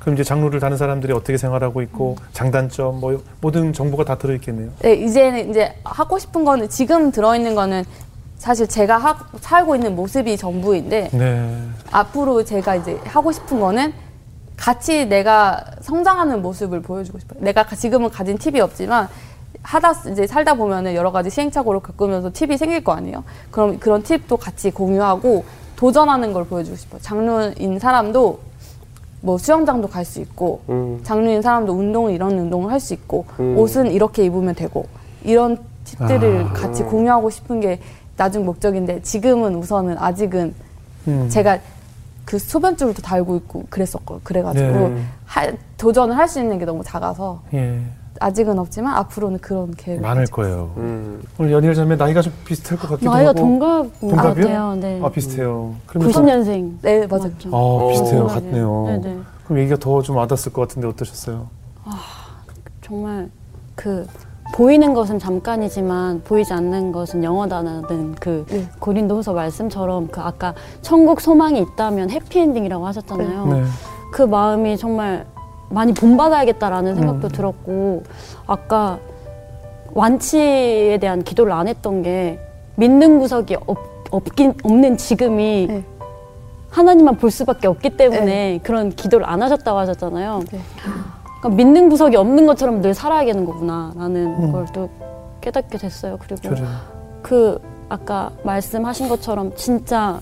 그럼 0.07 0.15
이제 0.15 0.23
장르를 0.23 0.61
다는 0.61 0.77
사람들이 0.77 1.13
어떻게 1.13 1.37
생활하고 1.37 1.83
있고 1.83 2.15
장단점 2.33 3.01
뭐 3.01 3.21
모든 3.41 3.73
정보가 3.73 4.05
다 4.05 4.17
들어 4.17 4.35
있겠네요. 4.35 4.71
네 4.79 4.95
이제는 4.95 5.51
이제 5.51 5.75
하고 5.83 6.17
싶은 6.21 6.45
거는 6.45 6.69
지금 6.69 7.11
들어 7.11 7.35
있는 7.35 7.57
거는 7.57 7.83
사실 8.39 8.69
제가 8.69 8.99
하, 8.99 9.19
살고 9.41 9.75
있는 9.75 9.97
모습이 9.97 10.37
전부인데 10.37 11.11
네. 11.13 11.59
앞으로 11.91 12.45
제가 12.45 12.77
이제 12.77 13.01
하고 13.05 13.33
싶은 13.33 13.59
거는 13.59 13.93
같이 14.57 15.07
내가 15.07 15.65
성장하는 15.81 16.41
모습을 16.41 16.83
보여주고 16.83 17.19
싶어요. 17.19 17.41
내가 17.43 17.65
가- 17.65 17.75
지금은 17.75 18.09
가진 18.11 18.39
팁이 18.39 18.61
없지만 18.61 19.09
하다 19.63 19.93
쓰- 19.93 20.13
이제 20.13 20.29
살다 20.29 20.55
보면은 20.55 20.95
여러 20.95 21.11
가지 21.11 21.31
시행착오를 21.31 21.81
겪으면서 21.81 22.31
팁이 22.33 22.57
생길 22.59 22.85
거 22.85 22.93
아니에요. 22.93 23.25
그럼 23.51 23.81
그런 23.81 24.05
팁도 24.05 24.37
같이 24.37 24.71
공유하고 24.71 25.45
도전하는 25.75 26.33
걸 26.33 26.45
보여주고 26.45 26.77
싶어요. 26.77 27.01
장르인 27.03 27.81
사람도 27.81 28.46
뭐 29.27 29.37
수영장도 29.39 29.89
갈 29.89 30.05
수 30.05 30.21
있고 30.21 30.61
음. 30.69 31.01
장르인 31.03 31.43
사람도 31.43 31.73
운동을 31.73 32.13
이런 32.13 32.39
운동을 32.39 32.71
할 32.71 32.79
수 32.79 32.95
있고 32.95 33.25
음. 33.41 33.59
옷은 33.59 33.91
이렇게 33.91 34.25
입으면 34.25 34.55
되고 34.55 34.87
이런 35.25 35.59
팁들을 35.85 36.45
아. 36.51 36.53
같이 36.53 36.85
공유하고 36.85 37.29
싶은 37.31 37.59
게 37.59 37.81
나중 38.17 38.45
목적인데 38.47 39.03
지금은 39.03 39.57
우선은 39.57 39.99
아직은 39.99 40.55
음. 41.09 41.29
제가 41.29 41.59
그 42.25 42.39
소변줄도 42.39 43.03
달고 43.03 43.35
있고 43.37 43.65
그랬었고 43.69 44.21
그래가지고 44.23 44.89
네. 44.91 45.03
하- 45.25 45.53
도전을 45.77 46.17
할 46.17 46.29
수 46.29 46.39
있는 46.41 46.59
게 46.61 46.65
너무 46.65 46.85
작아서 46.85 47.41
예. 47.53 47.81
아직은 48.21 48.59
없지만 48.59 48.95
앞으로는 48.95 49.39
그런 49.41 49.73
계획을 49.77 50.03
많을 50.03 50.23
가지고 50.23 50.37
거예요. 50.43 50.71
음. 50.77 51.23
오늘 51.39 51.53
연일 51.53 51.75
자매 51.75 51.97
나이가 51.97 52.23
좀 52.23 52.33
비슷할 52.45 52.79
것 52.79 52.89
같기도 52.91 53.11
나이가 53.11 53.31
하고. 53.31 53.39
동갑인 53.41 53.91
것 53.91 54.01
동갑이요? 54.01 54.45
같아요. 54.47 54.75
네. 54.77 55.01
아 55.03 55.09
비슷해요. 55.11 55.75
그러면 55.87 56.13
좀- 56.13 56.25
90년생. 56.27 56.73
네 56.83 57.07
맞아요. 57.07 57.23
맞죠? 57.33 57.51
아 57.53 57.89
비슷해요. 57.93 58.23
어. 58.25 58.27
같네요. 58.27 58.85
네네. 58.87 59.19
그럼 59.45 59.59
얘기가 59.61 59.77
더 59.79 60.03
좀 60.03 60.17
와닿았을 60.17 60.53
것 60.53 60.63
같은데 60.63 60.89
어떠셨어요? 60.89 61.47
정말 62.83 63.29
그 63.75 64.07
보이는 64.55 64.95
것은 64.95 65.19
잠깐이지만 65.19 66.23
보이지 66.23 66.53
않는 66.53 66.93
것은 66.93 67.25
영원하다는 67.25 68.15
그 68.21 68.45
네. 68.49 68.69
고린도후서 68.79 69.33
말씀처럼 69.33 70.07
그 70.09 70.21
아까 70.21 70.55
천국 70.83 71.21
소망이 71.21 71.61
있다면 71.61 72.11
해피엔딩이라고 72.11 72.87
하셨잖아요. 72.87 73.47
네. 73.47 73.65
그 74.13 74.23
마음이 74.23 74.77
정말 74.79 75.27
많이 75.69 75.93
본받아야겠다라는 75.95 76.95
생각도 76.95 77.29
음. 77.29 77.33
들었고 77.33 78.03
아까 78.47 78.99
완치에 79.93 80.99
대한 81.01 81.23
기도를 81.23 81.53
안 81.53 81.69
했던 81.69 82.03
게 82.03 82.39
믿는 82.77 83.19
구석이 83.19 83.57
없, 83.67 83.79
없긴 84.11 84.55
없는 84.63 84.97
지금이 84.97 85.67
네. 85.69 85.85
하나님만 86.71 87.17
볼 87.17 87.31
수밖에 87.31 87.67
없기 87.67 87.97
때문에 87.97 88.61
그런 88.63 88.91
기도를 88.91 89.27
안 89.27 89.43
하셨다고 89.43 89.79
하셨잖아요. 89.79 90.43
네. 90.53 90.61
그러니까 91.41 91.49
믿는 91.49 91.89
구석이 91.89 92.17
없는 92.17 92.47
것처럼 92.47 92.83
늘 92.83 92.93
살아야겠는 92.93 93.47
거구나라는 93.47 94.27
음. 94.27 94.53
걸또 94.53 94.91
깨닫게 95.41 95.79
됐어요. 95.79 96.19
그리고 96.21 96.49
그래요. 96.49 96.67
그 97.23 97.61
아까 97.89 98.31
말씀하신 98.43 99.09
것처럼 99.09 99.55
진짜 99.55 100.21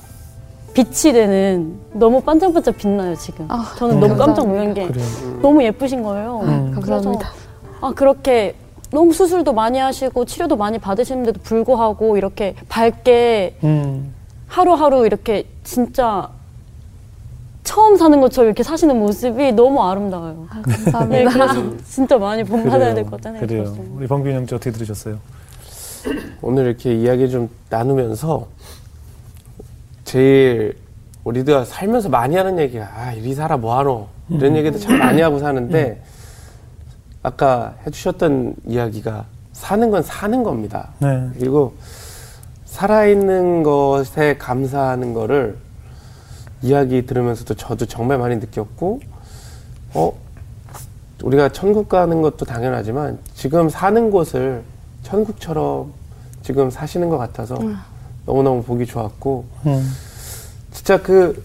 빛이 0.74 1.12
되는 1.12 1.78
너무 1.92 2.20
반짝반짝 2.20 2.76
빛나요 2.76 3.14
지금. 3.14 3.46
아, 3.48 3.72
저는 3.78 3.96
음. 3.96 4.00
너무 4.00 4.16
깜짝. 4.16 4.46
놀란 4.46 4.74
게 4.74 4.86
그래요. 4.88 5.06
너무 5.40 5.62
예쁘신 5.62 6.02
거예요. 6.02 6.40
음. 6.42 6.72
감사합니다. 6.72 7.30
그래서 7.30 7.34
아 7.80 7.92
그렇게 7.94 8.56
너무 8.90 9.12
수술도 9.12 9.52
많이 9.52 9.78
하시고 9.78 10.24
치료도 10.24 10.56
많이 10.56 10.78
받으시는데도 10.78 11.40
불구하고 11.42 12.16
이렇게 12.16 12.54
밝게 12.68 13.56
음. 13.64 14.12
하루하루 14.48 15.06
이렇게 15.06 15.46
진짜 15.62 16.28
처음 17.62 17.96
사는 17.96 18.20
것처럼 18.20 18.48
이렇게 18.48 18.62
사시는 18.62 18.98
모습이 18.98 19.52
너무 19.52 19.82
아름다워요. 19.82 20.46
아, 20.50 21.04
네, 21.06 21.24
감사합니다. 21.24 21.30
그래서 21.30 21.84
진짜 21.84 22.18
많이 22.18 22.44
본받아야 22.44 22.94
될것 22.94 23.22
생각이 23.22 23.46
그래요. 23.46 23.74
우리 23.96 24.06
방비윤 24.06 24.36
형제 24.36 24.54
어떻게 24.56 24.70
들으셨어요? 24.70 25.18
오늘 26.42 26.66
이렇게 26.66 26.94
이야기 26.94 27.30
좀 27.30 27.48
나누면서 27.70 28.46
제일 30.04 30.76
우리가 31.24 31.64
살면서 31.64 32.08
많이 32.08 32.36
하는 32.36 32.58
얘기가 32.58 32.88
아 32.94 33.12
이리 33.12 33.34
살아 33.34 33.56
뭐하노 33.56 34.08
이런 34.28 34.56
얘기도 34.56 34.78
참 34.78 34.98
많이 34.98 35.20
하고 35.20 35.38
사는데 35.38 36.02
아까 37.22 37.74
해주셨던 37.86 38.56
이야기가 38.66 39.24
사는 39.52 39.90
건 39.90 40.02
사는 40.02 40.42
겁니다. 40.42 40.90
네. 40.98 41.28
그리고 41.38 41.74
살아있는 42.66 43.62
것에 43.62 44.36
감사하는 44.36 45.14
거를 45.14 45.56
이야기 46.60 47.06
들으면서도 47.06 47.54
저도 47.54 47.86
정말 47.86 48.18
많이 48.18 48.36
느꼈고, 48.36 49.00
어, 49.94 50.12
우리가 51.22 51.50
천국 51.50 51.88
가는 51.88 52.20
것도 52.20 52.44
당연하지만 52.44 53.18
지금 53.34 53.68
사는 53.68 54.10
곳을 54.10 54.62
천국처럼 55.02 55.92
지금 56.42 56.70
사시는 56.70 57.08
것 57.10 57.16
같아서 57.18 57.56
너무너무 58.26 58.62
보기 58.62 58.86
좋았고, 58.86 59.44
음. 59.66 59.92
진짜 60.72 61.00
그, 61.00 61.42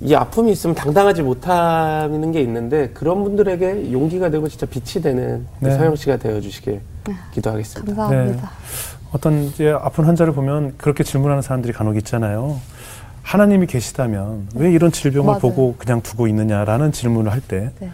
이 0.00 0.14
아픔이 0.14 0.52
있으면 0.52 0.74
당당하지 0.76 1.22
못하는 1.22 2.30
게 2.32 2.42
있는데 2.42 2.90
그런 2.90 3.24
분들에게 3.24 3.92
용기가 3.92 4.28
되고 4.28 4.46
진짜 4.46 4.66
빛이 4.66 5.02
되는 5.02 5.46
네. 5.60 5.70
서영 5.74 5.96
씨가 5.96 6.18
되어 6.18 6.38
주시길 6.40 6.80
기도하겠습니다. 7.32 7.94
감사합니다. 7.94 8.50
어떤 9.12 9.44
이제 9.44 9.70
아픈 9.70 10.04
환자를 10.04 10.34
보면 10.34 10.74
그렇게 10.76 11.02
질문하는 11.02 11.40
사람들이 11.40 11.72
간혹 11.72 11.96
있잖아요. 11.96 12.60
하나님이 13.22 13.66
계시다면 13.66 14.48
왜 14.54 14.70
이런 14.70 14.92
질병을 14.92 15.26
맞아요. 15.26 15.40
보고 15.40 15.74
그냥 15.78 16.02
두고 16.02 16.26
있느냐라는 16.26 16.92
질문을 16.92 17.32
할때 17.32 17.70
네. 17.80 17.90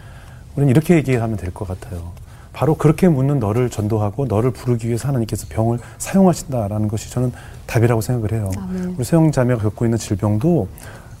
우리는 0.55 0.69
이렇게 0.71 0.95
얘기하면 0.95 1.37
될 1.37 1.51
것 1.53 1.65
같아요. 1.67 2.11
바로 2.53 2.75
그렇게 2.75 3.09
묻는 3.09 3.39
너를 3.39 3.69
전도하고 3.69 4.25
너를 4.27 4.51
부르기 4.51 4.87
위해서 4.87 5.07
하나님께서 5.07 5.47
병을 5.49 5.79
사용하신다라는 5.97 6.87
것이 6.87 7.09
저는 7.11 7.33
답이라고 7.65 7.99
생각을 7.99 8.31
해요. 8.31 8.51
아멘. 8.55 8.95
우리 8.97 9.03
세영 9.03 9.31
자매가 9.31 9.61
겪고 9.61 9.85
있는 9.85 9.97
질병도 9.97 10.67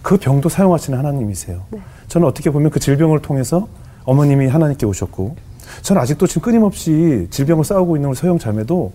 그 0.03 0.17
병도 0.17 0.49
사용하시는 0.49 0.97
하나님이세요. 0.97 1.61
네. 1.71 1.79
저는 2.07 2.27
어떻게 2.27 2.51
보면 2.51 2.69
그 2.69 2.79
질병을 2.79 3.21
통해서 3.21 3.67
어머님이 4.05 4.47
하나님께 4.47 4.85
오셨고 4.85 5.35
저는 5.81 6.01
아직도 6.01 6.27
지금 6.27 6.43
끊임없이 6.43 7.27
질병을 7.31 7.63
싸우고 7.63 7.95
있는 7.95 8.09
우리 8.09 8.15
서영 8.15 8.37
자매도 8.37 8.91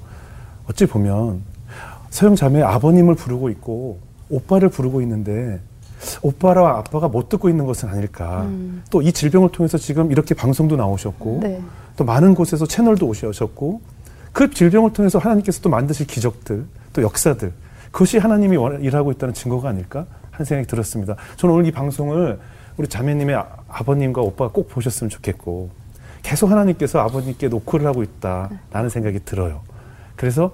어찌 0.71 0.87
보면 0.87 1.43
서영 2.11 2.37
자매 2.37 2.63
아버님을 2.63 3.17
부르고 3.17 3.49
있고 3.51 3.99
오빠를 4.31 4.69
부르고 4.69 5.01
있는데 5.03 5.61
오빠랑 6.23 6.67
아빠가 6.67 7.09
못 7.09 7.29
듣고 7.29 7.49
있는 7.49 7.67
것은 7.67 7.89
아닐까. 7.89 8.47
또이 8.91 9.13
질병을 9.13 9.51
통해서 9.51 9.79
지금 9.79 10.11
이렇게 10.13 10.35
방송도 10.35 10.77
나오셨고 10.77 11.41
네. 11.43 11.61
또 11.97 12.05
많은 12.05 12.35
곳에서 12.35 12.67
채널도 12.67 13.07
오셨고 13.07 13.81
그 14.33 14.51
질병을 14.51 14.93
통해서 14.93 15.19
하나님께서 15.19 15.61
또 15.61 15.69
만드실 15.71 16.07
기적들 16.07 16.65
또 16.93 17.03
역사들 17.03 17.53
그것이 17.91 18.19
하나님이 18.19 18.57
원- 18.57 18.83
일하고 18.83 19.11
있다는 19.13 19.35
증거가 19.35 19.69
아닐까 19.71 20.07
하는 20.31 20.45
생각이 20.45 20.69
들었습니다. 20.69 21.17
저는 21.37 21.55
오늘 21.55 21.67
이 21.67 21.73
방송을 21.73 22.39
우리 22.77 22.87
자매님의 22.87 23.35
아- 23.35 23.47
아버님과 23.69 24.21
오빠가 24.23 24.53
꼭 24.53 24.69
보셨으면 24.69 25.11
좋겠고 25.11 25.71
계속 26.23 26.51
하나님께서 26.51 27.01
아버님께 27.01 27.49
노크를 27.49 27.87
하고 27.87 28.03
있다라는 28.03 28.91
생각이 28.91 29.21
들어요. 29.25 29.63
그래서 30.15 30.53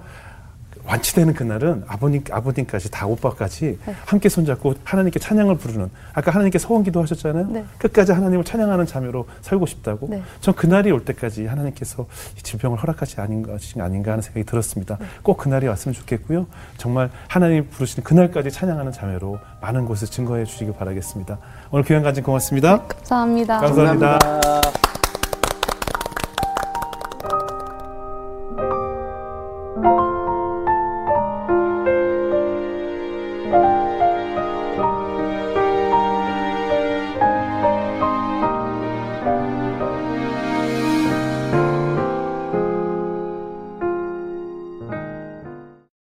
완치되는 0.85 1.33
그날은 1.33 1.83
아버님, 1.87 2.23
아버님까지 2.29 2.91
다 2.91 3.05
오빠까지 3.07 3.79
함께 4.05 4.29
손잡고 4.29 4.75
하나님께 4.83 5.19
찬양을 5.19 5.57
부르는 5.57 5.89
아까 6.13 6.31
하나님께 6.31 6.59
소원기도 6.59 7.01
하셨잖아요. 7.01 7.47
네. 7.47 7.65
끝까지 7.77 8.11
하나님을 8.11 8.43
찬양하는 8.43 8.85
자매로 8.85 9.25
살고 9.41 9.65
싶다고. 9.65 10.07
네. 10.09 10.21
전 10.41 10.53
그날이 10.53 10.91
올 10.91 11.03
때까지 11.03 11.45
하나님께서 11.47 12.05
이 12.37 12.41
질병을 12.41 12.77
허락하지 12.77 13.21
아닌가, 13.21 13.57
아닌가 13.79 14.11
하는 14.11 14.21
생각이 14.21 14.45
들었습니다. 14.45 14.97
꼭 15.23 15.37
그날이 15.37 15.67
왔으면 15.67 15.93
좋겠고요. 15.93 16.47
정말 16.77 17.09
하나님 17.27 17.69
부르시는 17.69 18.03
그날까지 18.03 18.51
찬양하는 18.51 18.91
자매로 18.91 19.39
많은 19.61 19.85
곳에 19.85 20.05
증거해 20.05 20.45
주시길 20.45 20.73
바라겠습니다. 20.73 21.37
오늘 21.71 21.83
교양 21.83 22.03
간증 22.03 22.23
고맙습니다. 22.23 22.83
감사합니다. 22.87 23.59
감사합니다. 23.59 24.19
감사합니다. 24.19 24.94